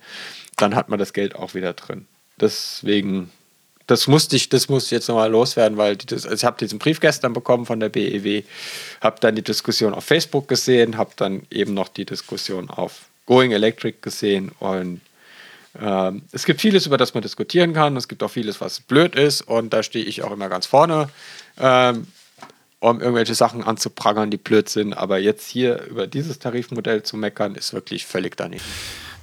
[0.56, 2.08] dann hat man das Geld auch wieder drin.
[2.40, 3.30] Deswegen
[3.88, 6.78] das musste ich, das muss ich jetzt nochmal loswerden, weil die, also ich habe diesen
[6.78, 8.44] Brief gestern bekommen von der BEW,
[9.00, 13.50] habe dann die Diskussion auf Facebook gesehen, habe dann eben noch die Diskussion auf Going
[13.50, 15.00] Electric gesehen und
[15.80, 17.96] ähm, es gibt vieles, über das man diskutieren kann.
[17.96, 21.08] Es gibt auch vieles, was blöd ist und da stehe ich auch immer ganz vorne,
[21.58, 22.08] ähm,
[22.80, 24.92] um irgendwelche Sachen anzuprangern, die blöd sind.
[24.92, 28.64] Aber jetzt hier über dieses Tarifmodell zu meckern, ist wirklich völlig daneben.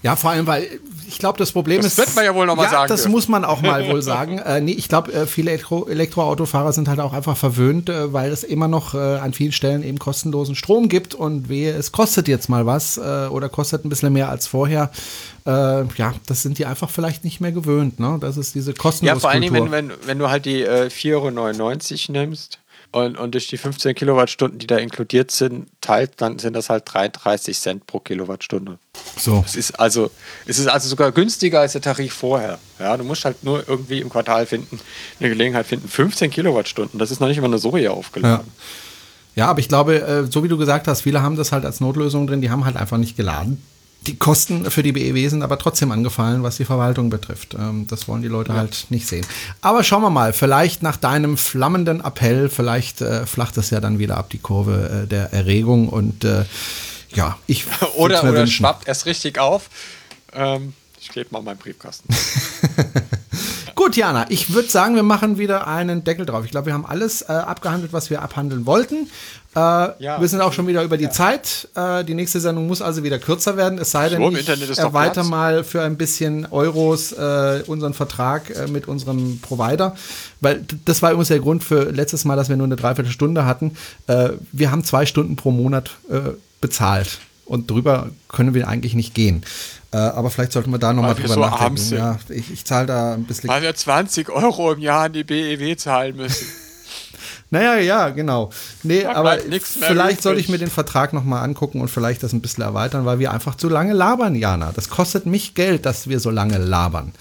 [0.03, 0.67] Ja, vor allem, weil
[1.07, 1.99] ich glaube, das Problem das ist.
[1.99, 2.89] Das wird man ja wohl nochmal ja, sagen.
[2.89, 3.11] Das dürfen.
[3.11, 4.39] muss man auch mal wohl sagen.
[4.39, 8.31] Äh, nee, ich glaube, äh, viele Elektro Elektroautofahrer sind halt auch einfach verwöhnt, äh, weil
[8.31, 12.27] es immer noch äh, an vielen Stellen eben kostenlosen Strom gibt und wehe, es kostet
[12.27, 14.91] jetzt mal was äh, oder kostet ein bisschen mehr als vorher.
[15.47, 17.99] Ja, das sind die einfach vielleicht nicht mehr gewöhnt.
[17.99, 18.17] Ne?
[18.19, 22.09] Das ist diese kostenlose Ja, vor allem, wenn, wenn, wenn du halt die äh, 4,99
[22.09, 22.57] Euro nimmst
[22.95, 26.83] und, und durch die 15 Kilowattstunden, die da inkludiert sind, teilt, dann sind das halt
[26.85, 28.79] 33 Cent pro Kilowattstunde.
[29.17, 29.43] So.
[29.45, 30.11] Es ist also,
[30.45, 32.57] es ist also sogar günstiger als der Tarif vorher.
[32.79, 34.79] Ja, du musst halt nur irgendwie im Quartal finden,
[35.19, 35.89] eine Gelegenheit finden.
[35.89, 38.47] 15 Kilowattstunden, das ist noch nicht mal eine Soja aufgeladen.
[39.35, 39.43] Ja.
[39.43, 41.81] ja, aber ich glaube, äh, so wie du gesagt hast, viele haben das halt als
[41.81, 43.61] Notlösung drin, die haben halt einfach nicht geladen.
[44.01, 47.55] Die Kosten für die BEW sind aber trotzdem angefallen, was die Verwaltung betrifft.
[47.55, 48.57] Ähm, das wollen die Leute ja.
[48.57, 49.25] halt nicht sehen.
[49.61, 53.99] Aber schauen wir mal, vielleicht nach deinem flammenden Appell, vielleicht äh, flacht es ja dann
[53.99, 56.45] wieder ab die Kurve äh, der Erregung und äh,
[57.13, 57.65] ja, ich
[57.95, 59.69] oder, oder schwappt erst richtig auf.
[60.33, 62.09] Ähm, ich klebe mal meinen Briefkasten.
[63.75, 66.45] Gut, Jana, ich würde sagen, wir machen wieder einen Deckel drauf.
[66.45, 69.09] Ich glaube, wir haben alles äh, abgehandelt, was wir abhandeln wollten.
[69.55, 71.11] Äh, ja, wir sind auch schon wieder über die ja.
[71.11, 71.69] Zeit.
[71.75, 73.79] Äh, die nächste Sendung muss also wieder kürzer werden.
[73.79, 78.67] Es sei denn, so, ich erweiter mal für ein bisschen Euros äh, unseren Vertrag äh,
[78.67, 79.95] mit unserem Provider.
[80.41, 83.77] Weil das war übrigens der Grund für letztes Mal, dass wir nur eine Dreiviertelstunde hatten.
[84.07, 85.91] Äh, wir haben zwei Stunden pro Monat
[86.61, 87.19] bezahlt.
[87.45, 89.43] Und drüber können wir eigentlich nicht gehen.
[89.91, 91.95] Äh, aber vielleicht sollten wir da nochmal drüber so nachdenken.
[91.95, 93.49] Ja, ich, ich zahle da ein bisschen.
[93.49, 96.47] Weil wir 20 Euro im Jahr an die BEW zahlen müssen.
[97.55, 98.49] naja, ja, genau.
[98.83, 102.41] Nee, aber halt vielleicht soll ich mir den Vertrag nochmal angucken und vielleicht das ein
[102.41, 104.73] bisschen erweitern, weil wir einfach zu lange labern, Jana.
[104.75, 107.13] Das kostet mich Geld, dass wir so lange labern.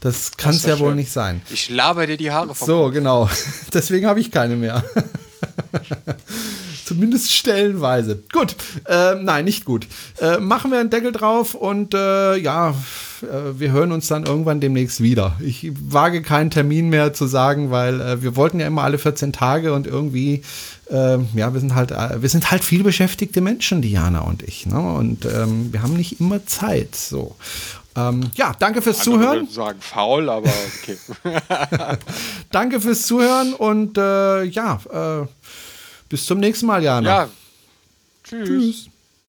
[0.00, 0.86] Das kann es ja schön.
[0.86, 1.40] wohl nicht sein.
[1.50, 3.30] Ich laber dir die Haare vom So, genau.
[3.72, 4.84] Deswegen habe ich keine mehr.
[6.84, 8.22] Zumindest stellenweise.
[8.32, 8.56] Gut,
[8.86, 9.86] äh, nein, nicht gut.
[10.20, 12.70] Äh, machen wir einen Deckel drauf und äh, ja,
[13.22, 15.36] äh, wir hören uns dann irgendwann demnächst wieder.
[15.40, 19.34] Ich wage keinen Termin mehr zu sagen, weil äh, wir wollten ja immer alle 14
[19.34, 20.42] Tage und irgendwie,
[20.90, 24.80] äh, ja, wir sind halt, wir sind halt viel beschäftigte Menschen, Diana und ich, ne?
[24.80, 26.94] Und ähm, wir haben nicht immer Zeit.
[26.94, 27.36] So.
[27.98, 29.48] Ähm, ja, danke fürs Andere Zuhören.
[29.48, 30.50] sagen faul, aber
[30.82, 30.98] okay.
[32.50, 35.26] danke fürs Zuhören und ja,
[36.08, 37.08] bis zum nächsten Mal, Jana.
[37.08, 37.28] Ja.
[38.24, 38.48] Tschüss.
[38.48, 38.88] Tschüss.